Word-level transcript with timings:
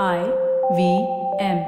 I 0.00 0.20
V 0.74 1.06
M. 1.38 1.58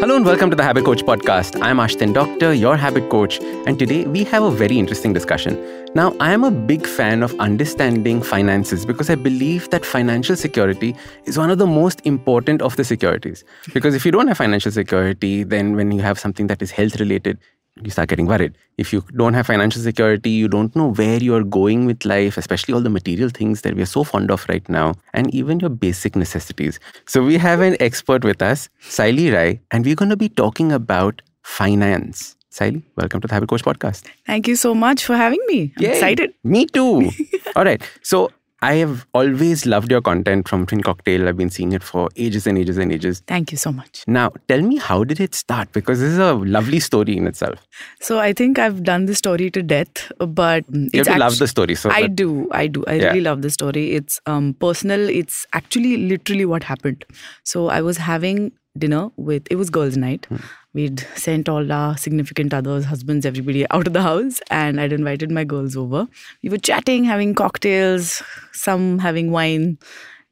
Hello 0.00 0.16
and 0.16 0.24
welcome 0.24 0.48
to 0.48 0.56
the 0.56 0.62
Habit 0.62 0.86
Coach 0.86 1.02
podcast. 1.02 1.60
I'm 1.60 1.76
Ashdin 1.76 2.14
Doctor, 2.14 2.54
your 2.54 2.78
habit 2.78 3.10
coach, 3.10 3.38
and 3.66 3.78
today 3.78 4.06
we 4.06 4.24
have 4.24 4.42
a 4.42 4.50
very 4.50 4.78
interesting 4.78 5.12
discussion. 5.12 5.62
Now, 5.94 6.16
I 6.20 6.32
am 6.32 6.42
a 6.42 6.50
big 6.50 6.86
fan 6.86 7.22
of 7.22 7.38
understanding 7.38 8.22
finances 8.22 8.86
because 8.86 9.10
I 9.10 9.14
believe 9.16 9.68
that 9.68 9.84
financial 9.84 10.34
security 10.34 10.96
is 11.26 11.36
one 11.36 11.50
of 11.50 11.58
the 11.58 11.66
most 11.66 12.00
important 12.06 12.62
of 12.62 12.76
the 12.76 12.84
securities. 12.84 13.44
Because 13.74 13.94
if 13.94 14.06
you 14.06 14.10
don't 14.10 14.28
have 14.28 14.38
financial 14.38 14.72
security, 14.72 15.42
then 15.42 15.76
when 15.76 15.92
you 15.92 16.00
have 16.00 16.18
something 16.18 16.46
that 16.46 16.62
is 16.62 16.70
health 16.70 16.98
related, 16.98 17.38
you 17.80 17.90
start 17.90 18.08
getting 18.08 18.26
worried. 18.26 18.56
If 18.76 18.92
you 18.92 19.02
don't 19.16 19.34
have 19.34 19.46
financial 19.46 19.80
security, 19.82 20.30
you 20.30 20.48
don't 20.48 20.74
know 20.76 20.92
where 20.92 21.16
you're 21.22 21.44
going 21.44 21.86
with 21.86 22.04
life, 22.04 22.36
especially 22.36 22.74
all 22.74 22.80
the 22.80 22.90
material 22.90 23.30
things 23.30 23.62
that 23.62 23.74
we 23.74 23.82
are 23.82 23.86
so 23.86 24.04
fond 24.04 24.30
of 24.30 24.44
right 24.48 24.66
now, 24.68 24.94
and 25.14 25.32
even 25.34 25.60
your 25.60 25.70
basic 25.70 26.14
necessities. 26.16 26.78
So, 27.06 27.22
we 27.22 27.38
have 27.38 27.60
an 27.60 27.76
expert 27.80 28.24
with 28.24 28.42
us, 28.42 28.68
Sayali 28.82 29.32
Rai, 29.32 29.60
and 29.70 29.84
we're 29.84 29.94
going 29.94 30.10
to 30.10 30.16
be 30.16 30.28
talking 30.28 30.72
about 30.72 31.22
finance. 31.42 32.36
Sayali, 32.50 32.82
welcome 32.96 33.20
to 33.22 33.28
the 33.28 33.32
Habit 33.34 33.48
Coach 33.48 33.64
podcast. 33.64 34.06
Thank 34.26 34.46
you 34.46 34.56
so 34.56 34.74
much 34.74 35.04
for 35.04 35.16
having 35.16 35.40
me. 35.46 35.72
I'm 35.78 35.82
Yay. 35.84 35.90
excited. 35.92 36.34
Me 36.44 36.66
too. 36.66 37.10
all 37.56 37.64
right. 37.64 37.82
So, 38.02 38.30
I 38.64 38.74
have 38.74 39.06
always 39.12 39.66
loved 39.66 39.90
your 39.90 40.00
content 40.00 40.46
from 40.48 40.66
Fin 40.66 40.82
Cocktail. 40.82 41.28
I've 41.28 41.36
been 41.36 41.50
seeing 41.50 41.72
it 41.72 41.82
for 41.82 42.08
ages 42.16 42.46
and 42.46 42.56
ages 42.56 42.78
and 42.78 42.92
ages. 42.92 43.20
Thank 43.26 43.50
you 43.50 43.58
so 43.58 43.72
much. 43.72 44.04
Now, 44.06 44.30
tell 44.48 44.62
me, 44.62 44.76
how 44.76 45.02
did 45.02 45.18
it 45.18 45.34
start? 45.34 45.72
Because 45.72 45.98
this 45.98 46.10
is 46.12 46.18
a 46.18 46.34
lovely 46.34 46.78
story 46.78 47.16
in 47.16 47.26
itself. 47.26 47.58
So 48.00 48.20
I 48.20 48.32
think 48.32 48.60
I've 48.60 48.84
done 48.84 49.06
the 49.06 49.16
story 49.16 49.50
to 49.50 49.62
death, 49.64 50.12
but 50.18 50.64
You 50.72 50.90
have 50.94 51.06
to 51.06 51.18
love 51.18 51.38
the 51.40 51.48
story. 51.48 51.74
So 51.74 51.90
I 51.90 52.02
that- 52.02 52.14
do, 52.14 52.48
I 52.52 52.68
do. 52.68 52.84
I 52.86 52.94
Yeah. 52.94 53.06
really 53.08 53.22
love 53.22 53.42
the 53.42 53.50
story. 53.50 53.92
It's 53.96 54.20
um, 54.26 54.54
personal. 54.54 55.08
It's 55.08 55.44
actually 55.52 55.96
literally 55.96 56.44
what 56.44 56.62
happened. 56.62 57.04
So 57.44 57.66
I 57.68 57.82
was 57.82 57.96
having 57.96 58.52
dinner 58.78 59.08
with. 59.16 59.42
It 59.50 59.56
was 59.56 59.70
girls' 59.70 59.96
night. 59.96 60.26
Hmm. 60.26 60.36
We'd 60.74 61.00
sent 61.16 61.48
all 61.48 61.70
our 61.70 61.98
significant 61.98 62.54
others, 62.54 62.86
husbands, 62.86 63.26
everybody 63.26 63.68
out 63.70 63.86
of 63.86 63.92
the 63.92 64.00
house, 64.02 64.40
and 64.50 64.80
I'd 64.80 64.92
invited 64.92 65.30
my 65.30 65.44
girls 65.44 65.76
over. 65.76 66.08
We 66.42 66.48
were 66.48 66.58
chatting, 66.58 67.04
having 67.04 67.34
cocktails, 67.34 68.22
some 68.52 68.98
having 68.98 69.30
wine, 69.30 69.78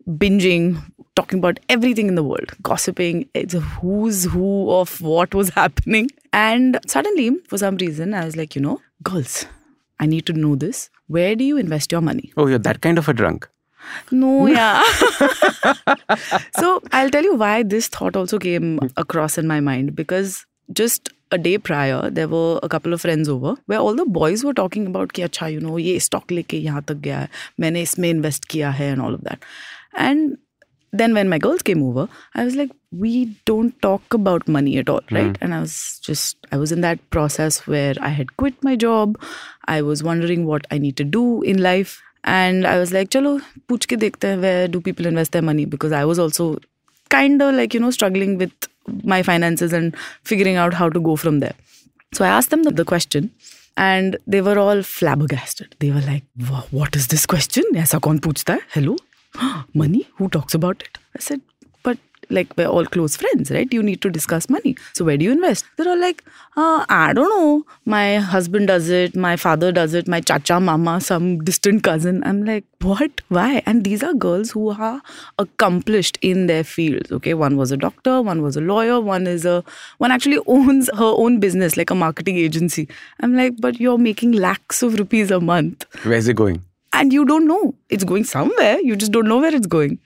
binging, 0.09 0.83
talking 1.15 1.41
about 1.41 1.61
everything 1.69 2.09
in 2.09 2.15
the 2.15 2.25
world, 2.25 2.53
gossiping. 2.63 3.29
It's 3.35 3.53
a 3.53 3.61
who's 3.61 4.25
who 4.25 4.71
of 4.71 5.01
what 5.03 5.35
was 5.35 5.51
happening. 5.61 6.09
And 6.33 6.79
suddenly, 6.87 7.37
for 7.47 7.59
some 7.59 7.77
reason, 7.77 8.15
I 8.15 8.25
was 8.25 8.37
like, 8.37 8.57
you 8.57 8.63
know, 8.63 8.81
girls, 9.03 9.45
I 9.99 10.07
need 10.07 10.25
to 10.27 10.33
know 10.33 10.57
this. 10.57 10.89
Where 11.09 11.37
do 11.37 11.45
you 11.45 11.59
invest 11.59 11.93
your 11.93 12.01
money? 12.01 12.33
Oh, 12.39 12.47
you're 12.47 12.59
that 12.61 12.81
kind 12.81 12.97
of 12.97 13.09
a 13.09 13.13
drunk. 13.13 13.49
No, 14.11 14.47
yeah. 14.59 14.83
so 16.57 16.83
I'll 16.93 17.11
tell 17.11 17.23
you 17.23 17.35
why 17.35 17.63
this 17.63 17.89
thought 17.89 18.17
also 18.17 18.39
came 18.39 18.79
across 18.97 19.39
in 19.39 19.47
my 19.47 19.61
mind 19.61 19.97
because 19.97 20.47
just 20.73 21.11
a 21.33 21.39
day 21.39 21.57
prior 21.59 22.11
there 22.11 22.29
were 22.29 22.59
a 22.63 22.69
couple 22.69 22.93
of 22.93 23.01
friends 23.01 23.29
over 23.29 23.55
where 23.67 23.79
all 23.79 23.95
the 23.95 24.05
boys 24.05 24.45
were 24.45 24.55
talking 24.55 24.87
about 24.87 25.13
ki 25.13 25.23
acha 25.23 25.53
you 25.53 25.61
know 25.61 25.77
ye 25.77 25.99
stock 25.99 26.27
leke 26.39 26.61
yahan 26.69 26.87
tak 26.93 27.03
gaya 27.07 27.19
hai 27.65 27.73
isme 27.83 28.11
invest 28.11 28.49
kiya 28.55 28.73
hai 28.79 28.89
and 28.95 29.05
all 29.07 29.19
of 29.19 29.27
that 29.29 29.51
and 30.09 30.39
then 30.93 31.15
when 31.15 31.29
my 31.29 31.39
girls 31.39 31.63
came 31.63 31.83
over 31.89 32.09
i 32.35 32.45
was 32.45 32.57
like 32.57 32.73
we 32.91 33.13
don't 33.47 33.81
talk 33.83 34.13
about 34.13 34.49
money 34.49 34.77
at 34.79 34.89
all, 34.89 35.01
right? 35.11 35.35
Mm. 35.35 35.37
and 35.41 35.55
i 35.55 35.61
was 35.61 36.01
just 36.03 36.37
i 36.51 36.57
was 36.57 36.73
in 36.73 36.81
that 36.81 36.99
process 37.11 37.61
where 37.67 37.95
i 38.01 38.09
had 38.09 38.37
quit 38.37 38.65
my 38.69 38.75
job 38.75 39.19
i 39.77 39.81
was 39.81 40.03
wondering 40.03 40.47
what 40.47 40.67
i 40.71 40.79
need 40.79 40.97
to 40.97 41.05
do 41.05 41.43
in 41.43 41.63
life 41.63 42.03
and 42.25 42.67
I 42.67 42.79
was 42.79 42.93
like, 42.93 43.11
chalo, 43.11 43.41
pooch 43.69 43.87
ke 43.89 43.99
dekhte 44.01 44.41
where 44.41 44.69
do 44.69 44.81
people 44.81 45.07
invest 45.07 45.33
their 45.33 45.43
money? 45.43 45.65
Because 45.65 45.93
I 45.93 46.05
was 46.05 46.19
also 46.19 46.59
kind 47.09 47.41
of 47.43 47.55
like, 47.55 47.75
you 47.75 47.81
know, 47.81 47.91
struggling 47.91 48.39
with 48.39 48.53
my 49.05 49.23
finances 49.23 49.73
and 49.73 49.97
figuring 50.25 50.57
out 50.57 50.75
how 50.75 50.89
to 50.89 51.01
go 51.01 51.17
from 51.17 51.41
there. 51.41 51.55
So 52.13 52.25
I 52.25 52.29
asked 52.29 52.51
them 52.51 52.65
the, 52.65 52.71
the 52.71 52.85
question 52.85 53.31
and 53.77 54.17
they 54.27 54.41
were 54.41 54.59
all 54.59 54.83
flabbergasted. 54.83 55.77
They 55.79 55.91
were 55.91 56.01
like, 56.01 56.25
what 56.71 56.97
is 56.97 57.09
this 57.09 57.27
question? 57.27 57.65
Aisa 57.75 58.01
kaun 58.01 58.19
puchta 58.19 58.55
hai? 58.55 58.61
Hello? 58.71 58.97
money? 59.75 60.09
Who 60.17 60.29
talks 60.29 60.55
about 60.55 60.83
it? 60.83 60.99
I 61.17 61.21
said, 61.21 61.41
like 62.31 62.57
we're 62.57 62.67
all 62.67 62.85
close 62.87 63.17
friends, 63.17 63.51
right? 63.51 63.73
You 63.73 63.83
need 63.83 64.01
to 64.03 64.11
discuss 64.11 64.49
money. 64.49 64.77
So 64.93 65.05
where 65.05 65.17
do 65.17 65.25
you 65.25 65.33
invest? 65.33 65.65
They're 65.77 65.89
all 65.89 66.01
like, 66.01 66.25
uh, 66.57 66.85
I 66.89 67.13
don't 67.13 67.29
know. 67.29 67.65
My 67.85 68.17
husband 68.19 68.69
does 68.69 68.89
it. 68.89 69.17
My 69.17 69.37
father 69.37 69.73
does 69.73 69.95
it. 69.95 70.09
My 70.09 70.21
chacha, 70.21 70.61
mama, 70.61 71.01
some 71.01 71.39
distant 71.45 71.83
cousin. 71.83 72.23
I'm 72.25 72.45
like, 72.45 72.65
what? 72.83 73.21
Why? 73.29 73.63
And 73.67 73.85
these 73.85 74.03
are 74.03 74.15
girls 74.15 74.51
who 74.51 74.71
are 74.71 75.03
accomplished 75.39 76.19
in 76.23 76.47
their 76.47 76.65
fields. 76.65 77.11
Okay, 77.13 77.35
one 77.35 77.57
was 77.57 77.73
a 77.73 77.77
doctor, 77.77 78.23
one 78.23 78.43
was 78.43 78.57
a 78.57 78.61
lawyer, 78.61 79.01
one 79.01 79.27
is 79.27 79.45
a 79.45 79.65
one 79.99 80.11
actually 80.11 80.39
owns 80.47 80.89
her 80.95 81.15
own 81.17 81.41
business 81.41 81.77
like 81.77 81.91
a 81.91 81.95
marketing 81.95 82.37
agency. 82.37 82.89
I'm 83.21 83.37
like, 83.37 83.61
but 83.61 83.81
you're 83.81 83.99
making 83.99 84.33
lakhs 84.33 84.83
of 84.83 84.95
rupees 84.99 85.31
a 85.31 85.41
month 85.41 85.85
Where's 86.05 86.29
it 86.29 86.35
going? 86.35 86.63
and 86.93 87.13
you 87.13 87.25
don't 87.25 87.47
know 87.47 87.73
it's 87.89 88.03
going 88.03 88.25
somewhere 88.25 88.81
you 88.81 88.97
just 88.97 89.13
don't 89.13 89.29
know 89.29 89.39
where 89.39 89.55
it's 89.55 89.69
going 89.69 89.97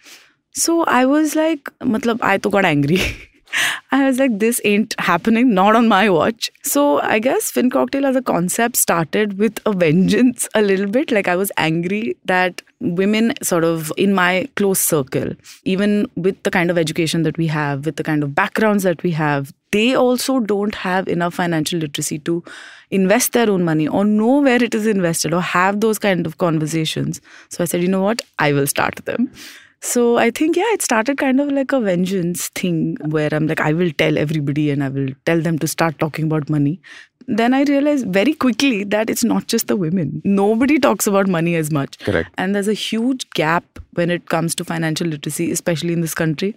so 0.54 0.82
i 0.84 1.04
was 1.04 1.34
like 1.34 1.70
matlab 1.94 2.20
i 2.22 2.37
to 2.38 2.50
got 2.50 2.65
angry 2.65 2.98
i 3.97 4.04
was 4.04 4.19
like 4.19 4.38
this 4.42 4.60
ain't 4.65 4.94
happening 4.98 5.53
not 5.54 5.76
on 5.78 5.88
my 5.88 6.09
watch 6.09 6.50
so 6.62 6.84
i 7.00 7.19
guess 7.19 7.50
fin 7.50 7.70
cocktail 7.70 8.06
as 8.06 8.16
a 8.16 8.22
concept 8.22 8.76
started 8.76 9.37
with 9.38 9.60
a 9.66 9.72
vengeance 9.72 10.48
a 10.54 10.62
little 10.62 10.87
bit 10.87 11.10
like 11.10 11.28
i 11.28 11.37
was 11.42 11.50
angry 11.56 12.16
that 12.25 12.62
women 13.00 13.32
sort 13.42 13.65
of 13.65 13.92
in 13.97 14.15
my 14.15 14.48
close 14.56 14.78
circle 14.78 15.34
even 15.65 16.09
with 16.15 16.41
the 16.44 16.50
kind 16.50 16.71
of 16.71 16.78
education 16.78 17.22
that 17.25 17.36
we 17.36 17.48
have 17.48 17.84
with 17.86 17.97
the 17.97 18.04
kind 18.04 18.22
of 18.22 18.34
backgrounds 18.34 18.84
that 18.84 19.03
we 19.03 19.10
have 19.10 19.53
they 19.72 19.92
also 19.97 20.38
don't 20.38 20.76
have 20.76 21.09
enough 21.09 21.34
financial 21.34 21.81
literacy 21.81 22.21
to 22.21 22.44
invest 22.92 23.32
their 23.32 23.50
own 23.50 23.65
money 23.65 23.88
or 23.88 24.04
know 24.04 24.41
where 24.41 24.62
it 24.62 24.72
is 24.72 24.86
invested 24.86 25.34
or 25.34 25.41
have 25.41 25.81
those 25.81 25.98
kind 25.98 26.26
of 26.26 26.38
conversations. 26.38 27.21
So 27.48 27.65
I 27.65 27.66
said, 27.66 27.82
you 27.82 27.88
know 27.88 28.03
what? 28.03 28.22
I 28.38 28.53
will 28.53 28.69
start 28.69 29.04
them. 29.04 29.32
So 29.84 30.17
I 30.17 30.31
think, 30.31 30.56
yeah, 30.56 30.72
it 30.72 30.81
started 30.81 31.19
kind 31.19 31.39
of 31.41 31.53
like 31.53 31.71
a 31.72 31.78
vengeance 31.78 32.49
thing 32.49 32.97
where 33.05 33.28
I'm 33.31 33.47
like, 33.47 33.61
I 33.61 33.75
will 33.75 33.91
tell 33.93 34.17
everybody 34.17 34.71
and 34.71 34.83
I 34.83 34.89
will 34.89 35.09
tell 35.27 35.43
them 35.43 35.59
to 35.59 35.69
start 35.69 35.99
talking 35.99 36.25
about 36.25 36.49
money. 36.49 36.81
Then 37.27 37.53
I 37.53 37.65
realized 37.65 38.06
very 38.06 38.33
quickly 38.33 38.84
that 38.84 39.11
it's 39.11 39.22
not 39.22 39.47
just 39.47 39.67
the 39.67 39.77
women. 39.77 40.22
Nobody 40.25 40.78
talks 40.78 41.06
about 41.06 41.28
money 41.28 41.55
as 41.55 41.71
much. 41.71 41.99
Correct. 41.99 42.31
And 42.39 42.55
there's 42.55 42.67
a 42.67 42.72
huge 42.72 43.28
gap 43.31 43.78
when 43.93 44.09
it 44.09 44.31
comes 44.31 44.55
to 44.55 44.65
financial 44.65 45.06
literacy, 45.06 45.50
especially 45.53 45.93
in 45.93 46.01
this 46.01 46.15
country. 46.15 46.56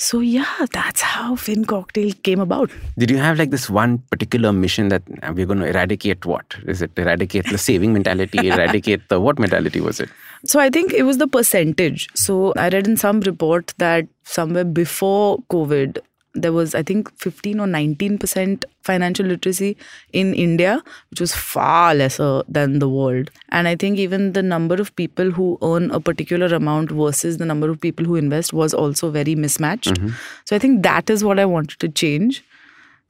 So 0.00 0.20
yeah, 0.20 0.66
that's 0.72 1.00
how 1.00 1.34
Fin 1.34 1.64
Cocktail 1.64 2.12
came 2.22 2.38
about. 2.38 2.70
Did 2.96 3.10
you 3.10 3.16
have 3.18 3.36
like 3.36 3.50
this 3.50 3.68
one 3.68 3.98
particular 4.10 4.52
mission 4.52 4.90
that 4.90 5.02
uh, 5.24 5.32
we're 5.34 5.44
going 5.44 5.58
to 5.58 5.66
eradicate 5.66 6.24
what? 6.24 6.54
Is 6.66 6.82
it 6.82 6.92
eradicate 6.96 7.46
the 7.46 7.58
saving 7.58 7.92
mentality? 7.92 8.48
eradicate 8.48 9.08
the 9.08 9.20
what 9.20 9.40
mentality 9.40 9.80
was 9.80 9.98
it? 9.98 10.08
So 10.44 10.60
I 10.60 10.70
think 10.70 10.92
it 10.92 11.02
was 11.02 11.18
the 11.18 11.26
percentage. 11.26 12.08
So 12.14 12.52
I 12.56 12.68
read 12.68 12.86
in 12.86 12.96
some 12.96 13.20
report 13.20 13.74
that 13.78 14.06
somewhere 14.22 14.64
before 14.64 15.38
COVID, 15.50 15.98
there 16.34 16.52
was 16.52 16.74
I 16.74 16.82
think 16.82 17.10
15 17.18 17.60
or 17.60 17.66
19 17.66 18.18
percent 18.18 18.64
financial 18.82 19.26
literacy 19.26 19.76
in 20.12 20.34
India, 20.34 20.82
which 21.10 21.20
was 21.20 21.34
far 21.34 21.94
lesser 21.94 22.42
than 22.48 22.78
the 22.78 22.88
world. 22.88 23.30
And 23.50 23.68
I 23.68 23.76
think 23.76 23.98
even 23.98 24.32
the 24.32 24.42
number 24.42 24.76
of 24.76 24.94
people 24.96 25.30
who 25.30 25.58
earn 25.62 25.90
a 25.90 26.00
particular 26.00 26.54
amount 26.54 26.90
versus 26.90 27.38
the 27.38 27.44
number 27.44 27.70
of 27.70 27.80
people 27.80 28.04
who 28.04 28.16
invest 28.16 28.52
was 28.52 28.72
also 28.72 29.10
very 29.10 29.34
mismatched. 29.34 29.94
Mm-hmm. 29.94 30.14
So 30.44 30.56
I 30.56 30.58
think 30.58 30.82
that 30.82 31.10
is 31.10 31.24
what 31.24 31.38
I 31.38 31.44
wanted 31.44 31.80
to 31.80 31.88
change. 31.88 32.44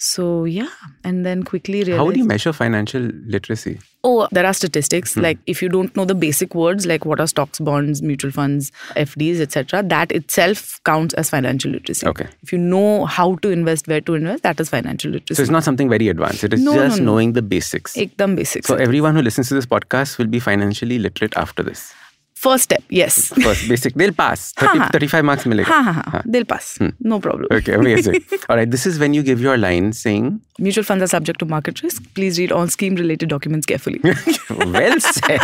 So 0.01 0.45
yeah, 0.45 0.69
and 1.03 1.27
then 1.27 1.43
quickly 1.43 1.83
realized. 1.83 1.99
How 1.99 2.11
do 2.13 2.19
you 2.19 2.25
measure 2.25 2.53
financial 2.53 3.03
literacy? 3.27 3.81
Oh, 4.05 4.29
there 4.31 4.47
are 4.47 4.55
statistics. 4.55 5.15
Hmm. 5.15 5.23
Like 5.23 5.39
if 5.47 5.61
you 5.61 5.69
don't 5.69 5.95
know 5.97 6.05
the 6.05 6.15
basic 6.15 6.55
words 6.55 6.87
like 6.87 7.05
what 7.05 7.19
are 7.19 7.27
stocks, 7.27 7.59
bonds, 7.59 8.01
mutual 8.01 8.31
funds, 8.31 8.71
FDs, 8.95 9.41
etc., 9.41 9.83
that 9.83 10.13
itself 10.13 10.81
counts 10.85 11.15
as 11.15 11.29
financial 11.29 11.73
literacy. 11.73 12.07
Okay. 12.07 12.29
If 12.43 12.53
you 12.53 12.59
know 12.59 13.07
how 13.07 13.35
to 13.37 13.51
invest, 13.51 13.89
where 13.89 14.01
to 14.03 14.15
invest, 14.15 14.45
that 14.45 14.61
is 14.61 14.69
financial 14.69 15.11
literacy. 15.11 15.35
So 15.35 15.43
it's 15.43 15.51
not 15.51 15.65
something 15.65 15.89
very 15.89 16.09
advanced. 16.09 16.45
It 16.45 16.55
is 16.55 16.63
No, 16.63 16.75
no, 16.75 16.87
just 16.87 17.01
no. 17.01 17.07
knowing 17.07 17.33
the 17.33 17.43
basics. 17.43 17.95
Ekdam 17.97 18.37
basic. 18.37 18.67
So 18.67 18.77
everyone 18.77 19.17
who 19.17 19.23
listens 19.23 19.49
to 19.49 19.55
this 19.55 19.67
podcast 19.67 20.17
will 20.17 20.27
be 20.29 20.39
financially 20.39 21.01
literate 21.01 21.37
after 21.37 21.65
this. 21.65 21.93
First 22.39 22.65
step, 22.65 22.83
yes. 22.89 23.15
First 23.45 23.69
basic, 23.69 23.95
they'll 23.95 24.13
pass. 24.13 24.53
30, 24.59 24.79
हाँ, 24.79 24.91
35 24.93 25.25
marks 25.25 25.45
ha 25.45 25.83
ha 25.83 25.93
ha. 26.13 26.23
They'll 26.25 26.45
pass. 26.45 26.77
Hmm. 26.79 26.91
No 27.01 27.19
problem. 27.19 27.49
Okay, 27.51 27.73
amazing. 27.75 28.21
All 28.49 28.57
right, 28.57 28.71
this 28.71 28.87
is 28.87 29.01
when 29.01 29.13
you 29.13 29.25
give 29.25 29.41
your 29.41 29.57
line 29.59 29.93
saying, 29.93 30.41
Mutual 30.61 30.85
funds 30.85 31.03
are 31.03 31.09
subject 31.09 31.41
to 31.41 31.47
market 31.47 31.83
risk. 31.83 32.03
Please 32.15 32.39
read 32.39 32.53
all 32.53 32.69
scheme 32.69 32.95
related 32.97 33.29
documents 33.29 33.67
carefully. 33.67 34.01
well 34.51 35.01
said. 35.01 35.41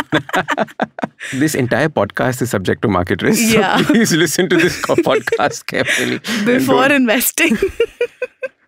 this 1.33 1.55
entire 1.55 1.87
podcast 1.89 2.41
is 2.41 2.49
subject 2.49 2.81
to 2.81 2.87
market 2.87 3.21
risk. 3.21 3.41
So 3.51 3.59
Yeah. 3.59 3.81
please 3.91 4.13
listen 4.13 4.49
to 4.49 4.57
this 4.57 4.81
podcast 5.09 5.65
carefully. 5.67 6.19
Before 6.45 6.87
don't- 6.87 7.01
investing. 7.03 7.57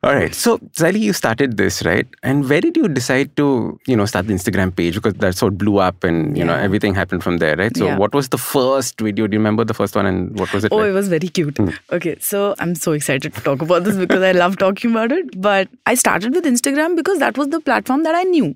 All 0.03 0.13
right. 0.13 0.33
So, 0.33 0.59
Sayali, 0.77 0.99
you 0.99 1.11
started 1.13 1.57
this, 1.57 1.83
right? 1.83 2.07
And 2.21 2.47
where 2.47 2.61
did 2.61 2.77
you 2.77 2.87
decide 2.87 3.35
to, 3.37 3.79
you 3.87 3.95
know, 3.97 4.05
start 4.05 4.27
the 4.27 4.33
Instagram 4.33 4.75
page? 4.75 4.93
Because 4.95 5.15
that's 5.15 5.41
what 5.41 5.57
blew 5.57 5.77
up 5.79 6.03
and, 6.03 6.37
you 6.37 6.45
know, 6.45 6.53
everything 6.53 6.93
happened 6.93 7.23
from 7.23 7.37
there, 7.37 7.55
right? 7.55 7.75
So, 7.75 7.85
Yeah. 7.87 7.97
what 7.97 8.13
was 8.13 8.29
the 8.29 8.37
first 8.37 9.01
video? 9.01 9.25
Do 9.27 9.33
you 9.33 9.39
remember 9.39 9.63
the 9.65 9.73
first 9.73 9.95
one 9.95 10.05
and 10.05 10.37
what 10.39 10.53
was 10.53 10.63
it 10.65 10.71
Oh, 10.71 10.77
like? 10.77 10.89
it 10.89 10.93
was 10.93 11.07
very 11.07 11.27
cute. 11.27 11.57
Okay, 11.91 12.15
so 12.19 12.53
I'm 12.59 12.75
so 12.75 12.91
excited 12.91 13.33
to 13.33 13.41
talk 13.41 13.61
about 13.63 13.85
this 13.85 13.95
because 13.97 14.21
I 14.21 14.33
love 14.33 14.57
talking 14.57 14.91
about 14.91 15.11
it. 15.11 15.39
But 15.41 15.67
I 15.87 15.95
started 15.95 16.33
with 16.35 16.45
Instagram 16.45 16.95
because 16.95 17.17
that 17.19 17.35
was 17.37 17.49
the 17.49 17.59
platform 17.59 18.03
that 18.03 18.13
I 18.15 18.23
knew. 18.23 18.53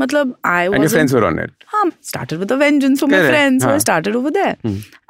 Matlab, 0.00 0.34
I 0.44 0.68
was 0.68 0.74
and 0.76 0.82
your 0.84 0.90
friends 0.90 1.12
were 1.12 1.24
on 1.24 1.38
it. 1.40 1.50
um, 1.82 1.92
started 2.02 2.38
with 2.38 2.50
a 2.52 2.56
vengeance 2.56 3.00
for 3.00 3.08
my 3.08 3.18
Correct. 3.18 3.30
friends. 3.30 3.64
So 3.64 3.70
I 3.70 3.78
started 3.78 4.14
over 4.14 4.30
there. 4.30 4.56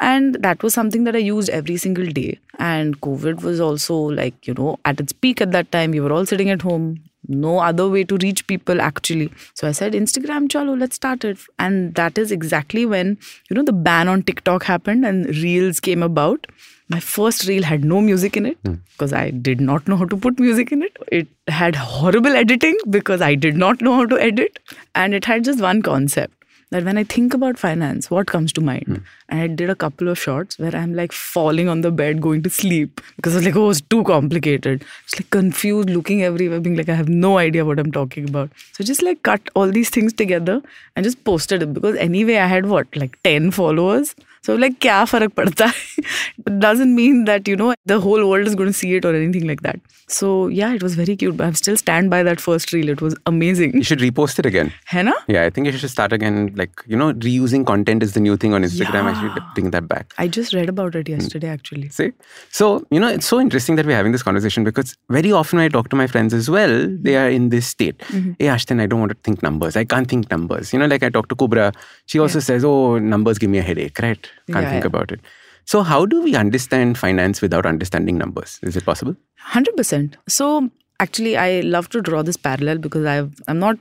And 0.00 0.34
that 0.36 0.62
was 0.62 0.72
something 0.74 1.04
that 1.04 1.14
I 1.14 1.18
used 1.18 1.48
every 1.50 1.76
single 1.76 2.06
day. 2.06 2.38
And 2.58 3.00
COVID 3.00 3.42
was 3.42 3.60
also 3.60 3.94
like, 3.96 4.46
you 4.46 4.54
know, 4.54 4.78
at 4.84 5.00
its 5.00 5.12
peak 5.12 5.40
at 5.40 5.50
that 5.52 5.70
time. 5.74 5.96
We 5.96 6.00
were 6.00 6.12
all 6.12 6.26
sitting 6.26 6.50
at 6.50 6.62
home. 6.62 6.86
No 7.26 7.58
other 7.66 7.88
way 7.88 8.04
to 8.04 8.18
reach 8.22 8.46
people 8.46 8.80
actually. 8.86 9.32
So 9.54 9.68
I 9.68 9.72
said, 9.72 9.94
Instagram, 9.94 10.48
chalo, 10.48 10.78
let's 10.78 10.96
start 10.96 11.24
it. 11.24 11.38
And 11.58 11.94
that 11.94 12.18
is 12.18 12.30
exactly 12.30 12.84
when, 12.84 13.16
you 13.48 13.56
know, 13.56 13.62
the 13.62 13.72
ban 13.72 14.08
on 14.08 14.22
TikTok 14.22 14.64
happened 14.64 15.06
and 15.06 15.26
reels 15.44 15.80
came 15.80 16.02
about. 16.02 16.46
My 16.90 17.00
first 17.00 17.46
reel 17.48 17.62
had 17.62 17.82
no 17.82 18.02
music 18.02 18.36
in 18.36 18.44
it 18.44 18.58
hmm. 18.64 18.74
because 18.92 19.14
I 19.14 19.30
did 19.30 19.60
not 19.60 19.88
know 19.88 19.96
how 19.96 20.04
to 20.04 20.16
put 20.18 20.38
music 20.38 20.70
in 20.70 20.82
it. 20.82 20.96
It 21.10 21.28
had 21.48 21.76
horrible 21.76 22.36
editing 22.36 22.76
because 22.90 23.22
I 23.22 23.34
did 23.34 23.56
not 23.56 23.80
know 23.80 23.94
how 23.94 24.04
to 24.04 24.20
edit. 24.20 24.58
And 24.94 25.14
it 25.14 25.24
had 25.24 25.44
just 25.44 25.60
one 25.60 25.80
concept 25.80 26.43
that 26.74 26.82
when 26.82 26.98
I 26.98 27.04
think 27.04 27.34
about 27.34 27.56
finance, 27.56 28.10
what 28.10 28.26
comes 28.26 28.52
to 28.54 28.60
mind? 28.60 28.86
Hmm. 28.86 28.96
And 29.28 29.40
I 29.40 29.46
did 29.46 29.70
a 29.70 29.76
couple 29.76 30.08
of 30.08 30.18
shots 30.18 30.58
where 30.58 30.74
I'm 30.74 30.94
like 30.94 31.12
falling 31.12 31.68
on 31.68 31.82
the 31.82 31.92
bed, 31.92 32.20
going 32.20 32.42
to 32.42 32.50
sleep 32.50 33.00
because 33.14 33.34
I 33.34 33.38
was 33.38 33.46
like, 33.46 33.56
oh, 33.56 33.70
it's 33.70 33.80
too 33.80 34.02
complicated. 34.02 34.84
It's 35.04 35.20
like 35.20 35.30
confused, 35.30 35.88
looking 35.88 36.24
everywhere, 36.24 36.58
being 36.60 36.76
like, 36.76 36.88
I 36.88 36.94
have 36.94 37.08
no 37.08 37.38
idea 37.38 37.64
what 37.64 37.78
I'm 37.78 37.92
talking 37.92 38.28
about. 38.28 38.50
So 38.72 38.82
just 38.82 39.04
like 39.04 39.22
cut 39.22 39.48
all 39.54 39.70
these 39.70 39.88
things 39.88 40.12
together 40.12 40.60
and 40.96 41.04
just 41.04 41.22
posted 41.22 41.62
it 41.62 41.72
because 41.72 41.94
anyway, 41.96 42.38
I 42.38 42.48
had 42.48 42.66
what, 42.66 42.88
like 42.96 43.22
10 43.22 43.52
followers. 43.52 44.16
So 44.44 44.54
like, 44.62 44.78
kya 44.84 44.96
farak 45.10 45.34
padta 45.34 45.68
hai? 45.68 46.04
It 46.46 46.58
doesn't 46.60 46.94
mean 46.94 47.24
that, 47.24 47.48
you 47.48 47.56
know, 47.56 47.74
the 47.86 47.98
whole 47.98 48.28
world 48.28 48.46
is 48.46 48.54
going 48.54 48.68
to 48.68 48.78
see 48.78 48.94
it 48.96 49.04
or 49.10 49.14
anything 49.14 49.46
like 49.46 49.62
that. 49.62 49.80
So 50.06 50.48
yeah, 50.48 50.74
it 50.74 50.82
was 50.82 50.96
very 50.96 51.16
cute. 51.16 51.38
But 51.38 51.46
I 51.46 51.52
still 51.52 51.78
stand 51.78 52.10
by 52.10 52.22
that 52.22 52.42
first 52.46 52.74
reel. 52.74 52.90
It 52.90 53.00
was 53.00 53.16
amazing. 53.24 53.74
You 53.74 53.82
should 53.82 54.00
repost 54.00 54.38
it 54.38 54.44
again. 54.50 54.70
Hai 54.86 55.02
na? 55.02 55.14
Yeah, 55.28 55.44
I 55.44 55.50
think 55.50 55.66
you 55.66 55.72
should 55.72 55.88
start 55.88 56.12
again. 56.12 56.52
Like, 56.54 56.82
you 56.86 56.98
know, 57.02 57.14
reusing 57.14 57.66
content 57.66 58.02
is 58.02 58.12
the 58.12 58.20
new 58.20 58.36
thing 58.36 58.52
on 58.52 58.62
Instagram. 58.62 59.04
Yeah. 59.04 59.12
I 59.12 59.20
should 59.22 59.42
bring 59.54 59.70
that 59.70 59.88
back. 59.88 60.12
I 60.18 60.28
just 60.28 60.52
read 60.52 60.68
about 60.68 60.94
it 60.94 61.06
mm. 61.06 61.16
yesterday 61.16 61.48
actually. 61.48 61.88
See? 61.88 62.12
So, 62.50 62.86
you 62.90 63.00
know, 63.00 63.08
it's 63.08 63.26
so 63.26 63.40
interesting 63.40 63.76
that 63.76 63.86
we're 63.86 63.96
having 63.96 64.12
this 64.12 64.22
conversation 64.22 64.62
because 64.62 64.94
very 65.08 65.32
often 65.32 65.58
when 65.58 65.64
I 65.64 65.68
talk 65.68 65.88
to 65.88 65.96
my 65.96 66.06
friends 66.06 66.34
as 66.34 66.50
well, 66.50 66.68
they 66.68 67.12
mm-hmm. 67.12 67.24
are 67.24 67.30
in 67.30 67.48
this 67.48 67.66
state. 67.66 67.98
Mm-hmm. 67.98 68.32
Hey, 68.38 68.46
Ashdin, 68.46 68.80
I 68.80 68.86
don't 68.86 69.00
want 69.00 69.12
to 69.12 69.18
think 69.24 69.42
numbers. 69.42 69.74
I 69.74 69.84
can't 69.84 70.06
think 70.06 70.30
numbers. 70.30 70.72
You 70.74 70.78
know, 70.78 70.86
like 70.86 71.02
I 71.02 71.08
talk 71.08 71.28
to 71.28 71.34
Kubra, 71.34 71.74
she 72.04 72.18
also 72.18 72.40
says, 72.40 72.62
oh, 72.62 72.98
numbers 72.98 73.38
give 73.38 73.48
me 73.48 73.58
a 73.58 73.62
headache, 73.62 73.98
right? 74.00 74.30
Can't 74.50 74.64
Yeah, 74.64 74.70
think 74.70 74.84
yeah. 74.84 74.88
about 74.88 75.12
it. 75.12 75.20
So, 75.66 75.82
how 75.82 76.04
do 76.04 76.22
we 76.22 76.34
understand 76.34 76.98
finance 76.98 77.40
without 77.40 77.64
understanding 77.64 78.18
numbers? 78.18 78.58
Is 78.62 78.76
it 78.76 78.84
possible? 78.84 79.16
100%. 79.52 80.14
So 80.28 80.70
actually 81.00 81.36
I 81.36 81.60
love 81.60 81.88
to 81.90 82.00
draw 82.00 82.22
this 82.22 82.36
parallel 82.36 82.78
because 82.78 83.04
I've 83.04 83.32
I'm 83.48 83.58
not 83.58 83.78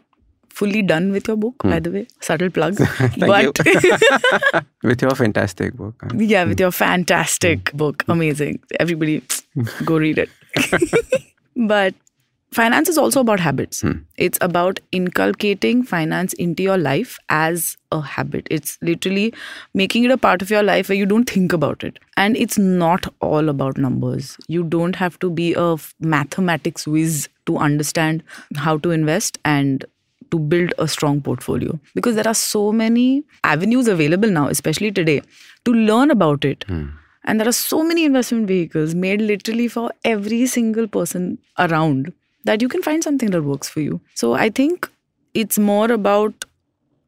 fully 0.50 0.82
done 0.84 1.12
with 1.12 1.28
your 1.28 1.38
book 1.38 1.64
by 1.64 1.78
hmm. 1.78 1.84
the 1.84 1.92
way. 1.92 2.08
Subtle 2.22 2.50
plug. 2.50 2.78
but 3.18 3.60
With 4.84 5.02
your 5.02 5.16
fantastic 5.16 5.74
book. 5.74 5.96
huh? 6.04 6.18
yeah, 6.18 6.44
with 6.44 6.60
hmm. 6.60 6.64
your 6.64 6.72
fantastic 6.72 7.70
hmm. 7.70 7.78
book. 7.78 8.04
Amazing. 8.08 8.60
Everybody 8.80 9.22
go 9.86 9.98
read 9.98 10.20
it. 10.20 10.30
but 11.56 11.96
finance 12.54 12.90
is 12.90 12.98
also 12.98 13.20
about 13.22 13.40
habits. 13.40 13.82
Hmm. 13.82 14.00
It's 14.18 14.38
about 14.42 14.80
inculcating 14.92 15.84
finance 15.84 16.34
into 16.34 16.64
your 16.64 16.78
life 16.78 17.18
as 17.30 17.78
a 17.92 18.02
habit. 18.02 18.48
It's 18.50 18.78
literally 18.82 19.34
making 19.74 20.04
it 20.06 20.12
a 20.12 20.18
part 20.18 20.42
of 20.42 20.50
your 20.50 20.64
life 20.64 20.90
where 20.90 20.98
you 20.98 21.06
don't 21.06 21.30
think 21.30 21.54
about 21.54 21.84
it. 21.84 22.00
And 22.18 22.38
it's 22.38 22.58
not 22.58 23.12
all 23.22 23.50
about 23.50 23.78
numbers. 23.78 24.38
You 24.48 24.64
don't 24.64 24.96
have 24.96 25.20
to 25.20 25.30
be 25.30 25.54
a 25.54 25.78
mathematics 26.00 26.88
whiz 26.88 27.30
to 27.46 27.58
understand 27.58 28.24
how 28.56 28.78
to 28.78 28.92
invest 28.92 29.40
and 29.44 29.86
to 30.32 30.40
build 30.40 30.74
a 30.80 30.88
strong 30.88 31.22
portfolio 31.22 31.80
because 31.94 32.16
there 32.16 32.28
are 32.28 32.34
so 32.34 32.72
many 32.72 33.24
avenues 33.44 33.88
available 33.88 34.30
now, 34.30 34.48
especially 34.48 34.92
today, 34.92 35.22
to 35.66 35.74
learn 35.74 36.10
about 36.10 36.44
it. 36.44 36.64
Hmm. 36.68 36.88
And 37.26 37.40
there 37.40 37.48
are 37.48 37.54
so 37.54 37.84
many 37.84 38.04
investment 38.04 38.48
vehicles 38.48 38.96
made 38.96 39.22
literally 39.22 39.68
for 39.68 39.92
every 40.04 40.46
single 40.46 40.88
person 40.88 41.38
around 41.58 42.12
that 42.46 42.62
you 42.62 42.68
can 42.68 42.82
find 42.82 43.04
something 43.04 43.32
that 43.32 43.42
works 43.44 43.70
for 43.70 43.82
you. 43.82 44.02
So 44.16 44.34
I 44.34 44.50
think 44.50 44.90
it's 45.34 45.58
more 45.60 45.92
about. 45.92 46.34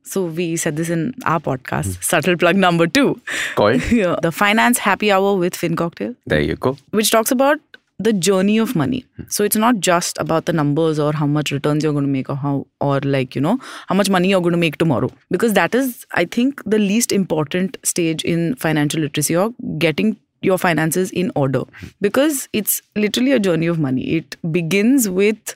So 0.04 0.26
we 0.26 0.56
said 0.56 0.76
this 0.76 0.90
in 0.92 1.16
our 1.26 1.40
podcast, 1.40 1.96
hmm. 1.96 2.02
subtle 2.02 2.38
plug 2.38 2.56
number 2.56 2.86
two, 2.86 3.20
Called? 3.56 3.82
yeah, 3.92 4.16
the 4.22 4.32
finance 4.32 4.78
happy 4.78 5.12
hour 5.12 5.36
with 5.36 5.56
Fin 5.56 5.76
Cocktail 5.76 6.14
There 6.28 6.40
you 6.42 6.56
go. 6.56 6.78
which 6.92 7.10
talks 7.10 7.32
about 7.32 7.60
the 7.98 8.14
journey 8.14 8.60
of 8.60 8.76
money. 8.76 9.04
Hmm. 9.18 9.24
So 9.30 9.44
it's 9.44 9.56
not 9.56 9.80
just 9.80 10.20
about 10.20 10.46
the 10.46 10.54
numbers 10.54 11.00
or 11.00 11.12
how 11.14 11.26
much 11.26 11.52
returns 11.52 11.84
you're 11.84 11.94
going 11.94 12.06
to 12.06 12.12
make 12.12 12.30
or 12.30 12.36
how 12.36 12.68
or 12.82 13.00
like 13.00 13.34
you 13.34 13.42
know 13.42 13.58
how 13.88 13.96
much 13.96 14.10
money 14.10 14.30
you're 14.30 14.42
going 14.42 14.52
to 14.52 14.60
make 14.60 14.78
tomorrow 14.78 15.10
because 15.32 15.54
that 15.54 15.74
is 15.74 16.06
I 16.12 16.26
think 16.26 16.62
the 16.66 16.78
least 16.78 17.12
important 17.12 17.78
stage 17.84 18.24
in 18.24 18.56
financial 18.58 19.02
literacy 19.02 19.36
or 19.36 19.54
getting 19.80 20.18
your 20.46 20.58
finances 20.58 21.12
in 21.12 21.32
order. 21.36 21.64
Because 22.02 22.48
it's 22.54 22.82
literally 22.96 23.32
a 23.32 23.40
journey 23.40 23.68
of 23.68 23.80
money. 23.80 24.04
It 24.16 24.38
begins 24.52 25.10
with 25.10 25.56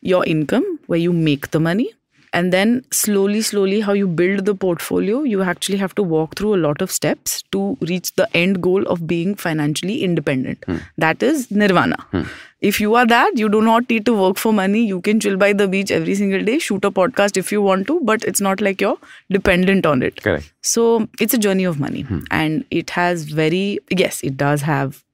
your 0.00 0.24
income 0.26 0.78
where 0.86 0.98
you 0.98 1.12
make 1.12 1.50
the 1.50 1.60
money 1.60 1.92
and 2.32 2.52
then 2.52 2.84
slowly 2.90 3.40
slowly 3.40 3.80
how 3.80 3.92
you 3.92 4.06
build 4.06 4.44
the 4.44 4.54
portfolio 4.54 5.22
you 5.22 5.42
actually 5.42 5.78
have 5.78 5.94
to 5.94 6.02
walk 6.02 6.36
through 6.36 6.54
a 6.54 6.60
lot 6.64 6.82
of 6.82 6.90
steps 6.90 7.42
to 7.52 7.76
reach 7.80 8.14
the 8.16 8.28
end 8.36 8.62
goal 8.62 8.86
of 8.86 9.06
being 9.06 9.34
financially 9.34 10.02
independent. 10.02 10.62
Hmm. 10.66 10.76
That 10.98 11.22
is 11.22 11.50
nirvana 11.50 11.96
hmm. 12.10 12.22
If 12.60 12.80
you 12.80 12.94
are 12.96 13.06
that 13.06 13.38
you 13.38 13.48
do 13.48 13.60
not 13.62 13.88
need 13.88 14.04
to 14.06 14.14
work 14.14 14.36
for 14.36 14.52
money. 14.52 14.84
You 14.84 15.00
can 15.00 15.20
chill 15.20 15.36
by 15.36 15.52
the 15.52 15.68
beach 15.68 15.90
every 15.90 16.14
single 16.14 16.42
day 16.44 16.58
shoot 16.58 16.84
a 16.84 16.90
podcast 16.90 17.36
if 17.36 17.52
you 17.52 17.62
want 17.62 17.86
to 17.86 18.00
but 18.00 18.24
it's 18.24 18.40
not 18.40 18.60
like 18.60 18.80
you're 18.80 18.98
dependent 19.30 19.86
on 19.86 20.02
it. 20.02 20.22
Correct. 20.22 20.52
so 20.62 21.08
it's 21.20 21.34
a 21.34 21.38
journey 21.38 21.64
of 21.64 21.78
money. 21.78 22.02
Hmm. 22.02 22.20
And 22.30 22.64
it 22.70 22.90
has 22.90 23.24
very 23.24 23.78
yes 23.90 24.22
it 24.22 24.36
does 24.36 24.62
have 24.62 25.04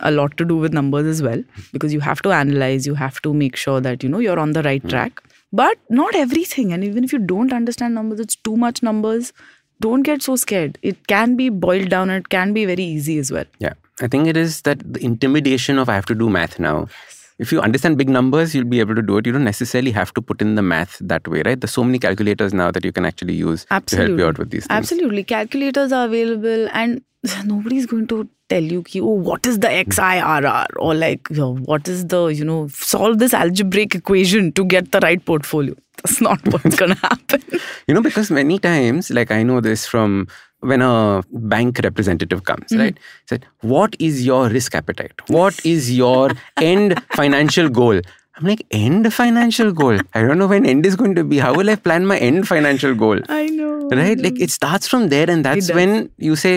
a 0.00 0.10
lot 0.10 0.36
to 0.36 0.44
do 0.44 0.56
with 0.56 0.72
numbers 0.72 1.06
as 1.06 1.22
well 1.22 1.42
because 1.72 1.92
you 1.92 2.00
have 2.00 2.20
to 2.22 2.32
analyze 2.32 2.86
you 2.86 2.94
have 2.94 3.22
to 3.22 3.32
make 3.32 3.56
sure 3.56 3.80
that 3.80 4.02
you 4.02 4.08
know 4.08 4.18
you're 4.18 4.38
on 4.38 4.52
the 4.52 4.62
right 4.62 4.82
hmm. 4.82 4.88
track. 4.88 5.22
But 5.52 5.78
not 5.88 6.16
everything. 6.16 6.72
And 6.72 6.82
even 6.82 7.04
if 7.04 7.12
you 7.12 7.18
don't 7.18 7.52
understand 7.52 7.94
numbers 7.94 8.20
it's 8.20 8.36
too 8.36 8.56
much 8.56 8.82
numbers. 8.82 9.32
Don't 9.80 10.02
get 10.02 10.22
so 10.22 10.36
scared. 10.36 10.78
It 10.82 11.06
can 11.08 11.34
be 11.36 11.48
boiled 11.48 11.88
down 11.88 12.08
and 12.08 12.24
it 12.24 12.28
can 12.28 12.52
be 12.52 12.64
very 12.64 12.84
easy 12.84 13.18
as 13.18 13.32
well. 13.32 13.44
Yeah. 13.58 13.74
I 14.00 14.08
think 14.08 14.26
it 14.26 14.36
is 14.36 14.62
that 14.62 14.80
the 14.92 15.04
intimidation 15.04 15.78
of 15.78 15.88
I 15.88 15.94
have 15.94 16.06
to 16.06 16.14
do 16.14 16.28
math 16.28 16.58
now. 16.58 16.80
Yes. 16.80 17.20
If 17.38 17.52
you 17.52 17.60
understand 17.60 17.98
big 17.98 18.08
numbers, 18.08 18.54
you'll 18.54 18.64
be 18.64 18.80
able 18.80 18.94
to 18.94 19.02
do 19.02 19.16
it. 19.18 19.26
You 19.26 19.32
don't 19.32 19.44
necessarily 19.44 19.90
have 19.90 20.14
to 20.14 20.22
put 20.22 20.40
in 20.40 20.54
the 20.54 20.62
math 20.62 20.98
that 21.00 21.26
way, 21.26 21.42
right? 21.44 21.60
There's 21.60 21.72
so 21.72 21.82
many 21.82 21.98
calculators 21.98 22.54
now 22.54 22.70
that 22.70 22.84
you 22.84 22.92
can 22.92 23.04
actually 23.04 23.34
use 23.34 23.66
absolutely 23.70 24.06
to 24.06 24.12
help 24.12 24.18
you 24.20 24.26
out 24.28 24.38
with 24.38 24.50
these 24.50 24.66
things. 24.66 24.76
absolutely 24.76 25.24
calculators 25.24 25.92
are 25.92 26.06
available 26.06 26.68
and 26.72 27.02
nobody's 27.44 27.86
going 27.86 28.06
to 28.08 28.28
tell 28.48 28.62
you 28.62 28.82
ki, 28.82 29.00
oh 29.00 29.06
what 29.06 29.46
is 29.46 29.58
the 29.60 29.68
hmm. 29.68 29.90
xirr 29.90 30.66
or 30.76 30.94
like 30.94 31.28
you 31.30 31.36
know, 31.36 31.54
what 31.56 31.88
is 31.88 32.06
the 32.06 32.26
you 32.26 32.44
know 32.44 32.68
solve 32.68 33.18
this 33.18 33.32
algebraic 33.32 33.94
equation 33.94 34.52
to 34.52 34.64
get 34.64 34.92
the 34.92 35.00
right 35.00 35.24
portfolio 35.24 35.74
that's 36.02 36.20
not 36.20 36.40
what's 36.52 36.76
going 36.76 36.94
to 36.94 37.00
happen 37.00 37.42
You 37.86 37.94
know, 37.94 38.02
because 38.02 38.30
many 38.30 38.58
times, 38.58 39.10
like 39.10 39.30
I 39.30 39.42
know 39.42 39.60
this 39.60 39.86
from 39.86 40.28
when 40.72 40.82
a 40.88 41.22
bank 41.54 41.80
representative 41.86 42.44
comes, 42.50 42.68
Mm-hmm. 42.70 42.82
right? 42.82 42.98
Said, 43.32 43.46
what 43.72 43.96
is 44.08 44.24
your 44.26 44.42
risk 44.58 44.74
appetite? 44.74 45.12
What 45.38 45.64
is 45.72 45.88
your 45.96 46.30
end 46.72 47.00
financial 47.20 47.68
goal? 47.80 48.00
I'm 48.36 48.46
like, 48.50 48.62
end 48.82 49.12
financial 49.16 49.72
goal? 49.80 49.98
I 50.14 50.22
don't 50.22 50.38
know 50.38 50.48
when 50.52 50.66
end 50.66 50.86
is 50.92 50.96
going 51.02 51.14
to 51.18 51.24
be. 51.32 51.38
How 51.38 51.54
will 51.54 51.70
I 51.70 51.76
plan 51.88 52.06
my 52.12 52.16
end 52.28 52.48
financial 52.48 52.94
goal? 53.02 53.20
i 53.28 53.46
know 53.58 53.72
Right? 54.00 54.18
Like 54.18 54.40
it 54.40 54.50
starts 54.50 54.88
from 54.88 55.08
there, 55.10 55.30
and 55.30 55.44
that's 55.44 55.70
when 55.80 56.10
you 56.18 56.34
say, 56.44 56.54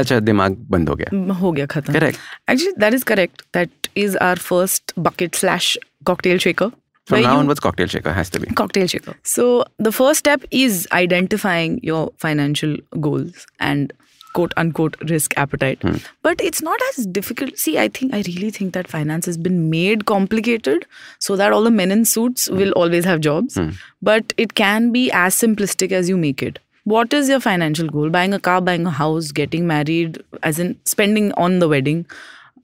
Acha, 0.00 0.16
dimag 0.30 0.56
band 0.74 0.88
ho 0.88 0.94
gaya. 1.02 1.34
ho 1.42 1.52
gaya 1.52 1.66
khatam. 1.76 1.94
Correct. 1.98 2.18
actually 2.54 2.72
that 2.82 2.94
is 2.98 3.04
correct 3.12 3.42
that 3.58 3.88
is 4.02 4.16
our 4.26 4.36
first 4.48 4.92
bucket 5.06 5.34
slash 5.40 5.70
cocktail 6.10 6.38
shaker 6.44 6.68
From 7.06 7.22
now 7.22 7.32
you- 7.32 7.38
onwards, 7.40 7.60
cocktail 7.60 7.86
shaker 7.86 8.12
has 8.12 8.30
to 8.30 8.40
be. 8.40 8.46
cocktail 8.48 8.86
shaker. 8.86 9.14
So 9.22 9.64
the 9.78 9.92
first 9.92 10.18
step 10.20 10.44
is 10.50 10.86
identifying 10.92 11.80
your 11.82 12.12
financial 12.18 12.76
goals 13.00 13.46
and 13.58 13.92
quote 14.32 14.52
unquote 14.56 14.96
risk 15.08 15.34
appetite. 15.36 15.82
Hmm. 15.82 15.96
But 16.22 16.40
it's 16.40 16.62
not 16.62 16.78
as 16.90 17.06
difficult. 17.06 17.58
See, 17.58 17.78
I 17.78 17.88
think 17.88 18.14
I 18.14 18.22
really 18.26 18.50
think 18.50 18.74
that 18.74 18.86
finance 18.86 19.26
has 19.26 19.36
been 19.36 19.70
made 19.70 20.06
complicated 20.06 20.86
so 21.18 21.36
that 21.36 21.52
all 21.52 21.64
the 21.64 21.70
men 21.70 21.90
in 21.90 22.04
suits 22.04 22.46
hmm. 22.46 22.56
will 22.56 22.72
always 22.72 23.04
have 23.04 23.20
jobs. 23.20 23.54
Hmm. 23.56 23.70
But 24.02 24.32
it 24.36 24.54
can 24.54 24.92
be 24.92 25.10
as 25.10 25.34
simplistic 25.34 25.92
as 25.92 26.08
you 26.08 26.16
make 26.16 26.42
it. 26.42 26.58
What 26.84 27.12
is 27.12 27.28
your 27.28 27.40
financial 27.40 27.88
goal? 27.88 28.08
Buying 28.08 28.32
a 28.32 28.40
car, 28.40 28.60
buying 28.60 28.86
a 28.86 28.90
house, 28.90 29.32
getting 29.32 29.66
married, 29.66 30.22
as 30.42 30.58
in 30.58 30.78
spending 30.86 31.32
on 31.32 31.58
the 31.58 31.68
wedding 31.68 32.06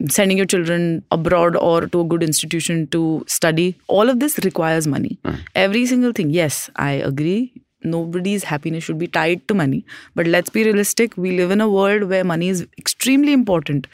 sending 0.08 0.36
your 0.36 0.46
children 0.46 1.04
abroad 1.10 1.56
or 1.56 1.86
to 1.86 2.00
a 2.00 2.04
good 2.04 2.22
institution 2.22 2.86
to 2.88 3.24
study. 3.26 3.78
All 3.88 4.08
of 4.08 4.20
this 4.20 4.38
requires 4.38 4.86
money. 4.86 5.18
Hmm. 5.24 5.36
Every 5.54 5.86
single 5.86 6.12
thing. 6.12 6.30
Yes, 6.30 6.70
I 6.76 6.92
agree. 6.92 7.52
Nobody's 7.82 8.44
happiness 8.44 8.84
should 8.84 8.98
be 8.98 9.06
tied 9.06 9.46
to 9.48 9.54
money. 9.54 9.84
But 10.14 10.26
let's 10.26 10.50
be 10.50 10.64
realistic. 10.64 11.16
We 11.16 11.32
live 11.32 11.50
in 11.50 11.60
a 11.60 11.70
world 11.70 12.04
where 12.04 12.24
money 12.24 12.48
is 12.48 12.66
extremely 12.78 13.32
important 13.32 13.86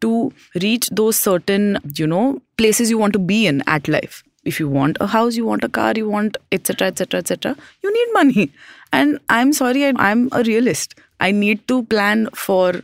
to 0.00 0.32
reach 0.62 0.88
those 0.90 1.16
certain, 1.16 1.78
you 1.94 2.06
know, 2.06 2.40
places 2.56 2.90
you 2.90 2.98
want 2.98 3.12
to 3.12 3.18
be 3.18 3.46
in 3.46 3.62
at 3.66 3.88
life. 3.88 4.22
If 4.44 4.58
you 4.58 4.68
want 4.68 4.96
a 5.00 5.06
house, 5.06 5.36
you 5.36 5.44
want 5.44 5.64
a 5.64 5.68
car, 5.68 5.92
you 5.96 6.08
want 6.08 6.36
etc. 6.50 6.88
etc. 6.88 7.18
etc. 7.18 7.56
You 7.82 7.92
need 7.92 8.12
money. 8.14 8.50
And 8.92 9.18
I'm 9.28 9.52
sorry, 9.52 9.84
I'm 9.84 10.28
a 10.32 10.42
realist. 10.42 10.94
I 11.20 11.30
need 11.30 11.66
to 11.68 11.84
plan 11.84 12.28
for, 12.34 12.80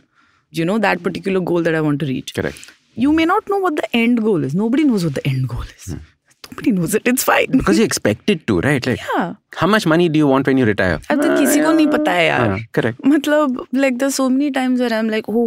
you 0.51 0.65
know 0.65 0.77
that 0.79 1.03
particular 1.03 1.39
goal 1.39 1.61
that 1.61 1.75
i 1.75 1.81
want 1.81 1.99
to 1.99 2.05
reach. 2.05 2.33
Correct. 2.33 2.57
You 2.95 3.13
may 3.13 3.25
not 3.25 3.47
know 3.49 3.57
what 3.57 3.75
the 3.75 3.95
end 3.95 4.21
goal 4.21 4.43
is. 4.43 4.55
Nobody 4.55 4.83
knows 4.83 5.03
what 5.03 5.15
the 5.15 5.27
end 5.27 5.47
goal 5.47 5.61
is. 5.61 5.91
Hmm. 5.93 6.05
nobody 6.49 6.71
knows 6.71 6.95
it. 6.95 7.03
It's 7.05 7.23
fine. 7.23 7.51
Because 7.51 7.77
you 7.77 7.85
expect 7.85 8.29
it 8.29 8.45
to 8.47 8.59
right? 8.61 8.85
Like 8.85 8.99
yeah. 9.15 9.35
how 9.55 9.67
much 9.67 9.85
money 9.85 10.09
do 10.09 10.17
you 10.17 10.27
want 10.27 10.47
when 10.47 10.57
you 10.57 10.65
retire? 10.65 10.99
I 11.09 11.15
think 11.15 11.37
kisi 11.39 11.61
ko 11.65 11.73
nahi 11.79 11.89
pata 11.91 12.15
hai 12.17 12.23
yaar. 12.27 12.47
Yeah, 12.47 12.63
correct. 12.77 13.01
Matlab 13.13 13.59
like 13.83 13.99
there's 14.03 14.15
so 14.15 14.29
many 14.29 14.49
times 14.57 14.83
where 14.85 14.93
i'm 14.99 15.09
like 15.15 15.29
oh 15.29 15.45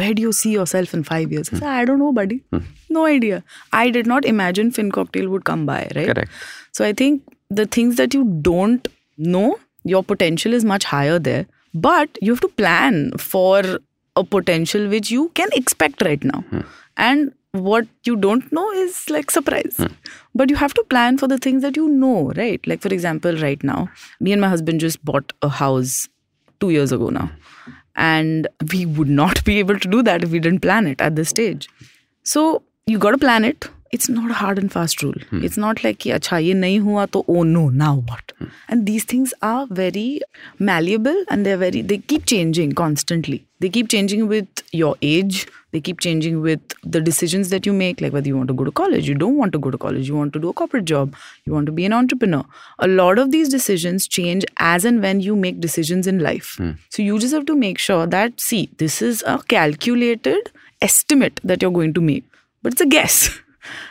where 0.00 0.14
do 0.20 0.26
you 0.28 0.32
see 0.40 0.52
yourself 0.56 0.94
in 0.98 1.04
5 1.04 1.32
years? 1.36 1.48
Hmm. 1.48 1.64
I 1.64 1.84
don't 1.84 2.04
know 2.04 2.12
buddy. 2.20 2.40
Hmm. 2.50 2.64
No 2.98 3.06
idea. 3.06 3.42
I 3.72 3.84
did 3.98 4.12
not 4.14 4.30
imagine 4.34 4.72
fin 4.78 4.90
cocktail 4.98 5.28
would 5.36 5.44
come 5.52 5.66
by 5.72 5.80
right? 5.98 6.12
Correct. 6.12 6.30
So 6.72 6.84
i 6.90 6.92
think 6.92 7.36
the 7.62 7.66
things 7.78 7.96
that 8.02 8.14
you 8.14 8.24
don't 8.50 8.88
know 9.16 9.48
your 9.84 10.02
potential 10.02 10.52
is 10.60 10.64
much 10.64 10.84
higher 10.84 11.18
there. 11.18 11.46
But 11.72 12.18
you 12.20 12.32
have 12.32 12.40
to 12.40 12.48
plan 12.48 13.12
for 13.16 13.78
a 14.16 14.24
potential 14.24 14.88
which 14.88 15.10
you 15.10 15.30
can 15.34 15.48
expect 15.52 16.02
right 16.02 16.22
now. 16.22 16.40
Hmm. 16.50 16.60
And 16.96 17.32
what 17.52 17.86
you 18.04 18.16
don't 18.16 18.50
know 18.52 18.70
is 18.72 19.10
like 19.10 19.30
surprise. 19.30 19.74
Hmm. 19.76 19.86
But 20.34 20.50
you 20.50 20.56
have 20.56 20.74
to 20.74 20.84
plan 20.84 21.18
for 21.18 21.26
the 21.26 21.38
things 21.38 21.62
that 21.62 21.76
you 21.76 21.88
know 21.88 22.32
right? 22.36 22.64
Like 22.66 22.80
for 22.80 22.88
example 22.88 23.36
right 23.38 23.62
now 23.62 23.88
me 24.20 24.32
and 24.32 24.40
my 24.40 24.48
husband 24.48 24.80
just 24.80 25.04
bought 25.04 25.32
a 25.42 25.48
house 25.48 26.08
2 26.60 26.70
years 26.70 26.92
ago 26.92 27.08
now. 27.08 27.30
And 27.96 28.48
we 28.72 28.86
would 28.86 29.08
not 29.08 29.44
be 29.44 29.58
able 29.58 29.78
to 29.78 29.88
do 29.88 30.02
that 30.02 30.22
if 30.22 30.30
we 30.30 30.38
didn't 30.38 30.60
plan 30.60 30.86
it 30.86 31.00
at 31.00 31.16
this 31.16 31.28
stage. 31.28 31.68
So 32.22 32.62
you 32.86 32.98
got 32.98 33.10
to 33.12 33.18
plan 33.18 33.44
it 33.44 33.68
it's 33.90 34.08
not 34.08 34.30
a 34.30 34.34
hard 34.34 34.58
and 34.58 34.70
fast 34.70 35.02
rule. 35.02 35.14
Hmm. 35.30 35.44
It's 35.44 35.56
not 35.56 35.82
like, 35.82 35.98
ki, 35.98 36.10
acha, 36.10 36.42
ye 36.44 36.54
nahi 36.54 36.80
hua, 36.80 37.06
to, 37.08 37.24
oh 37.26 37.42
no, 37.42 37.68
now 37.68 37.96
what? 38.06 38.32
Hmm. 38.38 38.46
And 38.68 38.86
these 38.86 39.04
things 39.04 39.34
are 39.42 39.66
very 39.68 40.20
malleable 40.58 41.24
and 41.28 41.44
they're 41.44 41.56
very, 41.56 41.82
they 41.82 41.98
keep 41.98 42.26
changing 42.26 42.72
constantly. 42.72 43.44
They 43.58 43.68
keep 43.68 43.88
changing 43.88 44.28
with 44.28 44.48
your 44.72 44.96
age. 45.02 45.46
They 45.72 45.80
keep 45.80 46.00
changing 46.00 46.40
with 46.40 46.60
the 46.82 47.00
decisions 47.00 47.50
that 47.50 47.66
you 47.66 47.72
make, 47.72 48.00
like 48.00 48.12
whether 48.12 48.26
you 48.26 48.36
want 48.36 48.48
to 48.48 48.54
go 48.54 48.64
to 48.64 48.72
college, 48.72 49.08
you 49.08 49.14
don't 49.14 49.36
want 49.36 49.52
to 49.52 49.58
go 49.58 49.70
to 49.70 49.78
college, 49.78 50.08
you 50.08 50.16
want 50.16 50.32
to 50.32 50.40
do 50.40 50.48
a 50.48 50.52
corporate 50.52 50.84
job, 50.84 51.14
you 51.44 51.52
want 51.52 51.66
to 51.66 51.72
be 51.72 51.84
an 51.84 51.92
entrepreneur. 51.92 52.44
A 52.80 52.88
lot 52.88 53.18
of 53.18 53.30
these 53.30 53.48
decisions 53.48 54.08
change 54.08 54.44
as 54.56 54.84
and 54.84 55.00
when 55.00 55.20
you 55.20 55.36
make 55.36 55.60
decisions 55.60 56.08
in 56.08 56.18
life. 56.18 56.54
Hmm. 56.56 56.72
So 56.88 57.02
you 57.02 57.18
just 57.18 57.34
have 57.34 57.46
to 57.46 57.56
make 57.56 57.78
sure 57.78 58.06
that, 58.06 58.40
see, 58.40 58.68
this 58.78 59.00
is 59.00 59.22
a 59.26 59.38
calculated 59.46 60.50
estimate 60.80 61.38
that 61.44 61.62
you're 61.62 61.70
going 61.70 61.94
to 61.94 62.00
make, 62.00 62.24
but 62.62 62.72
it's 62.72 62.80
a 62.80 62.86
guess. 62.86 63.30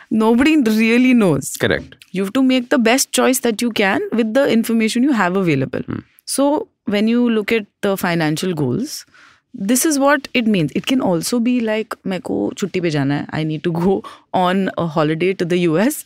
nobody 0.09 0.55
really 0.57 1.13
knows 1.13 1.57
Correct. 1.57 1.95
you 2.11 2.23
have 2.23 2.33
to 2.33 2.43
make 2.43 2.69
the 2.69 2.77
best 2.77 3.11
choice 3.11 3.39
that 3.39 3.61
you 3.61 3.71
can 3.71 4.01
with 4.11 4.33
the 4.33 4.47
information 4.51 5.03
you 5.03 5.11
have 5.11 5.35
available 5.35 5.81
so 6.25 6.67
when 6.85 7.07
you 7.07 7.29
look 7.29 7.51
at 7.51 7.65
the 7.81 7.95
financial 7.97 8.53
goals 8.53 9.05
this 9.53 9.85
is 9.85 9.97
what 9.97 10.27
it 10.33 10.47
means 10.47 10.71
it 10.75 10.85
can 10.85 11.01
also 11.01 11.39
be 11.39 11.59
like 11.59 11.95
मेरे 12.07 12.21
को 12.29 12.37
छुट्टी 12.57 12.81
पे 12.81 12.89
जाना 12.89 13.15
है 13.15 13.27
i 13.33 13.43
need 13.51 13.63
to 13.67 13.71
go 13.71 13.93
on 14.39 14.63
a 14.77 14.87
holiday 14.95 15.33
to 15.33 15.47
the 15.53 15.59
us 15.65 15.99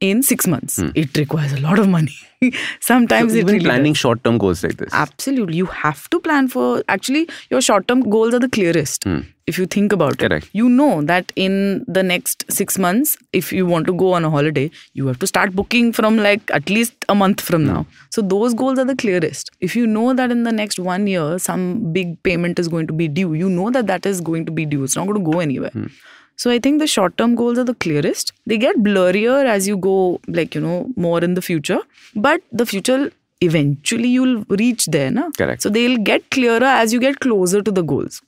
in 0.00 0.22
6 0.22 0.46
months 0.46 0.76
hmm. 0.80 0.90
it 0.94 1.16
requires 1.16 1.52
a 1.52 1.60
lot 1.60 1.78
of 1.78 1.88
money 1.88 2.16
sometimes 2.80 3.32
So 3.32 3.38
it 3.38 3.40
even 3.40 3.54
really 3.54 3.64
planning 3.64 3.92
does. 3.92 4.00
short-term 4.00 4.38
goals 4.38 4.62
like 4.62 4.76
this. 4.76 4.92
Absolutely. 4.92 5.56
You 5.56 5.66
have 5.66 6.08
to 6.10 6.20
plan 6.20 6.48
for 6.48 6.82
actually 6.88 7.28
your 7.50 7.60
short 7.60 7.88
term 7.88 8.00
goals 8.08 8.34
are 8.34 8.38
the 8.38 8.48
clearest. 8.48 9.04
Hmm. 9.04 9.20
If 9.46 9.58
you 9.58 9.66
think 9.66 9.92
about 9.92 10.16
Correct. 10.18 10.46
it, 10.46 10.50
you 10.54 10.70
know 10.70 11.02
that 11.02 11.30
in 11.36 11.84
the 11.86 12.02
next 12.02 12.50
six 12.50 12.78
months, 12.78 13.18
if 13.34 13.52
you 13.52 13.66
want 13.66 13.86
to 13.86 13.92
go 13.92 14.14
on 14.14 14.24
a 14.24 14.30
holiday, 14.30 14.70
you 14.94 15.06
have 15.06 15.18
to 15.18 15.26
start 15.26 15.54
booking 15.54 15.92
from 15.92 16.16
like 16.16 16.50
at 16.50 16.70
least 16.70 16.94
a 17.10 17.14
month 17.14 17.42
from 17.42 17.62
hmm. 17.62 17.74
now. 17.74 17.86
So 18.10 18.22
those 18.22 18.54
goals 18.54 18.78
are 18.78 18.86
the 18.86 18.96
clearest. 18.96 19.50
If 19.60 19.76
you 19.76 19.86
know 19.86 20.14
that 20.14 20.30
in 20.30 20.44
the 20.44 20.52
next 20.52 20.78
one 20.78 21.06
year, 21.06 21.38
some 21.38 21.92
big 21.92 22.22
payment 22.22 22.58
is 22.58 22.68
going 22.68 22.86
to 22.86 22.94
be 22.94 23.08
due, 23.08 23.34
you 23.34 23.50
know 23.50 23.70
that 23.70 23.86
that 23.86 24.06
is 24.06 24.20
going 24.20 24.46
to 24.46 24.52
be 24.52 24.64
due. 24.64 24.84
It's 24.84 24.96
not 24.96 25.06
going 25.06 25.22
to 25.22 25.30
go 25.30 25.40
anywhere. 25.40 25.72
So 26.36 26.50
I 26.50 26.58
think 26.58 26.80
the 26.80 26.86
short 26.86 27.16
term 27.16 27.34
goals 27.34 27.58
are 27.58 27.64
the 27.64 27.74
clearest. 27.74 28.32
They 28.46 28.58
get 28.58 28.76
blurrier 28.78 29.44
as 29.46 29.66
you 29.68 29.76
go, 29.76 30.20
like, 30.26 30.54
you 30.54 30.60
know, 30.60 30.90
more 30.96 31.22
in 31.22 31.34
the 31.34 31.42
future. 31.42 31.78
But 32.14 32.42
the 32.52 32.66
future, 32.66 33.12
eventually 33.40 34.08
you'll 34.08 34.44
reach 34.48 34.86
there. 34.86 35.10
Na? 35.10 35.30
Correct. 35.38 35.62
So 35.62 35.68
they'll 35.70 35.98
get 35.98 36.28
clearer 36.30 36.64
as 36.64 36.92
you 36.92 37.00
get 37.00 37.20
closer 37.20 37.62
to 37.62 37.70
the 37.70 37.82
goals. 37.82 38.20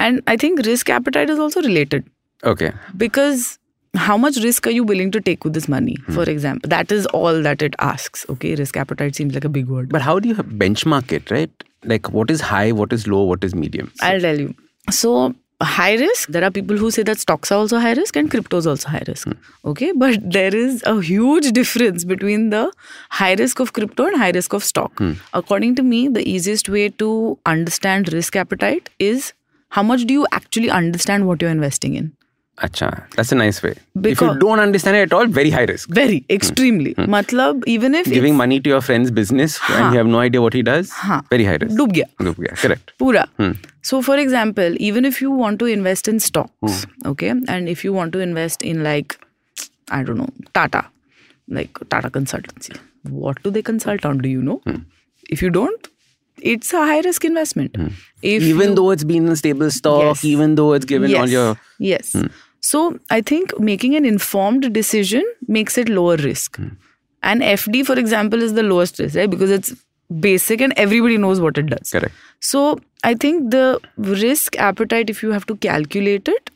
And 0.00 0.22
I 0.26 0.36
think 0.36 0.64
risk 0.66 0.90
appetite 0.90 1.30
is 1.30 1.38
also 1.38 1.62
related 1.62 2.04
Okay. 2.44 2.72
because 2.96 3.58
how 3.94 4.16
much 4.16 4.36
risk 4.38 4.66
are 4.66 4.70
you 4.72 4.82
willing 4.82 5.10
to 5.12 5.20
take 5.20 5.44
with 5.44 5.52
this 5.54 5.68
money? 5.68 5.96
Hmm. 6.06 6.14
For 6.14 6.22
example, 6.28 6.68
that 6.68 6.90
is 6.90 7.06
all 7.06 7.40
that 7.42 7.62
it 7.62 7.74
asks. 7.78 8.26
Okay, 8.28 8.54
risk 8.56 8.76
appetite 8.76 9.14
seems 9.14 9.34
like 9.34 9.44
a 9.44 9.48
big 9.48 9.68
word. 9.68 9.90
But 9.90 10.02
how 10.02 10.18
do 10.18 10.28
you 10.28 10.34
benchmark 10.34 11.12
it, 11.12 11.30
right? 11.30 11.50
Like 11.84 12.10
what 12.10 12.30
is 12.30 12.40
high, 12.40 12.72
what 12.72 12.92
is 12.92 13.06
low, 13.06 13.22
what 13.22 13.44
is 13.44 13.54
medium? 13.54 13.92
I'll 14.00 14.20
tell 14.20 14.38
you. 14.40 14.54
So, 14.90 15.34
high 15.64 15.94
risk, 15.94 16.28
there 16.28 16.44
are 16.44 16.50
people 16.50 16.76
who 16.76 16.90
say 16.90 17.02
that 17.02 17.18
stocks 17.18 17.50
are 17.52 17.58
also 17.58 17.78
high 17.78 17.92
risk 17.92 18.16
and 18.16 18.30
crypto 18.30 18.56
is 18.56 18.66
also 18.66 18.88
high 18.88 19.02
risk. 19.06 19.26
Hmm. 19.26 19.32
Okay, 19.64 19.92
but 19.92 20.18
there 20.30 20.54
is 20.54 20.82
a 20.86 21.00
huge 21.00 21.52
difference 21.52 22.04
between 22.04 22.50
the 22.50 22.72
high 23.10 23.34
risk 23.34 23.60
of 23.60 23.72
crypto 23.72 24.06
and 24.06 24.16
high 24.16 24.30
risk 24.30 24.52
of 24.52 24.64
stock. 24.64 24.92
Hmm. 24.98 25.12
According 25.32 25.76
to 25.76 25.82
me, 25.82 26.08
the 26.08 26.28
easiest 26.28 26.68
way 26.68 26.88
to 26.90 27.38
understand 27.46 28.12
risk 28.12 28.36
appetite 28.36 28.90
is 28.98 29.32
how 29.70 29.82
much 29.82 30.04
do 30.04 30.14
you 30.14 30.26
actually 30.32 30.70
understand 30.70 31.26
what 31.26 31.42
you're 31.42 31.50
investing 31.50 31.94
in? 31.94 32.12
Acha, 32.62 33.10
that's 33.16 33.32
a 33.32 33.34
nice 33.34 33.62
way. 33.62 33.74
Because 34.00 34.28
if 34.28 34.34
you 34.34 34.38
don't 34.38 34.60
understand 34.60 34.96
it 34.96 35.00
at 35.00 35.12
all, 35.12 35.26
very 35.26 35.50
high 35.50 35.64
risk. 35.64 35.88
Very, 35.88 36.24
extremely. 36.30 36.92
Hmm. 36.92 37.04
hmm. 37.04 37.14
Matlab, 37.14 37.64
even 37.66 37.94
if 37.94 38.06
giving 38.06 38.36
money 38.36 38.60
to 38.60 38.70
your 38.70 38.80
friend's 38.80 39.10
business 39.10 39.56
haan. 39.58 39.82
and 39.82 39.92
you 39.92 39.98
have 39.98 40.06
no 40.06 40.20
idea 40.20 40.40
what 40.40 40.52
he 40.52 40.62
does, 40.62 40.90
haan. 40.90 41.26
very 41.30 41.44
high 41.44 41.56
risk. 41.56 41.76
Dub 41.76 41.92
gaya. 41.92 42.06
Dub 42.20 42.36
gaya. 42.36 42.54
Correct. 42.54 42.92
Pura. 42.98 43.28
Hmm. 43.38 43.52
So, 43.82 44.02
for 44.02 44.16
example, 44.16 44.76
even 44.78 45.04
if 45.04 45.20
you 45.20 45.30
want 45.30 45.58
to 45.58 45.66
invest 45.66 46.06
in 46.06 46.20
stocks, 46.20 46.84
hmm. 46.84 47.08
okay, 47.08 47.30
and 47.30 47.68
if 47.68 47.84
you 47.84 47.92
want 47.92 48.12
to 48.12 48.20
invest 48.20 48.62
in 48.62 48.84
like, 48.84 49.18
I 49.90 50.04
don't 50.04 50.18
know, 50.18 50.28
Tata, 50.52 50.86
like 51.48 51.76
Tata 51.88 52.08
consultancy. 52.08 52.78
What 53.02 53.42
do 53.42 53.50
they 53.50 53.62
consult 53.62 54.04
on? 54.04 54.18
Do 54.18 54.28
you 54.28 54.40
know? 54.40 54.60
Hmm. 54.64 54.82
If 55.28 55.42
you 55.42 55.50
don't, 55.50 55.88
it's 56.40 56.72
a 56.72 56.78
high 56.78 57.00
risk 57.00 57.24
investment. 57.24 57.72
Mm. 57.72 57.92
even 58.22 58.68
you, 58.70 58.74
though 58.74 58.90
it's 58.90 59.04
been 59.04 59.28
a 59.28 59.36
stable 59.36 59.70
stock, 59.70 60.02
yes. 60.02 60.24
even 60.24 60.54
though 60.54 60.72
it's 60.72 60.84
given 60.84 61.10
yes. 61.10 61.22
on 61.22 61.30
your 61.30 61.56
yes. 61.78 62.12
Mm. 62.12 62.30
So 62.64 62.98
I 63.10 63.20
think 63.20 63.58
making 63.60 63.94
an 63.94 64.06
informed 64.06 64.72
decision 64.72 65.24
makes 65.46 65.76
it 65.76 65.90
lower 65.90 66.16
risk. 66.16 66.56
Hmm. 66.56 66.68
And 67.22 67.42
FD, 67.42 67.84
for 67.86 67.98
example, 67.98 68.42
is 68.42 68.54
the 68.54 68.62
lowest 68.62 68.98
risk, 68.98 69.16
right? 69.16 69.28
Because 69.28 69.50
it's 69.50 69.74
basic 70.20 70.62
and 70.62 70.72
everybody 70.76 71.18
knows 71.18 71.40
what 71.40 71.58
it 71.58 71.66
does. 71.66 71.90
correct. 71.90 72.14
So 72.40 72.78
I 73.02 73.14
think 73.14 73.50
the 73.50 73.80
risk 73.98 74.56
appetite, 74.58 75.10
if 75.10 75.22
you 75.22 75.30
have 75.30 75.46
to 75.46 75.56
calculate 75.56 76.26
it 76.26 76.50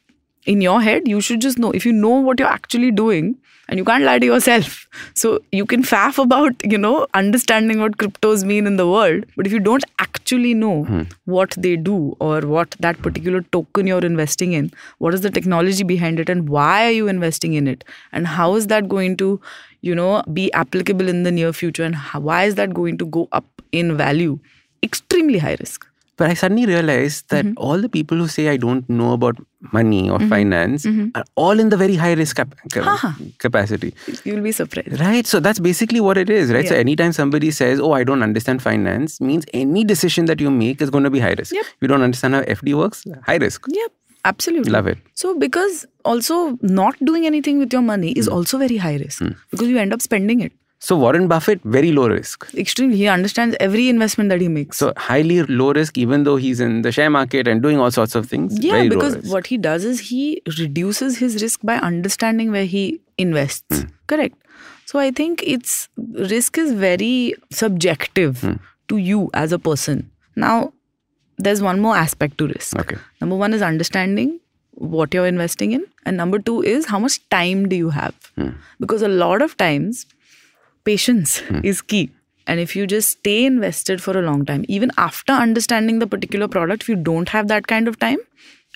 in 0.48 0.60
your 0.60 0.80
head, 0.80 1.06
you 1.06 1.20
should 1.20 1.40
just 1.40 1.58
know. 1.58 1.70
If 1.72 1.86
you 1.86 1.92
know 1.92 2.16
what 2.28 2.40
you're 2.40 2.56
actually 2.56 2.90
doing, 2.90 3.36
and 3.68 3.78
you 3.78 3.84
can't 3.84 4.04
lie 4.04 4.18
to 4.18 4.26
yourself. 4.26 4.86
So 5.14 5.40
you 5.52 5.66
can 5.66 5.82
faff 5.82 6.18
about, 6.22 6.54
you 6.64 6.78
know, 6.78 7.06
understanding 7.14 7.80
what 7.80 7.98
cryptos 7.98 8.44
mean 8.44 8.66
in 8.66 8.76
the 8.76 8.86
world. 8.86 9.24
But 9.36 9.46
if 9.46 9.52
you 9.52 9.60
don't 9.60 9.84
actually 9.98 10.54
know 10.54 10.84
hmm. 10.84 11.02
what 11.24 11.54
they 11.58 11.74
do 11.76 12.16
or 12.20 12.40
what 12.40 12.76
that 12.80 13.00
particular 13.02 13.42
token 13.56 13.86
you're 13.86 14.04
investing 14.04 14.52
in, 14.52 14.70
what 14.98 15.14
is 15.14 15.22
the 15.22 15.30
technology 15.30 15.84
behind 15.84 16.20
it 16.20 16.28
and 16.28 16.48
why 16.48 16.86
are 16.86 16.92
you 16.92 17.08
investing 17.08 17.54
in 17.54 17.66
it? 17.66 17.84
And 18.12 18.26
how 18.26 18.54
is 18.54 18.68
that 18.68 18.88
going 18.88 19.16
to, 19.18 19.40
you 19.80 19.94
know, 19.94 20.22
be 20.32 20.52
applicable 20.52 21.08
in 21.08 21.24
the 21.24 21.32
near 21.32 21.52
future? 21.52 21.84
And 21.84 21.94
how, 21.94 22.20
why 22.20 22.44
is 22.44 22.54
that 22.54 22.74
going 22.74 22.98
to 22.98 23.06
go 23.06 23.28
up 23.32 23.62
in 23.72 23.96
value? 23.96 24.38
Extremely 24.82 25.38
high 25.38 25.56
risk. 25.58 25.87
But 26.18 26.30
I 26.30 26.34
suddenly 26.34 26.66
realized 26.66 27.28
that 27.32 27.44
Mm-hmm. 27.44 27.58
all 27.66 27.80
the 27.84 27.88
people 27.88 28.16
who 28.22 28.26
say 28.36 28.44
I 28.52 28.56
don't 28.62 28.88
know 29.00 29.10
about 29.16 29.36
money 29.76 30.00
or 30.14 30.18
finance 30.32 30.84
Mm-hmm. 30.88 31.06
are 31.20 31.24
all 31.44 31.60
in 31.64 31.68
the 31.74 31.76
very 31.82 31.96
high 32.00 32.12
risk 32.20 32.36
cap- 32.40 32.54
ca- 32.72 33.14
capacity. 33.44 33.92
You'll 34.24 34.42
be 34.48 34.52
surprised. 34.52 35.00
Right. 35.00 35.26
So 35.34 35.40
that's 35.40 35.60
basically 35.68 36.00
what 36.08 36.18
it 36.24 36.30
is, 36.38 36.52
right? 36.52 36.66
So 36.72 36.74
anytime 36.74 37.12
somebody 37.12 37.50
says, 37.60 37.80
Oh, 37.80 37.92
I 37.92 38.02
don't 38.04 38.22
understand 38.22 38.62
finance, 38.62 39.20
means 39.20 39.46
any 39.62 39.84
decision 39.84 40.26
that 40.32 40.40
you 40.40 40.50
make 40.50 40.82
is 40.88 40.90
going 40.90 41.04
to 41.04 41.10
be 41.18 41.20
high 41.28 41.34
risk. 41.42 41.54
Yep. 41.60 41.64
You 41.80 41.88
don't 41.94 42.02
understand 42.10 42.34
how 42.34 42.42
FD 42.42 42.74
works, 42.82 43.04
high 43.30 43.36
risk. 43.46 43.64
Yep, 43.68 43.92
absolutely. 44.24 44.72
Love 44.72 44.86
it. 44.88 44.98
So, 45.14 45.38
because 45.38 45.86
also 46.04 46.58
not 46.62 46.96
doing 47.04 47.26
anything 47.26 47.58
with 47.58 47.72
your 47.72 47.82
money 47.82 48.12
is 48.12 48.26
also 48.28 48.58
very 48.58 48.76
high 48.78 48.96
risk 48.96 49.22
because 49.50 49.68
you 49.68 49.78
end 49.78 49.92
up 49.92 50.02
spending 50.02 50.40
it. 50.40 50.52
So 50.80 50.96
Warren 50.96 51.26
Buffett, 51.26 51.60
very 51.64 51.90
low 51.92 52.08
risk. 52.08 52.48
Extremely. 52.54 52.96
He 52.96 53.08
understands 53.08 53.56
every 53.58 53.88
investment 53.88 54.30
that 54.30 54.40
he 54.40 54.46
makes. 54.48 54.78
So 54.78 54.92
highly 54.96 55.42
low 55.42 55.72
risk, 55.72 55.98
even 55.98 56.22
though 56.22 56.36
he's 56.36 56.60
in 56.60 56.82
the 56.82 56.92
share 56.92 57.10
market 57.10 57.48
and 57.48 57.60
doing 57.60 57.80
all 57.80 57.90
sorts 57.90 58.14
of 58.14 58.26
things. 58.26 58.56
yeah, 58.64 58.84
because 58.88 59.16
what 59.32 59.48
he 59.48 59.58
does 59.58 59.84
is 59.84 59.98
he 60.10 60.40
reduces 60.58 61.18
his 61.18 61.42
risk 61.42 61.60
by 61.62 61.76
understanding 61.78 62.52
where 62.52 62.64
he 62.64 63.00
invests. 63.18 63.80
Hmm. 63.82 63.88
Correct. 64.06 64.36
So 64.86 64.98
I 65.00 65.10
think 65.10 65.42
it's 65.44 65.88
risk 66.34 66.56
is 66.58 66.72
very 66.72 67.34
subjective 67.50 68.40
Hmm. 68.40 68.52
to 68.88 68.96
you 68.98 69.30
as 69.34 69.52
a 69.52 69.58
person. 69.58 70.10
Now, 70.36 70.72
there's 71.38 71.60
one 71.60 71.80
more 71.80 71.96
aspect 71.96 72.38
to 72.38 72.46
risk. 72.46 72.78
Okay. 72.78 72.96
Number 73.20 73.36
one 73.36 73.52
is 73.52 73.62
understanding 73.62 74.38
what 74.92 75.12
you're 75.12 75.26
investing 75.26 75.72
in, 75.72 75.84
and 76.06 76.16
number 76.16 76.38
two 76.38 76.62
is 76.62 76.86
how 76.86 76.98
much 77.00 77.18
time 77.30 77.68
do 77.68 77.76
you 77.76 77.90
have? 77.90 78.14
Hmm. 78.36 78.50
Because 78.80 79.02
a 79.02 79.08
lot 79.08 79.42
of 79.42 79.56
times, 79.56 80.06
patience 80.88 81.40
hmm. 81.40 81.60
is 81.62 81.82
key. 81.82 82.10
And 82.46 82.60
if 82.60 82.74
you 82.74 82.86
just 82.86 83.10
stay 83.18 83.38
invested 83.44 84.02
for 84.02 84.18
a 84.18 84.22
long 84.22 84.44
time, 84.50 84.64
even 84.68 84.90
after 85.06 85.32
understanding 85.46 85.98
the 86.02 86.06
particular 86.06 86.48
product, 86.48 86.84
if 86.84 86.88
you 86.88 86.96
don't 87.08 87.28
have 87.28 87.48
that 87.48 87.66
kind 87.72 87.88
of 87.88 87.98
time, 88.04 88.22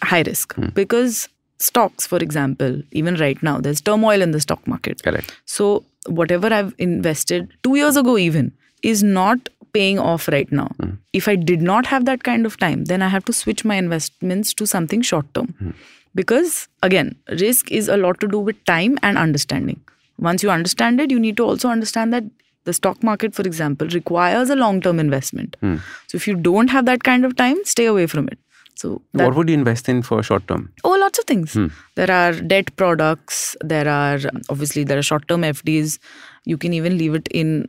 high 0.02 0.22
risk. 0.22 0.54
Hmm. 0.54 0.66
Because 0.80 1.28
stocks, 1.58 2.06
for 2.06 2.18
example, 2.18 2.82
even 2.90 3.16
right 3.22 3.42
now, 3.42 3.60
there's 3.60 3.80
turmoil 3.80 4.26
in 4.26 4.32
the 4.32 4.40
stock 4.40 4.66
market. 4.66 5.02
Correct. 5.02 5.34
So, 5.46 5.84
whatever 6.06 6.52
I've 6.52 6.74
invested 6.78 7.48
two 7.62 7.76
years 7.76 7.96
ago, 7.96 8.18
even, 8.18 8.52
is 8.82 9.02
not 9.02 9.48
paying 9.72 9.98
off 9.98 10.28
right 10.28 10.52
now. 10.52 10.68
Hmm. 10.80 10.90
If 11.14 11.28
I 11.28 11.36
did 11.36 11.62
not 11.62 11.86
have 11.86 12.04
that 12.10 12.24
kind 12.24 12.44
of 12.50 12.58
time, 12.58 12.84
then 12.92 13.00
I 13.00 13.08
have 13.08 13.24
to 13.30 13.32
switch 13.32 13.64
my 13.64 13.76
investments 13.76 14.52
to 14.60 14.66
something 14.66 15.00
short 15.12 15.32
term. 15.34 15.74
Because, 16.14 16.68
again, 16.82 17.14
risk 17.44 17.72
is 17.72 17.88
a 17.88 17.96
lot 17.96 18.20
to 18.20 18.28
do 18.28 18.38
with 18.38 18.62
time 18.66 18.98
and 19.02 19.16
understanding. 19.16 19.80
Once 20.18 20.42
you 20.42 20.50
understand 20.50 21.00
it, 21.00 21.10
you 21.10 21.18
need 21.18 21.36
to 21.36 21.44
also 21.44 21.68
understand 21.68 22.12
that 22.12 22.24
the 22.64 22.72
stock 22.72 23.02
market, 23.02 23.34
for 23.34 23.42
example, 23.42 23.88
requires 23.88 24.50
a 24.50 24.56
long 24.56 24.80
term 24.80 25.00
investment. 25.00 25.56
Hmm. 25.60 25.76
So, 26.06 26.16
if 26.16 26.28
you 26.28 26.34
don't 26.34 26.68
have 26.68 26.86
that 26.86 27.02
kind 27.02 27.24
of 27.24 27.36
time, 27.36 27.56
stay 27.64 27.86
away 27.86 28.06
from 28.06 28.28
it. 28.28 28.38
So, 28.74 29.02
that, 29.14 29.26
what 29.26 29.36
would 29.36 29.48
you 29.48 29.54
invest 29.54 29.88
in 29.88 30.02
for 30.02 30.22
short 30.22 30.46
term? 30.48 30.72
Oh, 30.84 30.96
lots 30.98 31.18
of 31.18 31.24
things. 31.24 31.54
Hmm. 31.54 31.66
There 31.94 32.10
are 32.10 32.32
debt 32.32 32.74
products. 32.76 33.56
There 33.60 33.88
are 33.88 34.18
obviously 34.48 34.84
there 34.84 34.98
are 34.98 35.02
short-term 35.02 35.42
FDs. 35.42 35.98
You 36.44 36.56
can 36.56 36.72
even 36.72 36.98
leave 36.98 37.14
it 37.14 37.28
in 37.30 37.68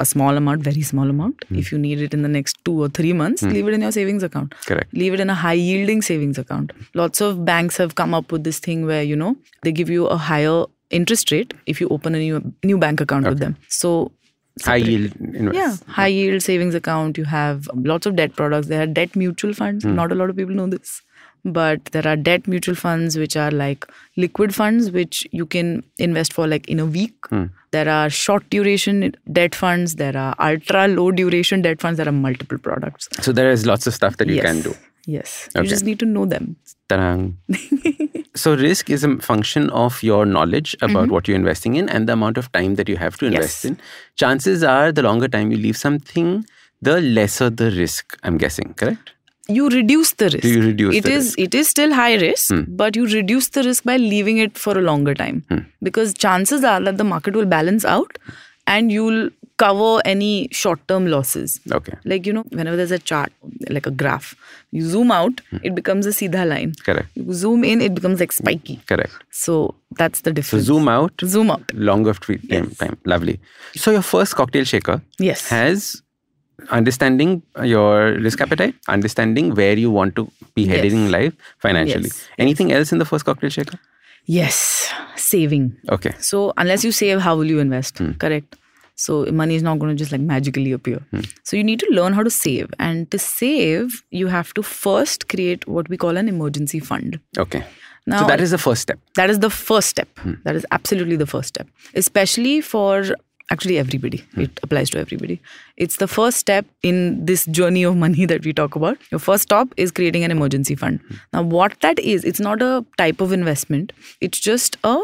a 0.00 0.04
small 0.04 0.36
amount, 0.36 0.62
very 0.62 0.82
small 0.82 1.08
amount. 1.08 1.44
Hmm. 1.48 1.56
If 1.56 1.70
you 1.70 1.78
need 1.78 2.00
it 2.00 2.12
in 2.12 2.22
the 2.22 2.28
next 2.28 2.58
two 2.64 2.82
or 2.82 2.88
three 2.88 3.12
months, 3.12 3.42
leave 3.42 3.68
it 3.68 3.74
in 3.74 3.82
your 3.82 3.92
savings 3.92 4.22
account. 4.22 4.54
Correct. 4.66 4.92
Leave 4.92 5.14
it 5.14 5.20
in 5.20 5.30
a 5.30 5.34
high-yielding 5.34 6.02
savings 6.02 6.36
account. 6.38 6.72
Lots 6.94 7.20
of 7.20 7.44
banks 7.44 7.76
have 7.76 7.94
come 7.94 8.12
up 8.12 8.32
with 8.32 8.44
this 8.44 8.58
thing 8.58 8.86
where 8.86 9.02
you 9.02 9.16
know 9.16 9.36
they 9.62 9.72
give 9.72 9.88
you 9.88 10.06
a 10.06 10.16
higher 10.16 10.64
interest 10.90 11.30
rate 11.30 11.54
if 11.66 11.80
you 11.80 11.88
open 11.88 12.14
a 12.14 12.18
new 12.18 12.54
new 12.62 12.78
bank 12.78 13.00
account 13.00 13.26
with 13.26 13.38
them. 13.38 13.56
So 13.68 14.12
High 14.62 14.76
yield 14.76 15.16
invest. 15.16 15.56
yeah, 15.56 15.92
high 15.92 16.06
yield 16.06 16.42
savings 16.42 16.74
account. 16.76 17.18
You 17.18 17.24
have 17.24 17.68
lots 17.74 18.06
of 18.06 18.14
debt 18.14 18.36
products. 18.36 18.68
There 18.68 18.82
are 18.82 18.86
debt 18.86 19.16
mutual 19.16 19.52
funds. 19.52 19.84
Hmm. 19.84 19.96
Not 19.96 20.12
a 20.12 20.14
lot 20.14 20.30
of 20.30 20.36
people 20.36 20.54
know 20.54 20.68
this. 20.68 21.02
But 21.46 21.86
there 21.86 22.06
are 22.06 22.16
debt 22.16 22.46
mutual 22.48 22.74
funds 22.74 23.18
which 23.18 23.36
are 23.36 23.50
like 23.50 23.84
liquid 24.16 24.54
funds 24.54 24.90
which 24.90 25.26
you 25.30 25.44
can 25.44 25.82
invest 25.98 26.32
for 26.32 26.46
like 26.46 26.68
in 26.68 26.78
a 26.78 26.86
week. 26.86 27.14
Hmm. 27.26 27.46
There 27.72 27.88
are 27.88 28.08
short 28.08 28.48
duration 28.48 29.14
debt 29.30 29.54
funds. 29.54 29.96
There 29.96 30.16
are 30.16 30.34
ultra 30.38 30.86
low 30.86 31.10
duration 31.10 31.60
debt 31.62 31.80
funds. 31.80 31.96
There 31.98 32.08
are 32.08 32.12
multiple 32.12 32.56
products. 32.56 33.08
So 33.20 33.32
there 33.32 33.50
is 33.50 33.66
lots 33.66 33.86
of 33.88 33.94
stuff 33.94 34.16
that 34.18 34.28
you 34.28 34.36
yes. 34.36 34.44
can 34.44 34.62
do. 34.62 34.74
Yes. 35.06 35.48
Okay. 35.54 35.62
You 35.64 35.68
just 35.70 35.84
need 35.84 35.98
to 36.00 36.06
know 36.06 36.24
them. 36.26 36.56
Ta-dang. 36.88 37.36
so 38.34 38.54
risk 38.56 38.90
is 38.90 39.04
a 39.04 39.16
function 39.18 39.68
of 39.70 40.02
your 40.02 40.24
knowledge 40.26 40.74
about 40.82 41.10
what 41.10 41.28
you're 41.28 41.36
investing 41.36 41.76
in 41.76 41.88
and 41.88 42.08
the 42.08 42.14
amount 42.14 42.38
of 42.38 42.50
time 42.52 42.76
that 42.76 42.88
you 42.88 42.96
have 42.96 43.16
to 43.18 43.26
invest 43.26 43.64
Mm-hmm. 43.64 43.74
Yes. 43.74 43.78
in. 43.78 44.16
Chances 44.16 44.62
are 44.64 44.92
the 44.92 45.02
longer 45.02 45.28
time 45.28 45.50
you 45.50 45.56
leave 45.58 45.76
something, 45.76 46.46
the 46.82 47.00
lesser 47.00 47.50
the 47.50 47.70
risk, 47.72 48.16
I'm 48.22 48.38
guessing, 48.38 48.74
correct? 48.74 49.10
you 49.46 49.68
reduce 49.68 50.12
the 50.14 50.30
risk. 50.30 50.42
you 50.44 50.62
reduce 50.62 50.94
It 50.96 51.04
the 51.04 51.12
is- 51.12 51.34
it 51.36 51.54
is 51.54 51.68
still 51.68 51.92
high 51.92 52.14
risk, 52.14 52.54
but 52.66 52.96
you 52.96 53.06
reduce 53.06 53.48
the 53.50 53.62
risk 53.62 53.84
by 53.84 53.96
leaving 53.98 54.38
it 54.38 54.56
for 54.56 54.78
a 54.78 54.80
longer 54.80 55.12
time. 55.14 55.42
Because 55.82 56.14
chances 56.14 56.64
are 56.64 56.80
that 56.80 56.96
the 56.96 57.04
market 57.04 57.34
will 57.34 57.44
balance 57.44 57.84
out 57.84 58.16
and 58.66 58.90
you'll 58.90 59.28
cover 59.56 60.00
any 60.04 60.48
short-term 60.50 61.06
losses. 61.06 61.60
Okay. 61.70 61.94
Like 62.04 62.26
you 62.26 62.32
know, 62.32 62.42
whenever 62.50 62.76
there's 62.76 62.90
a 62.90 62.98
chart, 62.98 63.32
like 63.70 63.86
a 63.86 63.90
graph, 63.90 64.34
you 64.72 64.82
zoom 64.82 65.10
out, 65.12 65.40
hmm. 65.50 65.58
it 65.62 65.74
becomes 65.74 66.06
a 66.06 66.10
seedha 66.10 66.46
line. 66.48 66.74
Correct. 66.84 67.08
You 67.14 67.32
zoom 67.32 67.64
in, 67.64 67.80
it 67.80 67.94
becomes 67.94 68.20
like 68.20 68.32
spiky. 68.32 68.80
Correct. 68.86 69.12
So 69.30 69.74
that's 69.98 70.22
the 70.22 70.32
difference. 70.32 70.66
So 70.66 70.74
zoom 70.74 70.88
out, 70.88 71.12
Zoom 71.24 71.50
out. 71.50 71.62
longer 71.74 72.14
time, 72.14 72.70
time. 72.72 72.96
Lovely. 73.04 73.38
So 73.76 73.90
your 73.92 74.02
first 74.02 74.34
cocktail 74.34 74.64
shaker 74.64 75.00
Yes. 75.18 75.48
has 75.48 76.02
understanding 76.70 77.42
uh, 77.58 77.62
your 77.62 78.12
risk 78.14 78.40
appetite, 78.40 78.74
understanding 78.88 79.54
where 79.54 79.76
you 79.76 79.90
want 79.90 80.16
to 80.16 80.30
be 80.54 80.66
headed 80.66 80.92
Yes. 80.92 80.92
in 80.92 81.10
life 81.10 81.32
financially. 81.58 82.04
Yes. 82.04 82.28
Anything 82.38 82.72
else 82.72 82.92
in 82.92 82.98
the 82.98 83.04
first 83.04 83.24
cocktail 83.24 83.50
shaker? 83.50 83.78
Yes. 84.26 84.88
Saving. 85.16 85.76
Okay. 85.90 86.14
So 86.18 86.52
unless 86.56 86.84
you 86.84 86.92
save, 86.92 87.20
how 87.20 87.36
will 87.36 87.44
you 87.46 87.58
invest? 87.58 87.98
Hmm. 87.98 88.12
Correct. 88.12 88.56
So 88.96 89.24
money 89.26 89.54
is 89.56 89.62
not 89.62 89.78
going 89.78 89.90
to 89.90 89.96
just 89.96 90.12
like 90.12 90.20
magically 90.20 90.72
appear. 90.72 90.98
Hmm. 91.10 91.20
So 91.42 91.56
you 91.56 91.64
need 91.64 91.80
to 91.80 91.88
learn 91.90 92.12
how 92.12 92.22
to 92.22 92.30
save, 92.30 92.72
and 92.78 93.10
to 93.10 93.18
save, 93.18 94.02
you 94.10 94.28
have 94.28 94.54
to 94.54 94.62
first 94.62 95.28
create 95.28 95.66
what 95.66 95.88
we 95.88 95.96
call 95.96 96.16
an 96.16 96.28
emergency 96.28 96.80
fund. 96.80 97.18
Okay. 97.38 97.64
Now 98.06 98.20
so 98.20 98.26
that 98.26 98.40
is 98.40 98.50
the 98.50 98.58
first 98.58 98.82
step. 98.82 98.98
that 99.16 99.30
is 99.30 99.38
the 99.38 99.50
first 99.50 99.88
step. 99.88 100.08
Hmm. 100.18 100.34
That 100.44 100.54
is 100.56 100.66
absolutely 100.70 101.16
the 101.16 101.26
first 101.26 101.48
step, 101.48 101.66
especially 101.94 102.60
for 102.60 103.04
actually 103.50 103.78
everybody. 103.78 104.18
Hmm. 104.34 104.42
It 104.42 104.60
applies 104.62 104.90
to 104.90 104.98
everybody. 104.98 105.40
It's 105.76 105.96
the 105.96 106.08
first 106.08 106.38
step 106.38 106.66
in 106.82 107.24
this 107.24 107.46
journey 107.46 107.82
of 107.82 107.96
money 107.96 108.26
that 108.34 108.44
we 108.44 108.52
talk 108.52 108.76
about. 108.76 108.98
Your 109.10 109.18
first 109.18 109.44
stop 109.44 109.74
is 109.76 109.90
creating 109.90 110.24
an 110.24 110.30
emergency 110.30 110.74
fund. 110.74 111.00
Now, 111.32 111.42
what 111.42 111.80
that 111.80 111.98
is, 111.98 112.24
it's 112.24 112.40
not 112.40 112.62
a 112.62 112.84
type 112.98 113.20
of 113.20 113.32
investment. 113.32 113.92
It's 114.20 114.38
just 114.38 114.76
a 114.84 114.98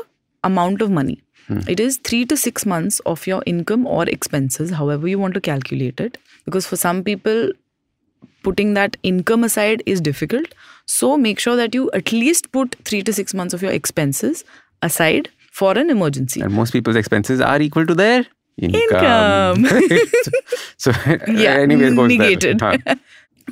amount 0.44 0.80
of 0.80 0.90
money. 0.90 1.22
It 1.68 1.80
is 1.80 1.98
three 1.98 2.24
to 2.26 2.36
six 2.36 2.64
months 2.64 3.00
of 3.00 3.26
your 3.26 3.42
income 3.46 3.86
or 3.86 4.04
expenses, 4.04 4.70
however 4.70 5.08
you 5.08 5.18
want 5.18 5.34
to 5.34 5.40
calculate 5.40 6.00
it. 6.00 6.18
Because 6.44 6.66
for 6.66 6.76
some 6.76 7.02
people, 7.04 7.52
putting 8.42 8.74
that 8.74 8.96
income 9.02 9.44
aside 9.44 9.82
is 9.86 10.00
difficult. 10.00 10.54
So 10.86 11.16
make 11.16 11.38
sure 11.38 11.56
that 11.56 11.74
you 11.74 11.90
at 11.92 12.12
least 12.12 12.50
put 12.52 12.76
three 12.84 13.02
to 13.02 13.12
six 13.12 13.34
months 13.34 13.54
of 13.54 13.62
your 13.62 13.72
expenses 13.72 14.44
aside 14.82 15.28
for 15.52 15.76
an 15.76 15.90
emergency. 15.90 16.40
And 16.40 16.52
most 16.52 16.72
people's 16.72 16.96
expenses 16.96 17.40
are 17.40 17.60
equal 17.60 17.86
to 17.86 17.94
their 17.94 18.26
income. 18.58 19.64
Income. 19.64 19.98
so, 20.76 20.92
Yeah, 21.28 21.54
anyways, 21.54 21.94
goes 21.94 22.08
negated. 22.08 22.60
Huh. 22.60 22.78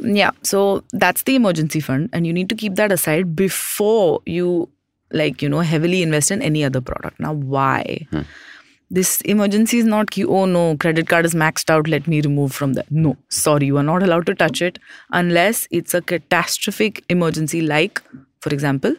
Yeah, 0.01 0.31
so 0.45 0.85
that's 0.93 1.23
the 1.23 1.35
emergency 1.35 1.81
fund, 1.81 2.09
and 2.13 2.25
you 2.25 2.33
need 2.33 2.49
to 2.51 2.55
keep 2.55 2.77
that 2.77 2.93
aside 2.93 3.35
before 3.35 4.21
you, 4.27 4.69
like, 5.13 5.43
you 5.43 5.49
know, 5.49 5.61
heavily 5.61 6.03
invest 6.03 6.31
in 6.31 6.43
any 6.43 6.65
other 6.65 6.81
product. 6.81 7.19
Now, 7.21 7.33
why? 7.33 8.07
Hmm. 8.11 8.23
This 8.91 9.21
emergency 9.23 9.79
is 9.79 9.85
not, 9.85 10.11
ki, 10.11 10.25
oh 10.25 10.47
no, 10.47 10.77
credit 10.79 11.09
card 11.09 11.27
is 11.27 11.35
maxed 11.35 11.69
out, 11.69 11.89
let 11.89 12.07
me 12.07 12.23
remove 12.23 12.53
from 12.53 12.73
that. 12.73 12.91
No, 12.91 13.19
sorry, 13.29 13.67
you 13.67 13.77
are 13.77 13.83
not 13.83 14.03
allowed 14.03 14.25
to 14.27 14.35
touch 14.35 14.63
it 14.63 14.79
unless 15.13 15.69
it's 15.71 15.93
a 15.93 16.01
catastrophic 16.01 17.05
emergency, 17.11 17.61
like, 17.61 18.01
for 18.41 18.49
example, 18.49 18.95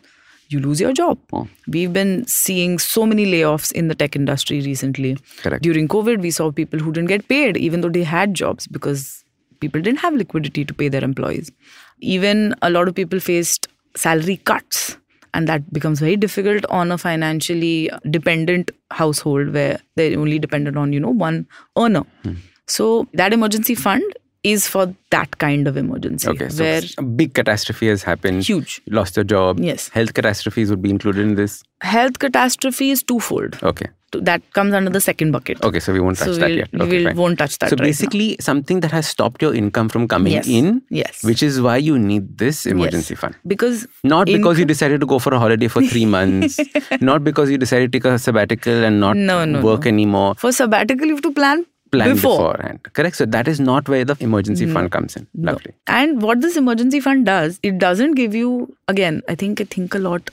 you 0.50 0.60
lose 0.60 0.80
your 0.80 0.94
job. 0.94 1.18
Oh. 1.34 1.48
We've 1.68 1.92
been 1.92 2.26
seeing 2.28 2.78
so 2.78 3.06
many 3.06 3.26
layoffs 3.26 3.72
in 3.72 3.88
the 3.88 3.96
tech 3.96 4.16
industry 4.16 4.62
recently. 4.62 5.18
Correct. 5.38 5.64
During 5.64 5.88
COVID, 5.88 6.22
we 6.22 6.32
saw 6.32 6.52
people 6.52 6.80
who 6.80 6.92
didn't 6.92 7.10
get 7.10 7.28
paid 7.28 7.58
even 7.58 7.82
though 7.82 7.90
they 7.90 8.04
had 8.04 8.34
jobs 8.34 8.68
because 8.68 9.24
people 9.60 9.82
didn't 9.82 10.00
have 10.00 10.14
liquidity 10.14 10.66
to 10.66 10.74
pay 10.74 10.88
their 10.88 11.04
employees. 11.04 11.52
Even 12.00 12.56
a 12.62 12.70
lot 12.70 12.88
of 12.88 12.96
people 12.96 13.20
faced 13.20 13.68
salary 13.96 14.38
cuts. 14.38 14.98
And 15.34 15.48
that 15.48 15.72
becomes 15.72 16.00
very 16.00 16.16
difficult 16.16 16.66
on 16.70 16.92
a 16.92 16.98
financially 16.98 17.90
dependent 18.10 18.72
household 18.92 19.54
where 19.54 19.80
they're 19.96 20.18
only 20.18 20.40
dependent 20.40 20.78
on, 20.78 20.94
you 20.94 21.00
know, 21.00 21.10
one 21.10 21.48
earner. 21.78 22.04
Hmm. 22.24 22.34
So 22.68 23.08
that 23.14 23.34
emergency 23.34 23.76
fund 23.76 24.04
is 24.44 24.68
for 24.68 24.94
that 25.12 25.38
kind 25.38 25.68
of 25.68 25.76
emergency. 25.76 26.28
Okay, 26.30 26.50
so 26.50 26.64
where 26.64 26.82
a 26.98 27.04
big 27.04 27.34
catastrophe 27.34 27.88
has 27.88 28.04
happened. 28.04 28.44
Huge. 28.44 28.82
You 28.86 28.94
lost 28.94 29.18
your 29.18 29.24
job. 29.26 29.60
Yes. 29.60 29.90
Health 29.90 30.14
catastrophes 30.14 30.70
would 30.70 30.82
be 30.82 30.90
included 30.90 31.22
in 31.22 31.36
this. 31.36 31.64
health 31.82 32.20
catastrophe 32.20 32.92
is 32.92 33.04
twofold. 33.04 33.60
Okay. 33.64 33.88
That 34.14 34.42
comes 34.54 34.74
under 34.74 34.90
the 34.90 35.00
second 35.02 35.32
bucket. 35.32 35.64
Okay, 35.64 35.80
so 35.80 35.94
we 35.94 36.00
won't 36.00 36.18
touch 36.18 36.28
So 36.28 36.34
that 36.36 36.50
we'll- 36.50 36.58
yet. 36.58 36.70
we 36.74 36.80
Okay, 36.82 37.04
fine. 37.06 37.16
won't 37.16 37.38
touch 37.40 37.58
that 37.60 37.70
So 37.70 37.76
right 37.76 37.82
now. 37.82 37.88
basically, 37.88 38.38
something 38.40 38.80
that 38.80 38.92
has 38.92 39.08
stopped 39.08 39.42
your 39.42 39.54
income 39.54 39.90
from 39.90 40.08
coming 40.08 40.34
Yes. 40.34 40.48
in, 40.48 40.82
Yes. 40.90 41.24
which 41.24 41.44
is 41.44 41.62
why 41.62 41.78
you 41.78 41.98
need 42.00 42.38
this 42.38 42.66
emergency 42.66 43.14
Yes. 43.14 43.20
fund. 43.22 43.36
Because 43.48 43.88
Not 44.04 44.28
because 44.28 44.58
you 44.60 44.66
decided 44.66 45.00
to 45.02 45.06
go 45.06 45.20
for 45.20 45.34
a 45.34 45.40
holiday 45.40 45.68
for 45.68 45.82
three 45.84 46.06
months, 46.18 46.60
not 47.02 47.24
because 47.24 47.50
you 47.52 47.58
decided 47.58 47.92
to 47.92 48.00
take 48.00 48.06
a 48.06 48.18
sabbatical 48.18 48.84
and 48.84 49.00
not 49.00 49.16
No, 49.18 49.46
no, 49.46 49.62
work 49.62 49.84
no. 49.86 49.90
anymore. 49.90 50.36
for 50.36 50.52
sabbatical 50.52 51.06
you 51.08 51.14
have 51.16 51.22
to 51.24 51.32
plan, 51.32 51.66
Plan 51.92 52.14
before. 52.16 52.54
beforehand. 52.54 52.80
Correct. 52.94 53.16
So 53.16 53.26
that 53.26 53.48
is 53.48 53.60
not 53.60 53.88
where 53.90 54.06
the 54.06 54.16
emergency 54.20 54.66
fund 54.72 54.92
comes 54.92 55.16
in. 55.16 55.28
Lovely. 55.36 55.74
And 55.88 56.22
what 56.22 56.42
this 56.42 56.56
emergency 56.58 57.00
fund 57.00 57.26
does, 57.26 57.60
it 57.64 57.78
doesn't 57.80 58.14
give 58.14 58.36
you 58.36 58.74
again, 58.88 59.22
I 59.28 59.36
think 59.36 59.60
I 59.62 59.66
think 59.66 59.96
a 59.96 60.00
lot 60.00 60.30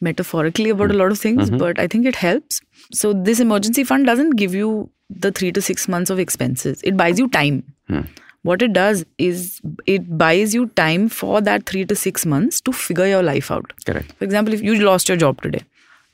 metaphorically 0.00 0.70
about 0.70 0.90
a 0.90 0.94
lot 0.94 1.10
of 1.10 1.18
things, 1.18 1.48
mm-hmm. 1.48 1.58
but 1.58 1.78
I 1.78 1.86
think 1.86 2.06
it 2.06 2.16
helps. 2.16 2.60
So 2.92 3.12
this 3.12 3.40
emergency 3.40 3.84
fund 3.84 4.06
doesn't 4.06 4.36
give 4.36 4.54
you 4.54 4.90
the 5.10 5.30
three 5.32 5.52
to 5.52 5.62
six 5.62 5.88
months 5.88 6.10
of 6.10 6.18
expenses. 6.18 6.80
It 6.82 6.96
buys 6.96 7.18
you 7.18 7.28
time. 7.28 7.62
Hmm. 7.88 8.02
What 8.42 8.62
it 8.62 8.72
does 8.72 9.04
is 9.18 9.60
it 9.86 10.16
buys 10.16 10.54
you 10.54 10.66
time 10.68 11.08
for 11.08 11.40
that 11.40 11.66
three 11.66 11.84
to 11.86 11.96
six 11.96 12.24
months 12.24 12.60
to 12.62 12.72
figure 12.72 13.06
your 13.06 13.22
life 13.22 13.50
out. 13.50 13.72
Correct. 13.84 14.12
For 14.12 14.24
example, 14.24 14.54
if 14.54 14.62
you 14.62 14.76
lost 14.76 15.08
your 15.08 15.16
job 15.18 15.42
today, 15.42 15.62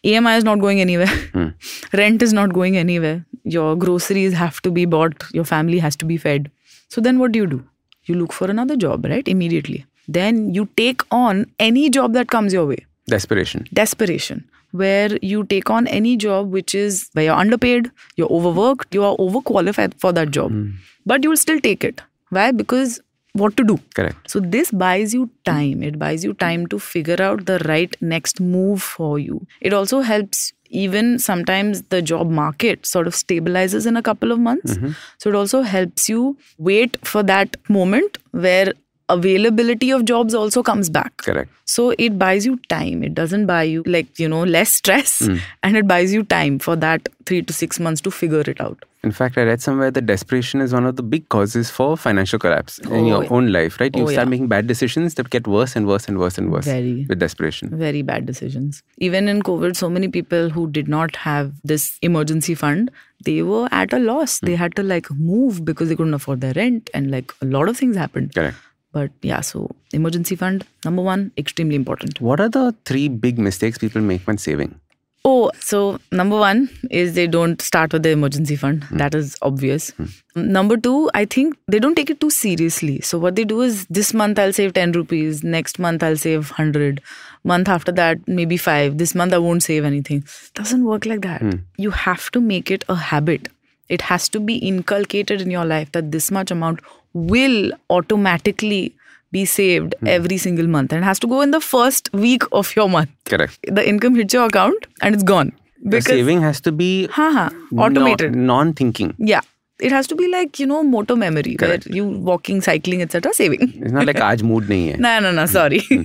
EMI 0.05 0.39
is 0.39 0.45
not 0.45 0.59
going 0.59 0.81
anywhere, 0.81 1.07
Hmm. 1.33 1.49
rent 1.93 2.23
is 2.23 2.33
not 2.33 2.53
going 2.53 2.77
anywhere, 2.77 3.25
your 3.45 3.77
groceries 3.77 4.33
have 4.33 4.61
to 4.63 4.71
be 4.71 4.85
bought, 4.85 5.25
your 5.33 5.45
family 5.45 5.79
has 5.79 5.97
to 5.97 6.05
be 6.05 6.17
fed. 6.17 6.51
So 6.89 7.01
then 7.01 7.19
what 7.19 7.33
do 7.33 7.39
you 7.39 7.47
do? 7.47 7.65
You 8.05 8.15
look 8.17 8.33
for 8.33 8.51
another 8.51 8.77
job, 8.77 9.05
right? 9.07 9.27
Immediately. 9.27 9.87
Then 10.09 10.53
you 10.55 10.69
take 10.77 11.03
on 11.11 11.47
any 11.59 11.89
job 11.89 12.13
that 12.15 12.29
comes 12.29 12.53
your 12.53 12.67
way. 12.67 12.85
Desperation. 13.07 13.67
Desperation, 13.73 14.49
where 14.83 15.17
you 15.23 15.45
take 15.45 15.71
on 15.71 15.87
any 15.87 16.17
job 16.17 16.51
which 16.51 16.75
is 16.75 17.09
where 17.13 17.27
you're 17.27 17.41
underpaid, 17.43 17.91
you're 18.17 18.33
overworked, 18.39 18.95
you 18.95 19.05
are 19.05 19.17
overqualified 19.17 19.95
for 20.01 20.13
that 20.13 20.33
job, 20.33 20.51
hmm. 20.51 20.71
but 21.07 21.23
you 21.23 21.31
will 21.31 21.43
still 21.45 21.61
take 21.61 21.85
it. 21.85 22.03
Why? 22.31 22.51
Because 22.51 23.01
what 23.35 23.57
to 23.57 23.65
do? 23.65 23.79
Correct. 23.95 24.31
So 24.31 24.41
this 24.41 24.71
buys 24.71 25.15
you 25.15 25.31
time. 25.45 25.83
It 25.83 25.99
buys 25.99 26.25
you 26.25 26.35
time 26.35 26.67
to 26.69 26.79
figure 26.79 27.21
out 27.21 27.47
the 27.47 27.59
right 27.61 27.97
next 28.01 28.41
move 28.41 28.83
for 28.83 29.19
you. 29.19 29.47
It 29.61 29.73
also 29.73 30.01
helps 30.01 30.53
even 30.71 31.19
sometimes 31.19 31.83
the 31.83 32.03
job 32.03 32.31
market 32.31 32.87
sort 32.87 33.07
of 33.07 33.15
stabilizes 33.15 33.87
in 33.87 33.97
a 33.97 34.03
couple 34.03 34.33
of 34.33 34.39
months. 34.39 34.75
Mm-hmm. 34.75 34.93
So 35.19 35.31
it 35.31 35.37
also 35.37 35.63
helps 35.63 36.09
you 36.09 36.37
wait 36.59 36.97
for 37.07 37.23
that 37.23 37.57
moment 37.69 38.19
where 38.33 38.73
availability 39.09 39.90
of 39.90 40.05
jobs 40.05 40.35
also 40.35 40.62
comes 40.62 40.88
back. 40.88 41.17
Correct. 41.19 41.51
So 41.67 41.95
it 41.99 42.19
buys 42.19 42.47
you 42.47 42.57
time. 42.69 43.03
It 43.03 43.14
doesn't 43.14 43.47
buy 43.47 43.64
you 43.64 43.83
like, 43.87 44.19
you 44.19 44.29
know, 44.29 44.45
less 44.45 44.73
stress 44.73 45.21
hmm. 45.21 45.37
and 45.62 45.77
it 45.77 45.87
buys 45.87 46.12
you 46.12 46.23
time 46.25 46.59
for 46.59 46.77
that 46.77 47.09
3 47.27 47.43
to 47.43 47.53
6 47.53 47.81
months 47.81 48.01
to 48.03 48.11
figure 48.11 48.40
it 48.40 48.61
out. 48.61 48.85
In 49.03 49.12
fact, 49.12 49.37
I 49.37 49.43
read 49.43 49.61
somewhere 49.61 49.90
that 49.90 50.07
desperation 50.07 50.62
is 50.62 50.73
one 50.73 50.87
of 50.87 50.97
the 50.97 51.03
big 51.03 51.29
causes 51.29 51.69
for 51.69 51.95
financial 51.95 52.38
collapse 52.38 52.79
in 52.79 52.90
Oh, 52.90 53.07
your 53.07 53.23
yeah. 53.25 53.29
own 53.31 53.53
life, 53.53 53.79
right? 53.79 53.95
You 53.95 54.05
Oh, 54.05 54.07
start 54.07 54.27
yeah. 54.27 54.31
making 54.31 54.49
bad 54.49 54.67
decisions 54.67 55.14
that 55.14 55.29
get 55.29 55.47
worse 55.47 55.77
and 55.77 55.87
worse 55.87 56.09
and 56.09 56.19
worse 56.19 56.38
and 56.38 56.51
worse 56.51 56.64
Very. 56.64 57.05
with 57.07 57.19
desperation. 57.19 57.69
very 57.79 58.01
bad 58.01 58.25
decisions. 58.25 58.83
Even 58.97 59.29
in 59.29 59.43
COVID, 59.43 59.77
so 59.77 59.90
many 59.90 60.09
people 60.09 60.49
who 60.49 60.71
did 60.71 60.88
not 60.88 61.17
have 61.17 61.53
this 61.62 61.99
emergency 62.01 62.55
fund, 62.55 62.90
they 63.25 63.43
were 63.43 63.69
at 63.71 63.93
a 63.93 63.99
loss. 63.99 64.38
They 64.38 64.53
hmm. 64.53 64.62
had 64.62 64.77
to 64.77 64.83
like 64.83 65.11
move 65.11 65.64
because 65.67 65.90
they 65.90 65.97
couldn't 65.97 66.14
afford 66.14 66.40
their 66.40 66.55
rent, 66.55 66.88
and 66.95 67.11
like 67.11 67.33
a 67.43 67.45
lot 67.45 67.69
of 67.69 67.77
things 67.77 67.97
happened. 67.97 68.35
Correct. 68.35 68.57
But 68.94 69.11
yeah, 69.22 69.40
so 69.40 69.74
emergency 69.92 70.37
fund, 70.37 70.64
number 70.85 71.02
one, 71.02 71.33
extremely 71.37 71.74
important. 71.74 72.20
What 72.20 72.40
are 72.40 72.48
the 72.48 72.74
three 72.85 73.09
big 73.09 73.38
mistakes 73.38 73.76
people 73.76 74.00
make 74.00 74.22
when 74.22 74.38
saving? 74.38 74.80
Oh, 75.26 75.50
so 75.59 75.98
number 76.12 76.37
one 76.38 76.68
is 76.90 77.14
they 77.14 77.26
don't 77.26 77.61
start 77.62 77.94
with 77.94 78.02
the 78.02 78.11
emergency 78.11 78.57
fund. 78.57 78.85
Hmm. 78.85 78.98
That 78.98 79.14
is 79.14 79.37
obvious. 79.40 79.90
Hmm. 79.90 80.07
Number 80.37 80.76
two, 80.76 81.11
I 81.14 81.24
think 81.24 81.57
they 81.66 81.78
don't 81.78 81.94
take 81.94 82.11
it 82.11 82.20
too 82.20 82.30
seriously. 82.30 83.00
So 83.00 83.18
what 83.18 83.35
they 83.35 83.44
do 83.44 83.62
is 83.62 83.87
this 83.87 84.12
month 84.12 84.38
I'll 84.38 84.52
save 84.52 84.74
10 84.74 84.92
rupees, 84.92 85.42
next 85.42 85.78
month 85.78 86.02
I'll 86.02 86.18
save 86.18 86.50
100, 86.50 87.00
month 87.42 87.68
after 87.68 87.90
that 87.92 88.28
maybe 88.28 88.59
5, 88.59 88.98
this 88.98 89.14
month 89.14 89.33
I 89.33 89.38
won't 89.38 89.62
save 89.62 89.85
anything. 89.85 90.24
Doesn't 90.54 90.85
work 90.85 91.07
like 91.07 91.22
that. 91.22 91.40
Hmm. 91.40 91.57
You 91.78 91.90
have 91.90 92.30
to 92.33 92.40
make 92.40 92.70
it 92.70 92.85
a 92.88 92.94
habit. 92.94 93.48
It 93.88 94.02
has 94.02 94.28
to 94.30 94.40
be 94.40 94.57
inculcated 94.57 95.40
in 95.40 95.50
your 95.50 95.64
life 95.64 95.90
that 95.92 96.12
this 96.12 96.30
much 96.30 96.50
amount 96.50 96.80
will 97.14 97.72
automatically 97.90 98.94
be 99.33 99.44
saved 99.44 99.94
hmm. 100.00 100.07
every 100.07 100.37
single 100.38 100.66
month 100.66 100.92
and 100.92 101.03
it 101.03 101.05
has 101.05 101.18
to 101.18 101.27
go 101.27 101.40
in 101.40 101.50
the 101.50 101.61
first 101.61 102.12
week 102.12 102.42
of 102.53 102.74
your 102.77 102.88
month 102.88 103.11
Correct. 103.24 103.59
the 103.79 103.88
income 103.88 104.14
hits 104.14 104.35
your 104.35 104.46
account 104.46 104.87
and 105.03 105.14
it's 105.14 105.24
gone. 105.24 105.53
The 105.85 106.00
saving 106.00 106.40
has 106.40 106.61
to 106.62 106.72
be 106.72 107.07
Ha 107.09 107.31
ha, 107.33 107.50
automated. 107.77 108.35
non 108.35 108.72
thinking. 108.72 109.14
yeah. 109.18 109.40
It 109.81 109.90
has 109.90 110.07
to 110.07 110.14
be 110.14 110.29
like, 110.29 110.59
you 110.61 110.66
know, 110.66 110.83
motor 110.85 111.16
memory 111.16 111.57
Correct. 111.57 111.87
where 111.87 111.96
you 111.96 112.05
walking, 112.07 112.61
cycling, 112.61 113.03
etc. 113.03 113.33
saving. 113.35 113.72
It's 113.83 113.92
not 113.92 114.07
like 114.07 114.16
aaj 114.27 114.44
mood 114.50 114.68
nahi 114.72 114.92
hai, 114.92 114.98
no, 115.07 115.14
no, 115.24 115.33
no, 115.38 115.46
sorry. 115.46 115.81
Hmm. 115.88 116.05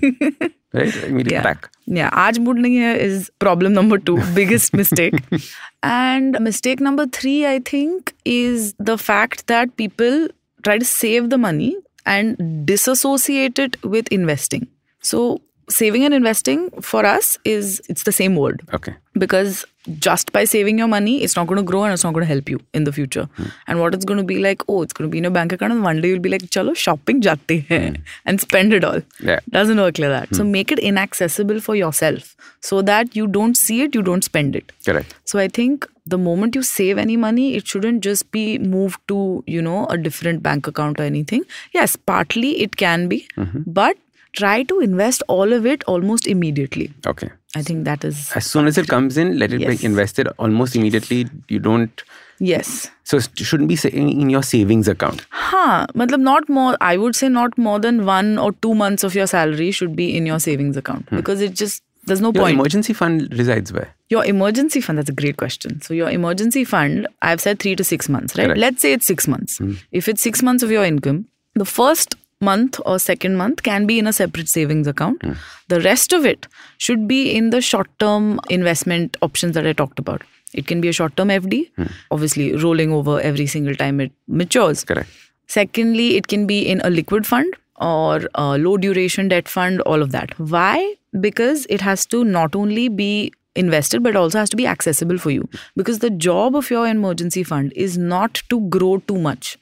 right? 0.73 0.97
Immediate 1.09 1.31
yeah. 1.35 1.43
back. 1.43 1.69
Yeah, 1.99 2.09
aaj 2.23 2.39
mood 2.47 2.57
nahi 2.65 2.81
hai 2.85 2.95
is 3.05 3.29
problem 3.45 3.77
number 3.79 3.99
two, 4.09 4.17
biggest 4.39 4.73
mistake. 4.81 5.21
and 5.83 6.39
mistake 6.49 6.83
number 6.89 7.05
three, 7.19 7.37
I 7.45 7.59
think, 7.71 8.13
is 8.25 8.73
the 8.91 8.97
fact 8.97 9.45
that 9.53 9.77
people 9.83 10.27
try 10.63 10.77
to 10.77 10.85
save 10.85 11.29
the 11.29 11.37
money 11.37 11.75
and 12.05 12.65
disassociate 12.65 13.59
it 13.59 13.83
with 13.83 14.07
investing. 14.09 14.67
So 15.01 15.41
saving 15.69 16.03
and 16.05 16.13
investing 16.13 16.69
for 16.81 17.05
us 17.05 17.37
is 17.45 17.81
it's 17.89 18.03
the 18.03 18.11
same 18.11 18.35
word. 18.35 18.67
Okay. 18.73 18.95
because 19.19 19.65
just 19.97 20.31
by 20.31 20.43
saving 20.43 20.77
your 20.77 20.87
money, 20.87 21.23
it's 21.23 21.35
not 21.35 21.47
going 21.47 21.57
to 21.57 21.63
grow 21.63 21.83
and 21.83 21.93
it's 21.93 22.03
not 22.03 22.13
going 22.13 22.25
to 22.25 22.27
help 22.27 22.49
you 22.49 22.59
in 22.73 22.83
the 22.83 22.91
future. 22.91 23.27
Hmm. 23.35 23.43
And 23.67 23.79
what 23.79 23.93
it's 23.93 24.05
going 24.05 24.17
to 24.17 24.23
be 24.23 24.39
like, 24.39 24.63
oh, 24.67 24.81
it's 24.81 24.93
going 24.93 25.09
to 25.09 25.11
be 25.11 25.17
in 25.17 25.23
your 25.23 25.31
bank 25.31 25.51
account, 25.51 25.73
and 25.73 25.83
one 25.83 26.01
day 26.01 26.09
you'll 26.09 26.19
be 26.19 26.29
like, 26.29 26.41
chalo, 26.43 26.75
shopping 26.75 27.21
jate 27.21 27.67
hai 27.69 27.79
hmm. 27.89 27.95
and 28.25 28.41
spend 28.41 28.73
it 28.73 28.83
all. 28.83 29.01
Yeah. 29.19 29.39
Doesn't 29.49 29.77
work 29.77 29.99
like 29.99 30.09
that. 30.09 30.35
So 30.35 30.43
hmm. 30.43 30.51
make 30.51 30.71
it 30.71 30.79
inaccessible 30.79 31.59
for 31.59 31.75
yourself 31.75 32.35
so 32.61 32.81
that 32.81 33.15
you 33.15 33.27
don't 33.27 33.55
see 33.55 33.81
it, 33.81 33.95
you 33.95 34.01
don't 34.01 34.23
spend 34.23 34.55
it. 34.55 34.71
Correct. 34.85 35.15
So 35.25 35.39
I 35.39 35.47
think 35.47 35.87
the 36.09 36.17
moment 36.17 36.55
you 36.55 36.63
save 36.63 36.97
any 36.97 37.17
money, 37.17 37.55
it 37.55 37.67
shouldn't 37.67 38.03
just 38.03 38.31
be 38.31 38.57
moved 38.59 38.99
to, 39.07 39.43
you 39.47 39.61
know, 39.61 39.85
a 39.87 39.97
different 39.97 40.43
bank 40.43 40.67
account 40.67 40.99
or 40.99 41.03
anything. 41.03 41.43
Yes, 41.73 41.95
partly 41.95 42.61
it 42.61 42.77
can 42.77 43.07
be, 43.07 43.27
mm-hmm. 43.37 43.63
but 43.65 43.97
try 44.33 44.63
to 44.63 44.79
invest 44.79 45.23
all 45.27 45.53
of 45.53 45.65
it 45.65 45.83
almost 45.85 46.27
immediately. 46.27 46.93
Okay. 47.05 47.29
I 47.55 47.63
think 47.63 47.85
that 47.85 48.03
is 48.03 48.31
As 48.35 48.45
soon 48.45 48.67
as 48.67 48.77
it 48.77 48.87
comes 48.87 49.17
in, 49.17 49.39
let 49.39 49.51
it 49.51 49.61
Yes. 49.61 49.79
be 49.79 49.85
invested 49.85 50.27
almost 50.37 50.75
immediately. 50.75 51.27
You 51.47 51.59
don't. 51.59 52.03
yes. 52.37 52.91
So 53.03 53.17
it 53.17 53.27
shouldn't 53.37 53.67
be 53.69 53.77
in 53.91 54.29
your 54.29 54.43
savings 54.43 54.87
account. 54.87 55.25
Huh. 55.31 55.87
Matlab 55.95 56.21
not 56.21 56.47
more, 56.47 56.77
I 56.79 56.95
would 56.95 57.15
say 57.15 57.27
not 57.27 57.57
more 57.57 57.79
than 57.79 58.05
one 58.05 58.37
or 58.37 58.51
two 58.61 58.75
months 58.75 59.03
of 59.03 59.15
your 59.15 59.25
salary 59.25 59.71
should 59.71 59.95
be 59.95 60.15
in 60.15 60.27
your 60.27 60.39
savings 60.39 60.77
account 60.77 61.09
hmm. 61.09 61.15
because 61.15 61.41
it 61.41 61.55
just, 61.55 61.81
there's 62.09 62.21
no 62.21 62.31
Your 62.33 62.43
point. 62.43 62.55
Your 62.55 62.61
emergency 62.61 62.93
fund 62.93 63.33
resides 63.37 63.71
where? 63.71 63.95
Your 64.09 64.25
emergency 64.25 64.81
fund, 64.81 64.97
that's 64.97 65.09
a 65.09 65.13
great 65.13 65.37
question. 65.37 65.81
So, 65.81 65.93
your 65.93 66.09
emergency 66.09 66.65
fund, 66.65 67.07
I've 67.21 67.39
said 67.39 67.59
three 67.59 67.75
to 67.75 67.83
six 67.83 68.09
months, 68.09 68.37
right? 68.37 68.45
Correct. 68.47 68.59
Let's 68.59 68.81
say 68.81 68.93
it's 68.93 69.05
six 69.05 69.27
months. 69.27 69.59
Hmm. 69.59 69.73
If 69.91 70.09
it's 70.09 70.21
six 70.21 70.43
months 70.43 70.63
of 70.63 70.71
your 70.71 70.83
income, 70.83 71.27
the 71.55 71.65
first 71.65 72.15
month 72.41 72.79
or 72.85 72.99
second 72.99 73.35
month 73.35 73.63
can 73.63 73.85
be 73.85 73.99
in 73.99 74.07
a 74.07 74.13
separate 74.13 74.49
savings 74.49 74.87
account. 74.87 75.21
Hmm. 75.23 75.33
The 75.67 75.81
rest 75.81 76.13
of 76.13 76.25
it 76.25 76.47
should 76.77 77.07
be 77.07 77.35
in 77.35 77.49
the 77.51 77.61
short 77.61 77.87
term 77.99 78.39
investment 78.49 79.17
options 79.21 79.55
that 79.55 79.65
I 79.65 79.73
talked 79.73 79.99
about. 79.99 80.23
It 80.53 80.67
can 80.67 80.81
be 80.81 80.87
a 80.87 80.93
short 80.93 81.15
term 81.15 81.29
FD, 81.29 81.71
hmm. 81.75 81.83
obviously 82.11 82.55
rolling 82.55 82.91
over 82.91 83.19
every 83.21 83.47
single 83.47 83.75
time 83.75 83.99
it 84.01 84.11
matures. 84.27 84.83
Correct. 84.83 85.09
Secondly, 85.47 86.15
it 86.15 86.27
can 86.27 86.45
be 86.45 86.61
in 86.67 86.81
a 86.81 86.89
liquid 86.89 87.25
fund 87.25 87.55
or 87.79 88.17
a 88.35 88.41
uh, 88.41 88.57
low 88.57 88.77
duration 88.77 89.27
debt 89.29 89.47
fund, 89.47 89.81
all 89.81 90.01
of 90.01 90.11
that. 90.11 90.37
Why? 90.39 90.95
Because 91.19 91.65
it 91.69 91.81
has 91.81 92.05
to 92.07 92.23
not 92.23 92.55
only 92.55 92.89
be 92.89 93.31
invested 93.55 94.03
but 94.03 94.15
also 94.15 94.37
has 94.39 94.49
to 94.49 94.55
be 94.55 94.67
accessible 94.67 95.17
for 95.17 95.31
you. 95.31 95.47
Because 95.75 95.99
the 95.99 96.09
job 96.09 96.55
of 96.55 96.69
your 96.69 96.87
emergency 96.87 97.43
fund 97.43 97.73
is 97.75 97.97
not 97.97 98.41
to 98.49 98.61
grow 98.69 98.99
too 98.99 99.17
much. 99.17 99.57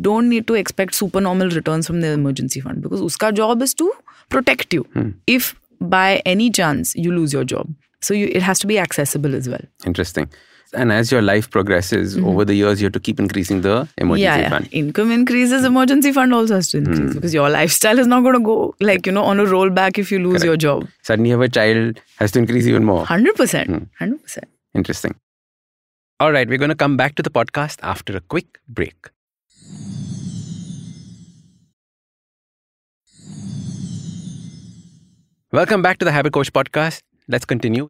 Don't 0.00 0.28
need 0.28 0.46
to 0.46 0.54
expect 0.54 0.94
supernormal 0.94 1.50
returns 1.50 1.86
from 1.86 2.00
the 2.00 2.08
emergency 2.08 2.60
fund 2.60 2.80
because 2.80 3.02
uska 3.02 3.34
job 3.34 3.60
is 3.60 3.74
to 3.74 3.92
protect 4.30 4.72
you 4.72 4.84
hmm. 4.94 5.10
if 5.26 5.54
by 5.80 6.22
any 6.24 6.50
chance 6.50 6.94
you 6.96 7.12
lose 7.12 7.32
your 7.32 7.44
job. 7.44 7.68
So 8.00 8.14
you, 8.14 8.26
it 8.32 8.42
has 8.42 8.58
to 8.60 8.66
be 8.66 8.78
accessible 8.78 9.34
as 9.34 9.48
well. 9.48 9.60
Interesting. 9.84 10.30
And 10.74 10.92
as 10.92 11.12
your 11.12 11.22
life 11.22 11.50
progresses 11.50 12.16
mm-hmm. 12.16 12.26
over 12.26 12.44
the 12.44 12.54
years, 12.54 12.80
you 12.80 12.86
have 12.86 12.92
to 12.92 13.00
keep 13.00 13.20
increasing 13.20 13.60
the 13.60 13.88
emergency 13.98 14.22
yeah, 14.22 14.36
yeah. 14.38 14.48
fund. 14.50 14.68
income 14.72 15.10
increases 15.10 15.64
emergency 15.64 16.12
fund 16.12 16.34
also 16.34 16.56
has 16.56 16.68
to 16.70 16.78
increase 16.78 16.98
hmm. 16.98 17.12
because 17.12 17.32
your 17.32 17.48
lifestyle 17.48 17.98
is 17.98 18.06
not 18.06 18.22
going 18.22 18.34
to 18.34 18.40
go 18.40 18.74
like 18.80 19.06
you 19.06 19.12
know 19.12 19.22
on 19.22 19.38
a 19.38 19.44
rollback 19.44 19.98
if 19.98 20.10
you 20.10 20.18
lose 20.18 20.42
your 20.42 20.56
job 20.56 20.88
Suddenly, 21.02 21.30
you 21.30 21.38
have 21.38 21.42
a 21.42 21.48
child 21.48 22.00
has 22.18 22.32
to 22.32 22.40
increase 22.40 22.66
even 22.66 22.84
more. 22.84 23.04
100% 23.06 23.34
100% 23.36 23.88
hmm. 24.00 24.42
Interesting. 24.74 25.14
All 26.18 26.32
right, 26.32 26.48
we're 26.48 26.58
going 26.58 26.70
to 26.70 26.74
come 26.74 26.96
back 26.96 27.14
to 27.16 27.22
the 27.22 27.30
podcast 27.30 27.78
after 27.82 28.16
a 28.16 28.20
quick 28.20 28.58
break. 28.68 29.10
Welcome 35.52 35.80
back 35.80 35.98
to 35.98 36.04
the 36.04 36.12
Habit 36.12 36.32
Coach 36.32 36.52
podcast. 36.52 37.02
Let's 37.28 37.44
continue. 37.44 37.88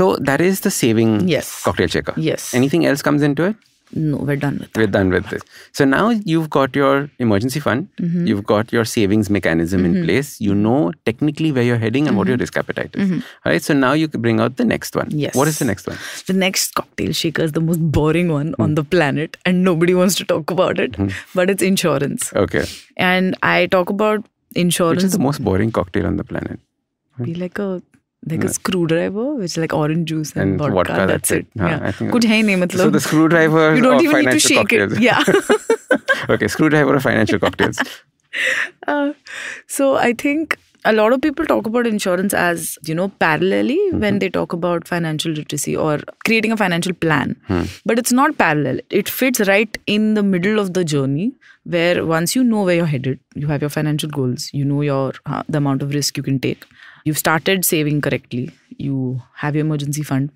So 0.00 0.08
that 0.30 0.40
is 0.48 0.60
the 0.66 0.70
saving 0.80 1.14
Yes. 1.36 1.52
cocktail 1.68 1.86
shaker. 1.98 2.14
Yes. 2.30 2.52
Anything 2.62 2.86
else 2.92 3.02
comes 3.10 3.30
into 3.30 3.52
it? 3.52 3.70
no 4.02 4.18
we're 4.28 4.36
done 4.42 4.54
with 4.60 4.68
that 4.74 4.78
We're 4.80 4.92
done 4.94 5.10
with 5.14 5.26
this. 5.32 5.42
So 5.78 5.84
now 5.88 6.04
you've 6.30 6.46
got 6.54 6.76
your 6.78 6.94
emergency 7.24 7.60
fund, 7.66 7.82
Mm-hmm. 8.04 8.24
you've 8.30 8.40
got 8.52 8.72
your 8.76 8.84
savings 8.92 9.28
mechanism 9.36 9.84
in 9.88 9.92
place. 10.06 10.30
You 10.46 10.54
know 10.62 10.78
technically 11.10 11.50
where 11.58 11.66
you're 11.68 11.78
heading 11.84 12.08
and 12.12 12.16
what 12.20 12.30
your 12.32 12.38
risk 12.40 12.56
appetite 12.62 12.96
is. 13.04 13.12
All 13.12 13.52
right. 13.52 13.62
So 13.68 13.76
now 13.82 13.92
you 14.00 14.08
can 14.14 14.24
bring 14.26 14.40
out 14.46 14.56
the 14.62 14.66
next 14.72 14.98
one. 15.02 15.06
Mm-hmm. 15.12 15.22
Yes. 15.26 15.38
What 15.42 15.52
is 15.52 15.60
the 15.62 15.68
next 15.70 15.86
one? 15.92 16.00
the 16.32 16.36
next 16.40 16.74
cocktail 16.80 17.12
shaker 17.22 17.46
is 17.50 17.54
the 17.60 17.64
most 17.68 17.84
boring 18.00 18.32
one 18.38 18.52
on 18.66 18.74
the 18.80 18.86
planet 18.96 19.38
and 19.50 19.62
nobody 19.70 19.94
wants 20.02 20.18
to 20.22 20.28
talk 20.34 20.50
about 20.58 20.82
it 20.88 20.98
but 21.40 21.54
it's 21.56 21.68
insurance 21.72 22.28
Okay. 22.44 22.64
and 23.12 23.36
i 23.54 23.56
talk 23.78 23.90
about 23.98 24.26
insurance. 24.66 25.02
Which 25.02 25.10
is 25.12 25.18
the 25.22 25.26
most 25.30 25.44
boring 25.50 25.70
cocktail 25.82 26.06
on 26.14 26.16
the 26.24 26.30
planet? 26.34 26.58
be 27.30 27.34
like 27.48 27.58
a 27.70 27.70
like 28.26 28.44
a 28.44 28.48
screwdriver, 28.48 29.34
which 29.34 29.52
is 29.52 29.56
like 29.56 29.72
orange 29.72 30.08
juice 30.08 30.32
and, 30.32 30.42
and 30.42 30.58
vodka, 30.58 30.74
vodka. 30.74 31.06
That's, 31.06 31.30
it. 31.30 31.38
it. 31.38 31.46
Yeah. 31.56 31.92
Kuch 31.92 32.24
hai 32.24 32.42
nahi, 32.42 32.58
matlab, 32.62 32.76
so 32.76 32.90
the 32.90 33.00
screwdriver. 33.00 33.74
You 33.76 33.82
don't 33.82 34.02
even 34.02 34.24
need 34.24 34.32
to 34.32 34.40
shake 34.40 34.58
cocktails. 34.58 34.92
it. 34.92 35.02
Yeah. 35.02 35.22
okay, 36.30 36.48
screwdriver 36.48 36.94
or 36.94 37.00
financial 37.00 37.38
cocktails. 37.38 37.78
Uh, 38.88 39.12
so 39.68 39.94
I 39.94 40.12
think 40.12 40.58
a 40.84 40.92
lot 40.92 41.12
of 41.12 41.20
people 41.20 41.46
talk 41.46 41.66
about 41.66 41.86
insurance 41.86 42.34
as 42.34 42.78
you 42.84 42.94
know 42.94 43.08
parallelly 43.08 43.76
mm-hmm. 43.76 44.00
when 44.00 44.18
they 44.18 44.28
talk 44.28 44.52
about 44.52 44.86
financial 44.86 45.32
literacy 45.32 45.76
or 45.76 46.00
creating 46.24 46.52
a 46.52 46.56
financial 46.56 46.92
plan 46.92 47.36
hmm. 47.46 47.62
but 47.84 47.98
it's 47.98 48.12
not 48.12 48.36
parallel 48.36 48.78
it 48.90 49.08
fits 49.08 49.40
right 49.48 49.78
in 49.86 50.14
the 50.14 50.22
middle 50.22 50.58
of 50.58 50.74
the 50.74 50.84
journey 50.84 51.32
where 51.64 52.04
once 52.04 52.36
you 52.36 52.44
know 52.44 52.62
where 52.62 52.76
you're 52.76 52.92
headed 52.94 53.18
you 53.34 53.46
have 53.46 53.62
your 53.62 53.70
financial 53.70 54.10
goals 54.10 54.50
you 54.52 54.64
know 54.64 54.82
your 54.82 55.12
uh, 55.26 55.42
the 55.48 55.58
amount 55.58 55.82
of 55.82 55.94
risk 55.94 56.16
you 56.16 56.22
can 56.22 56.38
take 56.38 56.66
you've 57.04 57.18
started 57.18 57.64
saving 57.64 58.00
correctly 58.00 58.50
you 58.78 59.20
have 59.42 59.54
your 59.54 59.64
emergency 59.64 60.02
fund 60.02 60.30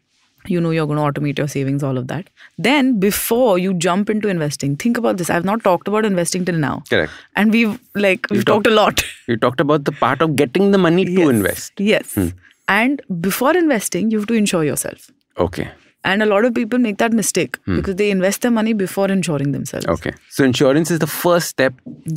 you 0.46 0.60
know 0.64 0.70
you're 0.70 0.86
going 0.90 0.98
to 0.98 1.06
automate 1.20 1.38
your 1.42 1.48
savings 1.54 1.82
all 1.82 1.98
of 2.00 2.06
that 2.08 2.28
then 2.66 2.98
before 3.04 3.58
you 3.58 3.72
jump 3.86 4.08
into 4.14 4.28
investing 4.34 4.76
think 4.84 4.96
about 5.02 5.16
this 5.22 5.30
i've 5.36 5.44
not 5.44 5.62
talked 5.64 5.88
about 5.88 6.04
investing 6.10 6.44
till 6.44 6.60
now 6.66 6.82
Correct. 6.90 7.12
and 7.36 7.52
we've 7.52 7.78
like 7.94 8.26
we've 8.30 8.44
talked 8.44 8.66
a 8.66 8.70
lot 8.80 9.04
You 9.26 9.36
talked 9.36 9.60
about 9.60 9.84
the 9.84 9.92
part 9.92 10.22
of 10.22 10.36
getting 10.36 10.70
the 10.70 10.78
money 10.78 11.04
to 11.04 11.10
Yes. 11.12 11.28
invest. 11.30 11.72
Hmm. 11.78 11.84
yes 11.92 12.18
and 12.68 13.02
before 13.28 13.56
investing 13.56 14.10
you 14.10 14.18
have 14.18 14.28
to 14.28 14.34
insure 14.34 14.64
yourself 14.64 15.10
Okay. 15.46 15.68
And 16.04 16.22
a 16.22 16.26
lot 16.26 16.44
of 16.44 16.54
people 16.54 16.78
make 16.78 16.98
that 16.98 17.12
mistake 17.12 17.56
because 17.66 17.96
they 17.96 18.10
invest 18.10 18.42
their 18.42 18.50
money 18.50 18.72
before 18.72 19.08
insuring 19.10 19.52
themselves 19.52 19.86
Hmm. 19.86 19.92
Okay. 19.94 20.12
So 20.30 20.44
insurance 20.44 20.90
is 20.90 21.00
the 21.00 21.06
first 21.14 21.48
step. 21.48 21.74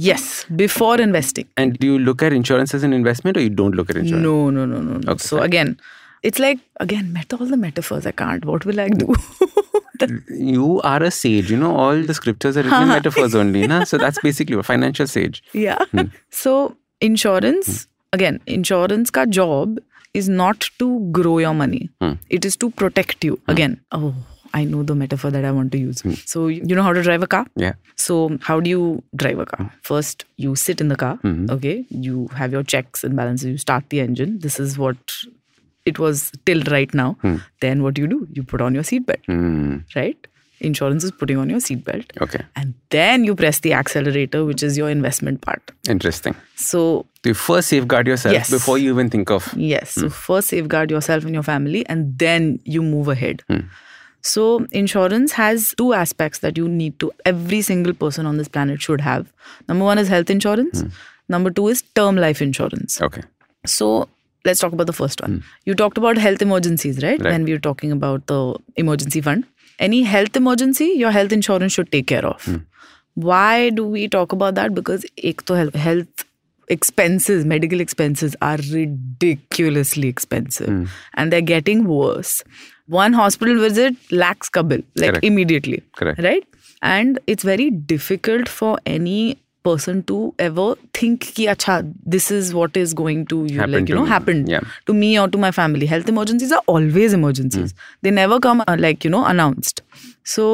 yes 0.09 0.45
before 0.63 0.99
investing 1.01 1.47
And 1.57 1.77
do 1.79 1.87
you 1.87 1.97
look 1.99 2.21
at 2.23 2.33
insurance 2.41 2.73
as 2.79 2.83
an 2.83 2.93
investment 2.93 3.37
or 3.37 3.41
you 3.41 3.49
don't 3.49 3.75
look 3.81 3.89
at 3.89 3.97
insurance? 3.97 4.23
no 4.23 4.49
no 4.49 4.65
no 4.65 4.81
no, 4.81 4.97
no. 4.97 5.11
Okay, 5.15 5.23
so 5.31 5.41
again 5.41 5.79
it's 6.29 6.37
like 6.45 6.59
again 6.79 7.11
meta 7.13 7.37
all 7.37 7.47
the 7.55 7.57
metaphors 7.57 8.05
i 8.05 8.11
can't 8.23 8.45
what 8.45 8.65
will 8.71 8.79
i 8.79 8.89
do 8.89 9.15
You 10.29 10.81
are 10.83 11.03
a 11.03 11.11
sage. 11.11 11.51
You 11.51 11.57
know, 11.57 11.75
all 11.75 12.01
the 12.01 12.13
scriptures 12.15 12.57
are 12.57 12.63
written 12.63 12.83
in 12.83 12.87
metaphors 12.97 13.35
only. 13.35 13.67
Na? 13.67 13.83
So 13.83 13.97
that's 13.99 14.17
basically 14.19 14.57
a 14.57 14.63
financial 14.63 15.05
sage. 15.07 15.43
yeah 15.53 15.77
Hmm. 15.91 16.05
so 16.31 16.75
insurance 17.01 17.87
again 18.17 18.39
insurance 18.55 19.11
ka 19.17 19.25
job 19.37 19.77
is 20.13 20.27
not 20.29 20.69
to 20.79 20.87
grow 21.11 21.37
your 21.39 21.53
money. 21.53 21.89
Hmm. 22.01 22.13
it 22.29 22.45
is 22.45 22.55
to 22.57 22.69
protect 22.83 23.23
you. 23.23 23.39
Again 23.47 23.79
oh 23.91 24.13
i 24.59 24.61
know 24.69 24.79
the 24.87 24.95
metaphor 25.01 25.29
that 25.33 25.45
i 25.49 25.51
want 25.57 25.71
to 25.73 25.77
use. 25.81 26.01
Hmm. 26.05 26.13
so 26.31 26.47
you 26.47 26.75
know 26.79 26.83
how 26.87 26.93
to 26.93 27.01
drive 27.03 27.23
a 27.23 27.27
car? 27.33 27.45
Yeah. 27.55 27.73
so 28.05 28.15
how 28.47 28.59
do 28.59 28.69
you 28.69 29.03
drive 29.15 29.39
a 29.43 29.45
car? 29.51 29.59
Hmm. 29.65 29.69
first 29.91 30.25
you 30.45 30.55
sit 30.63 30.81
in 30.85 30.89
the 30.93 30.97
car 31.03 31.13
okay? 31.57 31.85
You 32.07 32.27
have 32.41 32.51
your 32.57 32.63
checks 32.63 33.03
and 33.05 33.15
balances. 33.21 33.47
You 33.53 33.57
start 33.67 33.85
the 33.95 34.01
engine. 34.01 34.39
This 34.47 34.59
is 34.59 34.77
what 34.77 34.97
it 35.91 35.97
was 35.99 36.31
till 36.45 36.61
right 36.73 36.93
now. 36.93 37.17
Then 37.61 37.81
what 37.83 37.93
do 37.95 38.01
you 38.03 38.07
do? 38.07 38.27
You 38.39 38.43
put 38.43 38.61
on 38.67 38.75
your 38.79 38.83
seatbelt 38.83 39.25
Hmm. 39.33 39.77
right 39.95 40.27
insurance 40.69 41.03
is 41.03 41.11
putting 41.11 41.37
on 41.43 41.49
your 41.49 41.59
seatbelt 41.59 42.05
Okay. 42.25 42.41
and 42.55 42.73
then 42.95 43.23
you 43.29 43.35
press 43.35 43.59
the 43.59 43.73
accelerator 43.73 44.43
which 44.45 44.63
is 44.63 44.77
your 44.77 44.89
investment 44.89 45.41
part. 45.41 45.71
Interesting. 45.89 46.35
so 46.55 47.05
you 47.25 47.33
first 47.33 47.67
safeguard 47.69 48.07
yourself 48.07 48.33
Yes. 48.33 48.49
before 48.49 48.77
you 48.77 48.91
even 48.93 49.09
think 49.09 49.29
of. 49.29 49.53
yes. 49.55 49.91
So 49.99 50.01
hmm. 50.03 50.07
first 50.09 50.47
safeguard 50.55 50.91
yourself 50.91 51.23
and 51.25 51.33
your 51.33 51.43
family 51.43 51.85
and 51.87 52.17
then 52.25 52.59
you 52.63 52.81
move 52.83 53.07
ahead. 53.15 53.43
Hmm. 53.49 53.59
So 54.21 54.67
insurance 54.71 55.31
has 55.33 55.73
two 55.77 55.93
aspects 55.93 56.39
that 56.39 56.57
you 56.57 56.67
need 56.67 56.99
to 56.99 57.11
every 57.25 57.61
single 57.61 57.93
person 57.93 58.25
on 58.31 58.37
this 58.37 58.47
planet 58.47 58.81
should 58.81 59.01
have. 59.01 59.31
Number 59.67 59.85
one 59.85 59.97
is 59.97 60.07
health 60.07 60.29
insurance. 60.29 60.81
Hmm. 60.81 60.87
Number 61.29 61.49
two 61.49 61.67
is 61.69 61.81
term 62.01 62.15
life 62.17 62.41
insurance. 62.41 63.01
Okay. 63.01 63.23
so 63.65 63.87
let's 64.45 64.59
talk 64.59 64.73
about 64.73 64.87
the 64.87 64.93
first 64.93 65.21
one. 65.21 65.43
You 65.65 65.73
talked 65.79 65.97
about 65.99 66.17
health 66.17 66.41
emergencies 66.41 67.01
right, 67.03 67.19
Right. 67.21 67.31
when 67.31 67.43
we 67.49 67.51
were 67.55 67.59
talking 67.65 67.91
about 67.95 68.25
the 68.27 68.39
emergency 68.83 69.21
fund 69.21 69.45
any 69.89 70.01
health 70.15 70.37
emergency 70.39 70.85
your 71.03 71.11
health 71.19 71.31
insurance 71.37 71.73
should 71.79 71.91
take 71.91 72.07
care 72.07 72.25
of. 72.25 72.43
Hmm. 72.45 72.57
Why 73.29 73.69
do 73.77 73.85
we 73.85 74.07
talk 74.07 74.31
about 74.31 74.55
that? 74.55 74.73
Because 74.75 75.05
ek 75.29 75.41
to 75.47 75.55
health, 75.61 75.75
health 75.75 76.25
expenses 76.75 77.43
medical 77.45 77.81
expenses 77.85 78.35
are 78.41 78.57
ridiculously 78.73 80.07
expensive. 80.07 80.69
Hmm. 80.69 80.85
And 81.15 81.33
they're 81.33 81.41
getting 81.41 81.83
worse. 81.85 82.43
One 82.87 83.13
hospital 83.13 83.59
visit 83.59 83.95
lakhs 84.11 84.49
ka 84.49 84.63
bill 84.63 84.81
like 84.95 85.11
Correct. 85.11 85.25
immediately. 85.25 85.83
Correct. 85.97 86.21
right? 86.23 86.43
And 86.81 87.19
it's 87.27 87.43
very 87.43 87.69
difficult 87.69 88.49
for 88.49 88.77
any 88.85 89.37
person 89.63 90.01
to 90.11 90.17
ever 90.45 90.65
think 90.99 91.21
ki 91.37 91.45
acha 91.53 91.75
this 92.15 92.29
is 92.35 92.53
what 92.59 92.77
is 92.81 92.93
going 93.01 93.25
to 93.33 93.39
you 93.45 93.59
Happen 93.59 93.71
like 93.77 93.89
you 93.89 93.95
to 93.95 93.99
know 93.99 94.03
me. 94.05 94.09
happen 94.15 94.43
Yeah. 94.47 94.61
to 94.91 94.93
me 94.93 95.09
or 95.19 95.27
to 95.27 95.37
my 95.45 95.51
family. 95.51 95.85
Health 95.95 96.09
emergencies 96.13 96.51
are 96.51 96.61
always 96.75 97.13
emergencies. 97.21 97.71
Hmm. 97.71 97.77
They 98.07 98.11
never 98.19 98.39
come 98.39 98.63
uh, 98.67 98.77
like 98.79 99.03
you 99.03 99.11
know 99.17 99.25
announced. 99.25 99.81
So 100.23 100.47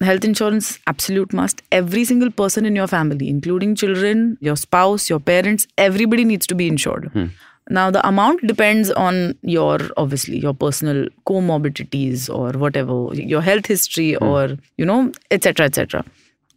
health 0.00 0.24
insurance 0.24 0.78
absolute 0.86 1.32
must. 1.32 1.62
Every 1.72 2.04
single 2.04 2.30
person 2.42 2.66
in 2.66 2.76
your 2.82 2.86
family 2.86 3.28
including 3.28 3.74
children 3.82 4.22
your 4.40 4.56
spouse 4.56 5.08
your 5.14 5.20
parents 5.32 5.66
everybody 5.78 6.24
needs 6.24 6.46
to 6.48 6.54
be 6.62 6.68
insured. 6.74 7.10
Hmm. 7.18 7.26
Now 7.70 7.90
the 7.90 8.06
amount 8.06 8.42
depends 8.48 8.90
on 9.02 9.20
your 9.42 9.78
obviously 9.96 10.38
your 10.38 10.52
personal 10.52 11.06
comorbidities 11.30 12.28
or 12.38 12.50
whatever 12.64 12.96
your 13.14 13.40
health 13.40 13.66
history 13.66 14.12
hmm. 14.14 14.24
or 14.32 14.58
you 14.76 14.84
know 14.84 15.00
etc 15.30 15.66
etc 15.66 16.04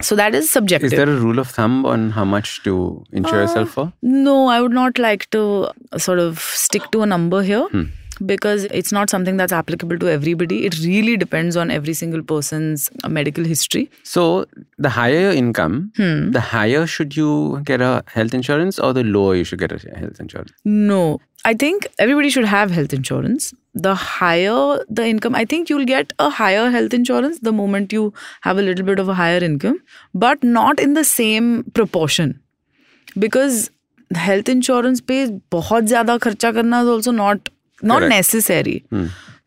so 0.01 0.15
that 0.15 0.35
is 0.35 0.49
subjective. 0.51 0.93
Is 0.93 0.97
there 0.97 1.09
a 1.09 1.19
rule 1.19 1.39
of 1.39 1.47
thumb 1.49 1.85
on 1.85 2.09
how 2.11 2.23
much 2.25 2.63
to 2.63 3.03
insure 3.11 3.41
yourself 3.41 3.69
for? 3.71 3.91
no, 4.01 4.47
I 4.47 4.61
would 4.61 4.71
not 4.71 4.97
like 4.99 5.29
to 5.31 5.69
uh, 5.91 5.97
sort 5.97 6.19
of 6.19 6.39
stick 6.39 6.91
to 6.91 7.01
a 7.01 7.05
number 7.05 7.41
here 7.41 7.67
because 8.26 8.64
it's 8.64 8.92
not 8.92 9.10
something 9.10 9.36
that's 9.36 9.52
applicable 9.52 9.98
to 9.98 10.08
everybody. 10.10 10.64
It 10.66 10.78
really 10.80 11.16
depends 11.16 11.56
on 11.56 11.70
every 11.70 11.94
single 11.94 12.22
person's 12.22 12.90
uh, 13.04 13.08
medical 13.08 13.44
history. 13.44 13.90
So 14.02 14.44
the 14.78 14.90
higher 14.90 15.20
your 15.20 15.32
income, 15.32 15.92
Hmm. 15.96 16.30
the 16.30 16.40
higher 16.40 16.86
should 16.86 17.16
you 17.16 17.60
get 17.64 17.80
a 17.80 18.04
health 18.06 18.34
insurance 18.34 18.78
or 18.78 18.92
the 18.92 19.02
lower 19.02 19.34
you 19.34 19.44
should 19.44 19.58
get 19.58 19.72
a 19.72 19.78
health 19.98 20.20
insurance? 20.20 20.52
No, 20.64 21.20
I 21.44 21.54
think 21.54 21.86
everybody 21.98 22.30
should 22.30 22.44
have 22.44 22.70
health 22.70 22.92
insurance. 22.92 23.52
The 23.74 23.94
higher 23.94 24.84
the 24.88 25.06
income, 25.06 25.34
I 25.34 25.44
think 25.46 25.70
you'll 25.70 25.86
get 25.86 26.12
a 26.18 26.28
higher 26.30 26.70
health 26.70 26.92
insurance 26.94 27.38
the 27.40 27.52
moment 27.52 27.92
you 27.92 28.12
have 28.42 28.58
a 28.58 28.62
little 28.62 28.84
bit 28.84 28.98
of 28.98 29.08
a 29.08 29.14
higher 29.14 29.42
income, 29.42 29.78
but 30.14 30.44
not 30.44 30.78
in 30.78 30.92
the 30.94 31.04
same 31.04 31.64
proportion. 31.80 32.38
Because 33.18 33.70
health 34.14 34.48
insurance 34.48 35.00
पे 35.00 35.26
बहुत 35.52 35.84
ज़्यादा 35.84 36.16
खर्चा 36.26 36.52
करना 36.52 36.82
is 36.82 36.88
also 36.88 37.10
not 37.10 37.48
not 37.81 37.99
Correct. 37.99 38.09
necessary. 38.09 38.83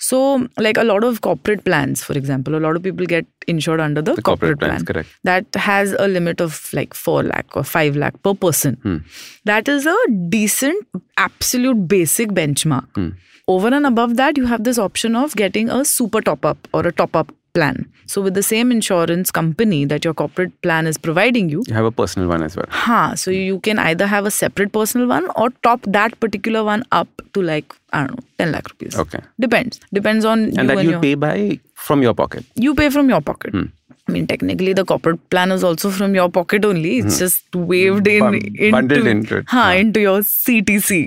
So, 0.03 0.49
like 0.57 0.79
a 0.79 0.83
lot 0.85 1.05
of 1.05 1.21
corporate 1.21 1.63
plans, 1.65 2.03
for 2.03 2.15
example, 2.15 2.55
a 2.57 2.59
lot 2.67 2.75
of 2.75 2.83
people 2.83 3.05
get 3.05 3.27
insured 3.47 3.81
under 3.81 4.01
the, 4.01 4.15
The 4.15 4.23
corporate 4.23 4.59
plans, 4.59 4.83
plan. 4.83 4.87
correct. 4.87 5.09
That 5.25 5.45
has 5.55 5.93
a 5.99 6.09
limit 6.09 6.41
of 6.41 6.71
like 6.73 6.95
4 6.95 7.23
lakh 7.25 7.55
or 7.55 7.63
5 7.65 7.97
lakh 7.97 8.15
per 8.23 8.33
person. 8.33 8.79
Hmm. 8.83 8.97
That 9.45 9.69
is 9.69 9.85
a 9.87 9.97
decent, 10.31 10.87
absolute 11.19 11.87
basic 11.87 12.31
benchmark. 12.31 12.87
Hmm. 12.95 13.09
Over 13.47 13.75
and 13.75 13.85
above 13.85 14.17
that, 14.17 14.39
you 14.39 14.47
have 14.47 14.65
this 14.65 14.79
option 14.79 15.17
of 15.17 15.37
getting 15.37 15.69
a 15.69 15.85
super 15.85 16.23
top 16.23 16.47
up 16.47 16.67
or 16.73 16.87
a 16.87 16.93
top 16.93 17.15
up 17.15 17.33
plan. 17.53 17.91
So, 18.07 18.21
with 18.21 18.35
the 18.35 18.43
same 18.43 18.73
insurance 18.73 19.31
company 19.31 19.85
that 19.87 20.05
your 20.05 20.15
corporate 20.15 20.53
plan 20.63 20.87
is 20.87 20.99
providing 20.99 21.49
you, 21.49 21.63
You 21.69 21.75
have 21.75 21.85
a 21.85 21.91
personal 21.93 22.29
one 22.29 22.43
as 22.43 22.57
well. 22.57 22.67
Huh. 22.69 23.15
So 23.17 23.31
you 23.31 23.61
can 23.61 23.79
either 23.79 24.07
have 24.07 24.27
a 24.27 24.31
separate 24.31 24.73
personal 24.73 25.07
one 25.07 25.29
or 25.37 25.51
top 25.63 25.81
that 25.87 26.19
particular 26.21 26.65
one 26.65 26.85
up 26.93 27.09
to 27.35 27.43
like, 27.43 27.75
I 27.93 28.07
don't 28.07 28.11
know, 28.17 28.25
10 28.39 28.53
lakh 28.53 28.69
rupees. 28.71 28.97
Okay. 28.99 29.21
Depends. 29.39 29.81
Depends 29.93 30.25
on 30.25 30.45
you 30.47 30.55
And 30.59 30.69
that 30.71 30.79
and 30.79 30.85
you 30.87 30.91
your, 30.93 31.01
pay 31.01 31.15
by 31.15 31.61
from 31.75 32.03
your 32.03 32.15
pocket. 32.15 32.45
you 32.55 32.75
pay 32.75 32.91
from 32.91 33.09
your 33.09 33.21
pocket. 33.21 33.53
Hmm. 33.53 33.67
I 34.09 34.13
mean, 34.13 34.27
technically, 34.27 34.73
the 34.73 34.85
corporate 34.85 35.21
plan 35.31 35.53
is 35.53 35.63
also 35.63 35.91
from 35.91 36.15
your 36.17 36.29
pocket 36.29 36.65
only. 36.65 36.99
It's 36.99 37.19
just 37.21 37.55
waved 37.55 38.09
in 38.09 38.19
Hmm. 38.25 38.31
Bun- 38.33 38.35
into, 38.57 38.71
bundled 38.73 39.07
into 39.07 39.37
it. 39.39 39.45
Huh, 39.49 39.59
Yeah. 39.59 39.73
Hmm. 39.75 39.81
into 39.87 40.01
your 40.01 40.21
CTC. 40.23 41.05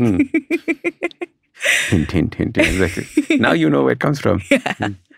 Hint, 1.89 2.11
hint, 2.11 2.35
hint, 2.35 2.55
hint. 2.55 2.57
Exactly. 2.57 3.37
now 3.47 3.51
you 3.53 3.69
know 3.69 3.83
where 3.83 3.93
it 3.93 3.99
comes 3.99 4.19
from. 4.19 4.41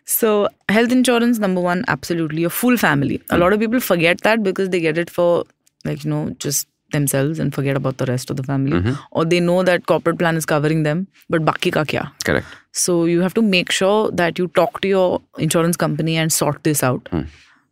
So, 0.06 0.48
health 0.70 0.92
insurance, 0.92 1.40
number 1.40 1.60
one, 1.62 1.84
absolutely 1.88 2.44
a 2.44 2.50
full 2.50 2.78
family. 2.78 3.22
A 3.32 3.38
lot 3.38 3.54
of 3.54 3.60
people 3.60 3.80
forget 3.80 4.22
that 4.22 4.44
because 4.44 4.70
they 4.70 4.80
get 4.80 4.98
it 5.00 5.10
for, 5.10 5.46
like, 5.84 6.04
you 6.04 6.12
know, 6.12 6.30
just 6.38 6.68
themselves 6.92 7.40
and 7.40 7.54
forget 7.54 7.76
about 7.76 7.98
the 7.98 8.06
rest 8.06 8.30
of 8.30 8.38
the 8.38 8.44
family. 8.44 8.74
Mm-hmm. 8.74 8.94
Or 9.12 9.26
they 9.26 9.40
know 9.40 9.64
that 9.64 9.88
corporate 9.88 10.20
plan 10.20 10.36
is 10.36 10.46
covering 10.46 10.84
them, 10.84 11.08
but 11.28 11.44
baki 11.44 11.74
ka 11.74 11.84
kya? 11.84 12.12
Correct. 12.24 12.46
So, 12.72 13.06
you 13.06 13.22
have 13.22 13.34
to 13.34 13.42
make 13.42 13.72
sure 13.72 14.12
that 14.12 14.38
you 14.38 14.48
talk 14.50 14.82
to 14.82 14.88
your 14.88 15.22
insurance 15.40 15.76
company 15.76 16.18
and 16.18 16.32
sort 16.32 16.64
this 16.64 16.84
out. 16.84 17.08
Hmm. 17.10 17.22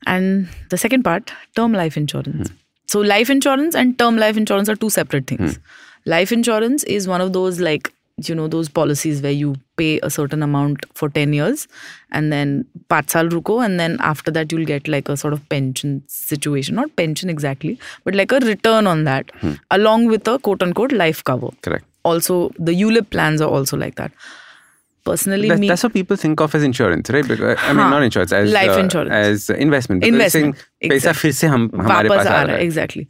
And 0.08 0.50
the 0.72 0.78
second 0.78 1.04
part, 1.04 1.32
term 1.56 1.72
life 1.72 1.96
insurance. 1.96 2.52
So, 2.88 3.00
life 3.00 3.30
insurance 3.30 3.76
and 3.76 3.98
term 4.00 4.18
life 4.18 4.38
insurance 4.38 4.70
are 4.70 4.76
two 4.76 4.90
separate 4.90 5.28
things. 5.28 5.60
Life 6.06 6.32
insurance 6.32 6.84
is 6.84 7.08
one 7.08 7.22
of 7.22 7.32
those, 7.32 7.60
like, 7.60 7.94
you 8.27 8.35
know, 8.35 8.49
those 8.49 8.69
policies 8.69 9.23
where 9.23 9.31
you 9.41 9.55
pay 9.77 10.01
a 10.03 10.11
certain 10.11 10.43
amount 10.43 10.87
for 10.95 11.09
10 11.09 11.33
years 11.33 11.67
and 12.11 12.33
then 12.33 12.65
paanch 12.91 13.11
saal 13.11 13.29
ruko, 13.35 13.59
and 13.65 13.79
then 13.83 13.97
after 14.01 14.33
that, 14.39 14.51
you'll 14.51 14.65
get 14.71 14.89
like 14.89 15.09
a 15.09 15.17
sort 15.17 15.33
of 15.37 15.45
pension 15.49 15.93
situation. 16.09 16.75
Not 16.75 16.97
pension 16.97 17.31
exactly, 17.31 17.79
but 18.05 18.17
like 18.23 18.33
a 18.33 18.41
return 18.41 18.89
on 18.89 19.05
that, 19.05 19.31
along 19.71 20.07
with 20.07 20.27
a 20.27 20.39
quote 20.41 20.63
unquote 20.69 20.93
life 20.93 21.23
cover 21.33 21.51
Correct. 21.63 21.85
also 22.05 22.41
the 22.59 22.73
ULIP 22.83 23.11
plans 23.11 23.41
are 23.41 23.49
also 23.61 23.77
like 23.87 23.95
that. 24.03 24.13
personally 25.09 25.49
That, 25.51 25.59
me 25.61 25.69
that's 25.69 25.83
what 25.87 25.93
people 25.93 26.17
think 26.23 26.41
of 26.47 26.55
as 26.57 26.65
insurance, 26.65 27.09
right? 27.11 27.27
Because 27.29 27.57
I 27.67 27.73
mean, 27.73 27.83
हाँ, 27.85 27.91
not 27.93 28.03
insurance, 28.07 28.33
as 28.33 28.51
life 28.53 28.71
uh, 28.73 28.81
insurance. 28.81 29.11
as 29.13 29.49
investment. 29.51 30.03
Because 30.03 30.19
you're 30.21 30.31
saying, 30.31 30.51
Investment, 30.55 30.83
पैसा 30.83 30.97
exactly. 30.97 31.21
फिर 31.23 31.33
से 31.39 31.47
हम 31.55 31.71
हमारे 31.75 32.09
वापस 32.09 32.19
पास 32.19 32.27
आ 32.27 32.31
आ 32.31 32.33
रहा 32.33 32.43
रहा 32.43 32.57
है 32.57 32.63
है. 32.63 32.67
exactly 32.69 33.07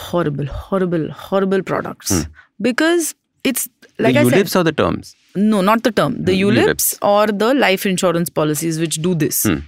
horrible 0.00 0.46
horrible 0.46 1.06
horrible 1.28 1.62
products 1.72 2.12
Hmm. 2.16 2.22
because 2.68 3.14
it's 3.44 3.68
like 3.99 4.13
the 4.15 4.21
I 4.21 4.23
said 4.23 4.33
ULIPs 4.45 4.55
or 4.59 4.63
the 4.63 4.71
terms? 4.71 5.15
no 5.35 5.61
not 5.61 5.83
the 5.83 5.91
term 5.91 6.15
the 6.23 6.33
Mm, 6.33 6.45
ULIPs 6.47 6.97
or 7.01 7.27
the 7.27 7.53
life 7.53 7.85
insurance 7.85 8.29
policies 8.29 8.79
which 8.79 9.01
do 9.01 9.15
this 9.15 9.43
Hmm. 9.43 9.59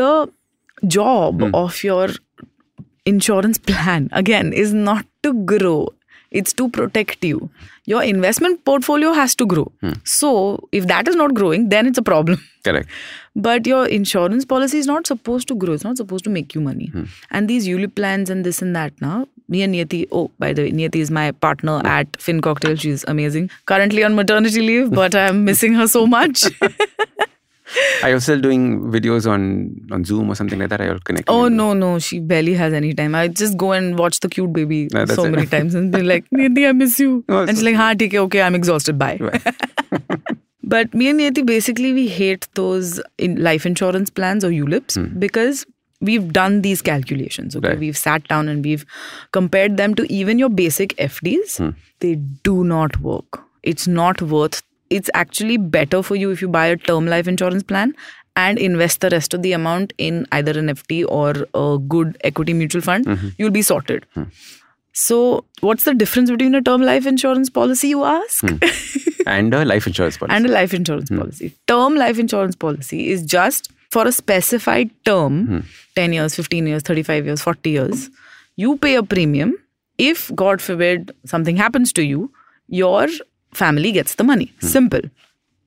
the 0.00 0.12
job 0.98 1.42
of 1.64 1.82
your 1.84 2.08
insurance 3.04 3.58
plan 3.58 4.08
again 4.12 4.52
is 4.52 4.72
not 4.74 5.06
to 5.22 5.32
grow 5.52 5.88
it's 6.32 6.52
to 6.60 6.68
protect 6.76 7.24
you 7.24 7.48
your 7.92 8.02
investment 8.02 8.64
portfolio 8.64 9.12
has 9.18 9.34
to 9.42 9.46
grow 9.52 9.66
Hmm. 9.80 9.92
so 10.04 10.30
if 10.80 10.86
that 10.92 11.08
is 11.12 11.14
not 11.22 11.34
growing 11.40 11.68
then 11.74 11.86
it's 11.86 11.98
a 11.98 12.02
problem 12.10 12.40
Correct. 12.64 12.88
but 13.48 13.66
your 13.72 13.86
insurance 13.86 14.44
policy 14.44 14.78
is 14.78 14.86
not 14.88 15.06
supposed 15.06 15.46
to 15.48 15.54
grow. 15.54 15.74
It's 15.74 15.84
not 15.84 15.96
supposed 15.98 16.24
to 16.24 16.30
make 16.30 16.52
you 16.56 16.60
money. 16.60 16.86
Hmm. 16.94 17.04
And 17.30 17.48
these 17.50 17.68
ULIP 17.68 17.94
plans 17.94 18.28
and 18.34 18.44
this 18.44 18.60
and 18.60 18.74
that 18.74 19.00
now. 19.00 19.28
Me 19.48 19.62
and 19.62 19.74
Niyati, 19.74 20.06
oh, 20.12 20.30
by 20.38 20.52
the 20.52 20.62
way, 20.62 20.72
Niyati 20.72 20.96
is 20.96 21.10
my 21.10 21.30
partner 21.32 21.78
Hmm. 21.80 21.86
at 21.86 22.20
Fin 22.20 22.40
Cocktail. 22.40 22.76
She's 22.76 23.04
amazing. 23.08 23.50
Currently 23.66 24.02
on 24.04 24.14
maternity 24.14 24.60
leave, 24.60 24.90
but 24.90 25.14
I'm 25.14 25.44
missing 25.44 25.74
her 25.74 25.86
so 25.86 26.06
much. 26.06 26.44
Are 28.02 28.10
you 28.10 28.20
still 28.20 28.40
doing 28.40 28.80
videos 28.94 29.28
on 29.28 29.44
on 29.90 30.04
Zoom 30.04 30.30
or 30.30 30.34
something 30.36 30.58
like 30.58 30.68
that? 30.70 30.80
Are 30.80 30.86
you 30.92 30.98
connecting? 31.04 31.34
oh, 31.34 31.48
no, 31.48 31.72
no. 31.74 31.98
She 31.98 32.20
barely 32.20 32.54
has 32.54 32.72
any 32.72 32.92
time. 32.94 33.14
I 33.14 33.26
just 33.28 33.56
go 33.56 33.72
and 33.72 33.98
watch 33.98 34.20
the 34.20 34.28
cute 34.28 34.52
baby 34.52 34.88
No, 34.92 35.04
so 35.06 35.24
it. 35.24 35.30
many 35.32 35.46
times 35.46 35.74
and 35.74 35.90
be 35.90 36.02
like, 36.02 36.24
Niyati, 36.34 36.68
I 36.68 36.72
miss 36.72 37.00
you. 37.00 37.24
And 37.28 37.48
she's 37.50 37.58
so 37.60 37.64
like, 37.64 37.74
ha, 37.74 37.90
okay, 38.00 38.18
okay, 38.18 38.42
I'm 38.42 38.54
exhausted. 38.54 38.98
Bye. 38.98 39.18
But 40.68 40.92
me 40.94 41.08
and 41.08 41.20
Niyati 41.20 41.46
basically 41.46 41.92
we 41.92 42.08
hate 42.08 42.48
those 42.54 43.00
in 43.18 43.36
life 43.42 43.64
insurance 43.66 44.10
plans 44.10 44.44
or 44.44 44.48
ULIPs 44.50 44.96
because 45.20 45.64
we've 46.00 46.32
done 46.32 46.62
these 46.62 46.82
calculations. 46.82 47.56
Okay, 47.56 47.68
Right. 47.68 47.78
we've 47.78 47.96
sat 47.96 48.26
down 48.28 48.48
and 48.48 48.64
we've 48.64 48.84
compared 49.32 49.76
them 49.76 49.94
to 49.94 50.10
even 50.12 50.38
your 50.38 50.48
basic 50.48 50.94
FDs. 50.98 51.58
Hmm. 51.58 51.70
They 52.00 52.16
do 52.16 52.64
not 52.64 53.00
work. 53.00 53.40
It's 53.62 53.86
not 53.88 54.20
worth. 54.22 54.62
It's 54.90 55.10
actually 55.14 55.56
better 55.56 56.02
for 56.02 56.14
you 56.16 56.30
if 56.30 56.40
you 56.42 56.48
buy 56.48 56.66
a 56.66 56.76
term 56.76 57.06
life 57.06 57.26
insurance 57.26 57.62
plan 57.62 57.94
and 58.36 58.58
invest 58.58 59.00
the 59.00 59.08
rest 59.10 59.32
of 59.34 59.42
the 59.42 59.52
amount 59.52 59.92
in 59.98 60.26
either 60.32 60.58
an 60.58 60.68
FD 60.68 61.04
or 61.08 61.46
a 61.54 61.78
good 61.78 62.16
equity 62.22 62.52
mutual 62.52 62.82
fund. 62.82 63.06
Mm-hmm. 63.06 63.28
You'll 63.38 63.50
be 63.50 63.62
sorted. 63.62 64.06
Hmm. 64.14 64.24
So, 64.92 65.44
what's 65.60 65.84
the 65.84 65.94
difference 65.94 66.30
between 66.30 66.54
a 66.54 66.62
term 66.62 66.80
life 66.82 67.06
insurance 67.06 67.50
policy, 67.50 67.88
you 67.88 68.04
ask? 68.04 68.40
Hmm. 68.46 68.56
and 69.26 69.52
a 69.54 69.64
life 69.64 69.86
insurance 69.86 70.16
policy. 70.18 70.34
and 70.36 70.46
a 70.46 70.48
life 70.52 70.72
insurance 70.72 71.10
policy. 71.10 71.54
Term 71.66 71.96
life 71.96 72.18
insurance 72.18 72.54
policy 72.56 73.10
is 73.10 73.24
just 73.24 73.70
for 73.90 74.06
a 74.06 74.12
specified 74.12 74.90
term 75.04 75.46
hmm. 75.46 75.58
10 75.94 76.12
years, 76.12 76.34
15 76.34 76.66
years, 76.66 76.82
35 76.82 77.26
years, 77.26 77.42
40 77.42 77.70
years. 77.70 78.10
You 78.56 78.76
pay 78.76 78.94
a 78.94 79.02
premium. 79.02 79.54
If, 79.98 80.30
God 80.34 80.60
forbid, 80.60 81.12
something 81.24 81.56
happens 81.56 81.92
to 81.94 82.02
you, 82.02 82.30
your 82.68 83.06
family 83.52 83.92
gets 83.92 84.16
the 84.16 84.24
money. 84.24 84.52
Hmm. 84.60 84.66
Simple. 84.66 85.00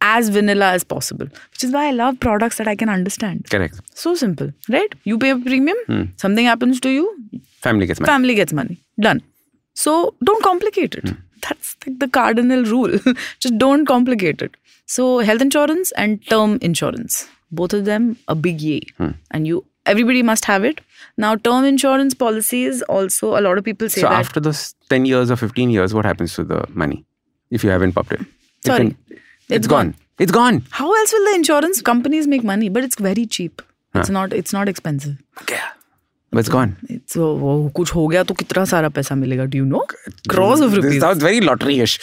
As 0.02 0.30
vanilla 0.30 0.72
as 0.72 0.84
possible. 0.84 1.28
Which 1.52 1.64
is 1.64 1.72
why 1.72 1.88
I 1.88 1.92
love 1.92 2.20
products 2.20 2.58
that 2.58 2.68
I 2.68 2.76
can 2.76 2.88
understand. 2.88 3.50
Correct. 3.50 3.82
So 3.94 4.16
simple, 4.16 4.52
right? 4.70 4.94
You 5.04 5.18
pay 5.18 5.32
a 5.32 5.38
premium, 5.38 5.78
hmm. 5.88 6.04
something 6.16 6.46
happens 6.46 6.80
to 6.82 6.90
you, 6.90 7.16
Family 7.62 7.86
gets 7.86 8.00
money. 8.00 8.08
family 8.08 8.36
gets 8.36 8.54
money. 8.54 8.78
Done. 9.00 9.22
So 9.74 10.16
don't 10.24 10.42
complicate 10.44 10.96
it. 10.96 11.10
That's 11.42 11.76
like 11.86 12.00
the 12.00 12.08
cardinal 12.08 12.64
rule. 12.64 12.98
Just 13.40 13.58
don't 13.58 13.86
complicate 13.86 14.42
it. 14.42 14.56
So 14.86 15.20
health 15.20 15.42
insurance 15.42 15.92
and 15.94 16.26
term 16.28 16.58
insurance, 16.62 17.28
both 17.53 17.73
of 17.79 17.85
them 17.85 18.17
a 18.29 18.35
big 18.35 18.61
yay. 18.61 18.81
And 19.31 19.47
you 19.47 19.65
everybody 19.87 20.23
must 20.23 20.45
have 20.51 20.65
it. 20.65 20.81
Now 21.25 21.35
term 21.49 21.65
insurance 21.71 22.15
policies 22.23 22.81
also 22.99 23.33
a 23.39 23.43
lot 23.49 23.59
of 23.59 23.65
people 23.65 23.89
say 23.97 24.01
so 24.01 24.09
that 24.09 24.21
after 24.27 24.41
those 24.41 24.63
10 24.95 25.05
years 25.11 25.31
or 25.31 25.37
15 25.37 25.71
years, 25.71 25.93
what 25.95 26.05
happens 26.05 26.35
to 26.41 26.45
the 26.55 26.63
money 26.85 27.05
if 27.51 27.63
you 27.65 27.71
haven't 27.71 27.93
popped 27.93 28.13
it? 28.13 28.21
It 28.23 28.71
Sorry. 28.73 28.89
can- 28.89 29.21
it's 29.61 29.67
gone. 29.77 29.95
It's 30.25 30.33
gone. 30.33 30.63
how 30.71 30.89
else 30.99 31.13
will 31.13 31.25
the 31.31 31.35
insurance 31.37 31.81
companies 31.93 32.27
make 32.35 32.45
money? 32.51 32.69
But 32.79 32.85
it's 32.85 32.99
very 33.07 33.27
cheap. 33.39 33.63
It's 34.01 34.11
not 34.19 34.33
it's 34.43 34.53
not 34.57 34.69
expensive. 34.69 35.17
But 36.35 36.41
it's 36.41 36.49
gone. 36.53 36.71
It's 36.93 37.13
so 37.17 37.27
वो 37.41 37.51
कुछ 37.75 37.93
हो 37.95 38.07
गया 38.13 38.23
तो 38.31 38.35
कितना 38.39 38.65
सारा 38.71 38.89
पैसा 38.95 39.15
मिलेगा 39.17 39.45
do 39.51 39.59
you 39.61 39.67
know 39.73 39.83
crores 40.33 40.61
of 40.67 40.73
This 40.73 40.85
rupees 40.85 41.01
sounds 41.05 41.23
very 41.27 41.41
lottery-ish. 41.49 41.95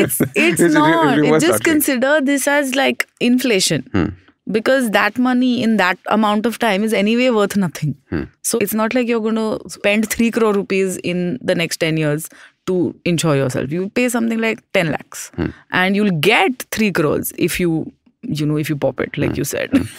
it's 0.00 0.20
it's 0.20 0.60
It's 0.60 0.60
a 0.64 0.66
re- 0.68 0.72
not. 0.96 1.18
It 1.18 1.22
reverse 1.22 1.42
just 1.46 1.52
lottery. 1.52 1.70
consider 1.72 2.12
this 2.32 2.46
as 2.56 2.74
like 2.80 3.06
inflation. 3.30 3.86
Hmm. 3.94 4.10
Because 4.51 4.89
that 4.91 5.17
money 5.17 5.61
in 5.61 5.77
that 5.77 5.99
amount 6.07 6.45
of 6.45 6.57
time 6.59 6.83
is 6.83 6.93
anyway 6.93 7.29
worth 7.29 7.55
nothing. 7.55 7.95
Hmm. 8.09 8.23
So 8.41 8.57
it's 8.57 8.73
not 8.73 8.93
like 8.95 9.07
you're 9.07 9.21
going 9.21 9.35
to 9.35 9.59
spend 9.69 10.09
3 10.09 10.31
crore 10.31 10.53
rupees 10.53 10.97
in 10.97 11.37
the 11.41 11.53
next 11.55 11.77
10 11.77 11.97
years 11.97 12.29
to 12.65 12.95
insure 13.05 13.35
yourself. 13.35 13.71
You 13.71 13.89
pay 13.89 14.09
something 14.09 14.39
like 14.39 14.63
10 14.73 14.91
lakhs 14.91 15.29
Hmm. 15.35 15.47
and 15.71 15.95
you'll 15.95 16.17
get 16.19 16.63
3 16.71 16.91
crores 16.91 17.31
if 17.37 17.59
you, 17.59 17.91
you 18.21 18.45
know, 18.45 18.57
if 18.57 18.69
you 18.69 18.75
pop 18.75 18.99
it, 18.99 19.15
Hmm. 19.15 19.21
like 19.21 19.37
you 19.37 19.43
said. 19.43 19.71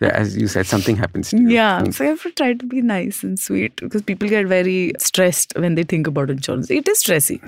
Yeah, 0.00 0.08
as 0.10 0.36
you 0.36 0.48
said, 0.48 0.66
something 0.66 0.96
happens 0.96 1.30
to 1.30 1.38
you. 1.38 1.48
yeah. 1.50 1.82
So 1.90 2.04
you 2.04 2.10
have 2.10 2.22
to 2.22 2.30
try 2.32 2.52
to 2.52 2.66
be 2.66 2.82
nice 2.82 3.22
and 3.22 3.38
sweet 3.38 3.76
because 3.76 4.02
people 4.02 4.28
get 4.28 4.46
very 4.46 4.92
stressed 4.98 5.52
when 5.56 5.76
they 5.76 5.82
think 5.82 6.06
about 6.06 6.30
insurance. 6.30 6.70
It 6.70 6.88
is 6.88 7.02
stressy. 7.02 7.38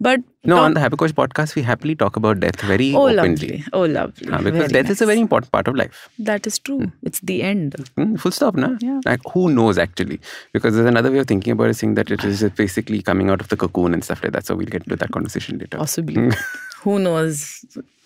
But 0.00 0.20
No, 0.44 0.56
talk- 0.56 0.64
on 0.64 0.74
the 0.74 0.80
Habit 0.80 0.98
Coach 0.98 1.14
podcast, 1.14 1.54
we 1.54 1.62
happily 1.62 1.94
talk 1.94 2.16
about 2.16 2.40
death 2.40 2.60
very 2.62 2.92
Oh, 2.94 3.02
openly. 3.08 3.16
lovely. 3.16 3.64
Oh, 3.72 3.84
lovely. 3.84 4.28
Uh, 4.28 4.38
because 4.38 4.58
Very 4.70 4.82
death 4.82 4.90
is 4.90 5.00
a 5.02 5.06
very 5.06 5.20
important 5.20 5.52
part 5.52 5.68
of 5.68 5.76
life. 5.76 6.08
That 6.18 6.46
is 6.46 6.58
true. 6.58 6.90
It's 7.02 7.20
the 7.20 7.42
end. 7.42 7.76
Mm, 7.96 8.18
full 8.18 8.32
stop, 8.32 8.56
na? 8.56 8.76
Yeah. 8.80 9.00
Like, 9.04 9.20
who 9.32 9.50
knows 9.50 9.78
actually? 9.78 10.20
Because 10.52 10.74
there's 10.74 10.86
another 10.88 11.12
way 11.12 11.18
of 11.18 11.26
thinking 11.28 11.52
about 11.52 11.68
it, 11.70 11.74
saying 11.74 11.94
that 11.94 12.10
it 12.10 12.24
is 12.24 12.42
basically 12.56 13.02
coming 13.02 13.30
out 13.30 13.40
of 13.40 13.48
the 13.48 13.56
cocoon 13.56 13.92
and 13.94 14.02
stuff 14.02 14.22
like 14.24 14.32
that. 14.32 14.46
So 14.46 14.56
we'll 14.56 14.66
get 14.66 14.82
into 14.84 14.96
that 14.96 15.10
conversation 15.12 15.58
later. 15.58 15.78
Possibly. 15.78 16.30
Who 16.82 16.98
knows? 16.98 17.64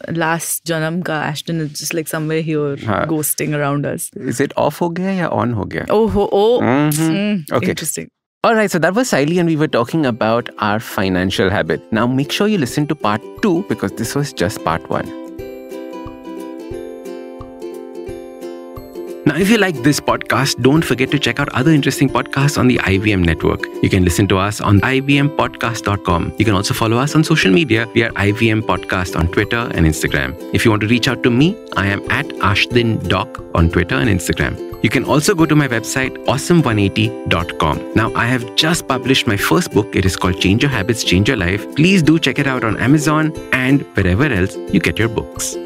Last 0.08 0.64
Janam 0.66 1.04
ka 1.04 1.22
Ashdin 1.22 1.60
is 1.60 1.72
just 1.78 1.94
like 1.94 2.08
somewhere 2.08 2.42
here 2.42 2.76
ghosting 3.12 3.54
around 3.58 3.86
us. 3.86 4.10
Is 4.14 4.40
it 4.40 4.52
off 4.56 4.78
ho 4.78 4.90
gaya 4.90 5.14
ya 5.22 5.28
on 5.30 5.54
ho 5.54 5.64
gaya? 5.64 5.86
Oh, 5.88 6.08
ho, 6.08 6.28
oh. 6.32 6.60
Mhm. 6.60 7.08
Mm, 7.16 7.52
Okay. 7.52 7.70
Interesting. 7.70 8.08
All 8.44 8.54
right, 8.54 8.70
so 8.70 8.78
that 8.78 8.94
was 8.94 9.10
Sayali, 9.10 9.38
and 9.40 9.48
we 9.48 9.56
were 9.56 9.66
talking 9.76 10.04
about 10.06 10.50
our 10.58 10.78
financial 10.78 11.50
habit. 11.50 11.80
Now, 11.90 12.06
make 12.06 12.30
sure 12.30 12.46
you 12.46 12.58
listen 12.58 12.86
to 12.88 12.94
part 12.94 13.20
two 13.42 13.64
because 13.68 13.92
this 14.02 14.14
was 14.14 14.32
just 14.32 14.62
part 14.62 14.88
one. 14.88 15.08
If 19.40 19.50
you 19.50 19.58
like 19.58 19.74
this 19.82 20.00
podcast, 20.00 20.60
don't 20.62 20.84
forget 20.84 21.10
to 21.10 21.18
check 21.18 21.40
out 21.40 21.48
other 21.50 21.70
interesting 21.70 22.08
podcasts 22.08 22.56
on 22.58 22.68
the 22.68 22.78
IVM 22.78 23.24
network. 23.24 23.60
You 23.82 23.90
can 23.90 24.04
listen 24.04 24.28
to 24.28 24.38
us 24.38 24.60
on 24.60 24.80
ivmpodcast.com. 24.80 26.34
You 26.38 26.44
can 26.44 26.54
also 26.54 26.74
follow 26.74 26.96
us 26.96 27.14
on 27.14 27.24
social 27.24 27.52
media. 27.52 27.86
We 27.94 28.02
are 28.04 28.10
IVM 28.12 28.62
Podcast 28.62 29.18
on 29.18 29.28
Twitter 29.28 29.70
and 29.74 29.84
Instagram. 29.86 30.34
If 30.54 30.64
you 30.64 30.70
want 30.70 30.82
to 30.82 30.88
reach 30.88 31.08
out 31.08 31.22
to 31.24 31.30
me, 31.30 31.56
I 31.76 31.86
am 31.86 32.10
at 32.10 32.26
Ashdin 32.50 33.08
Doc 33.08 33.40
on 33.54 33.70
Twitter 33.70 33.96
and 33.96 34.08
Instagram. 34.08 34.62
You 34.82 34.90
can 34.90 35.04
also 35.04 35.34
go 35.34 35.44
to 35.44 35.56
my 35.56 35.68
website, 35.68 36.16
awesome180.com. 36.26 37.94
Now, 37.94 38.14
I 38.14 38.26
have 38.26 38.54
just 38.56 38.86
published 38.86 39.26
my 39.26 39.36
first 39.36 39.72
book. 39.72 39.96
It 39.96 40.04
is 40.06 40.16
called 40.16 40.40
Change 40.40 40.62
Your 40.62 40.70
Habits, 40.70 41.02
Change 41.02 41.28
Your 41.28 41.36
Life. 41.36 41.74
Please 41.74 42.02
do 42.02 42.18
check 42.18 42.38
it 42.38 42.46
out 42.46 42.64
on 42.64 42.78
Amazon 42.78 43.32
and 43.52 43.82
wherever 43.96 44.24
else 44.24 44.56
you 44.72 44.80
get 44.80 44.98
your 44.98 45.08
books. 45.08 45.56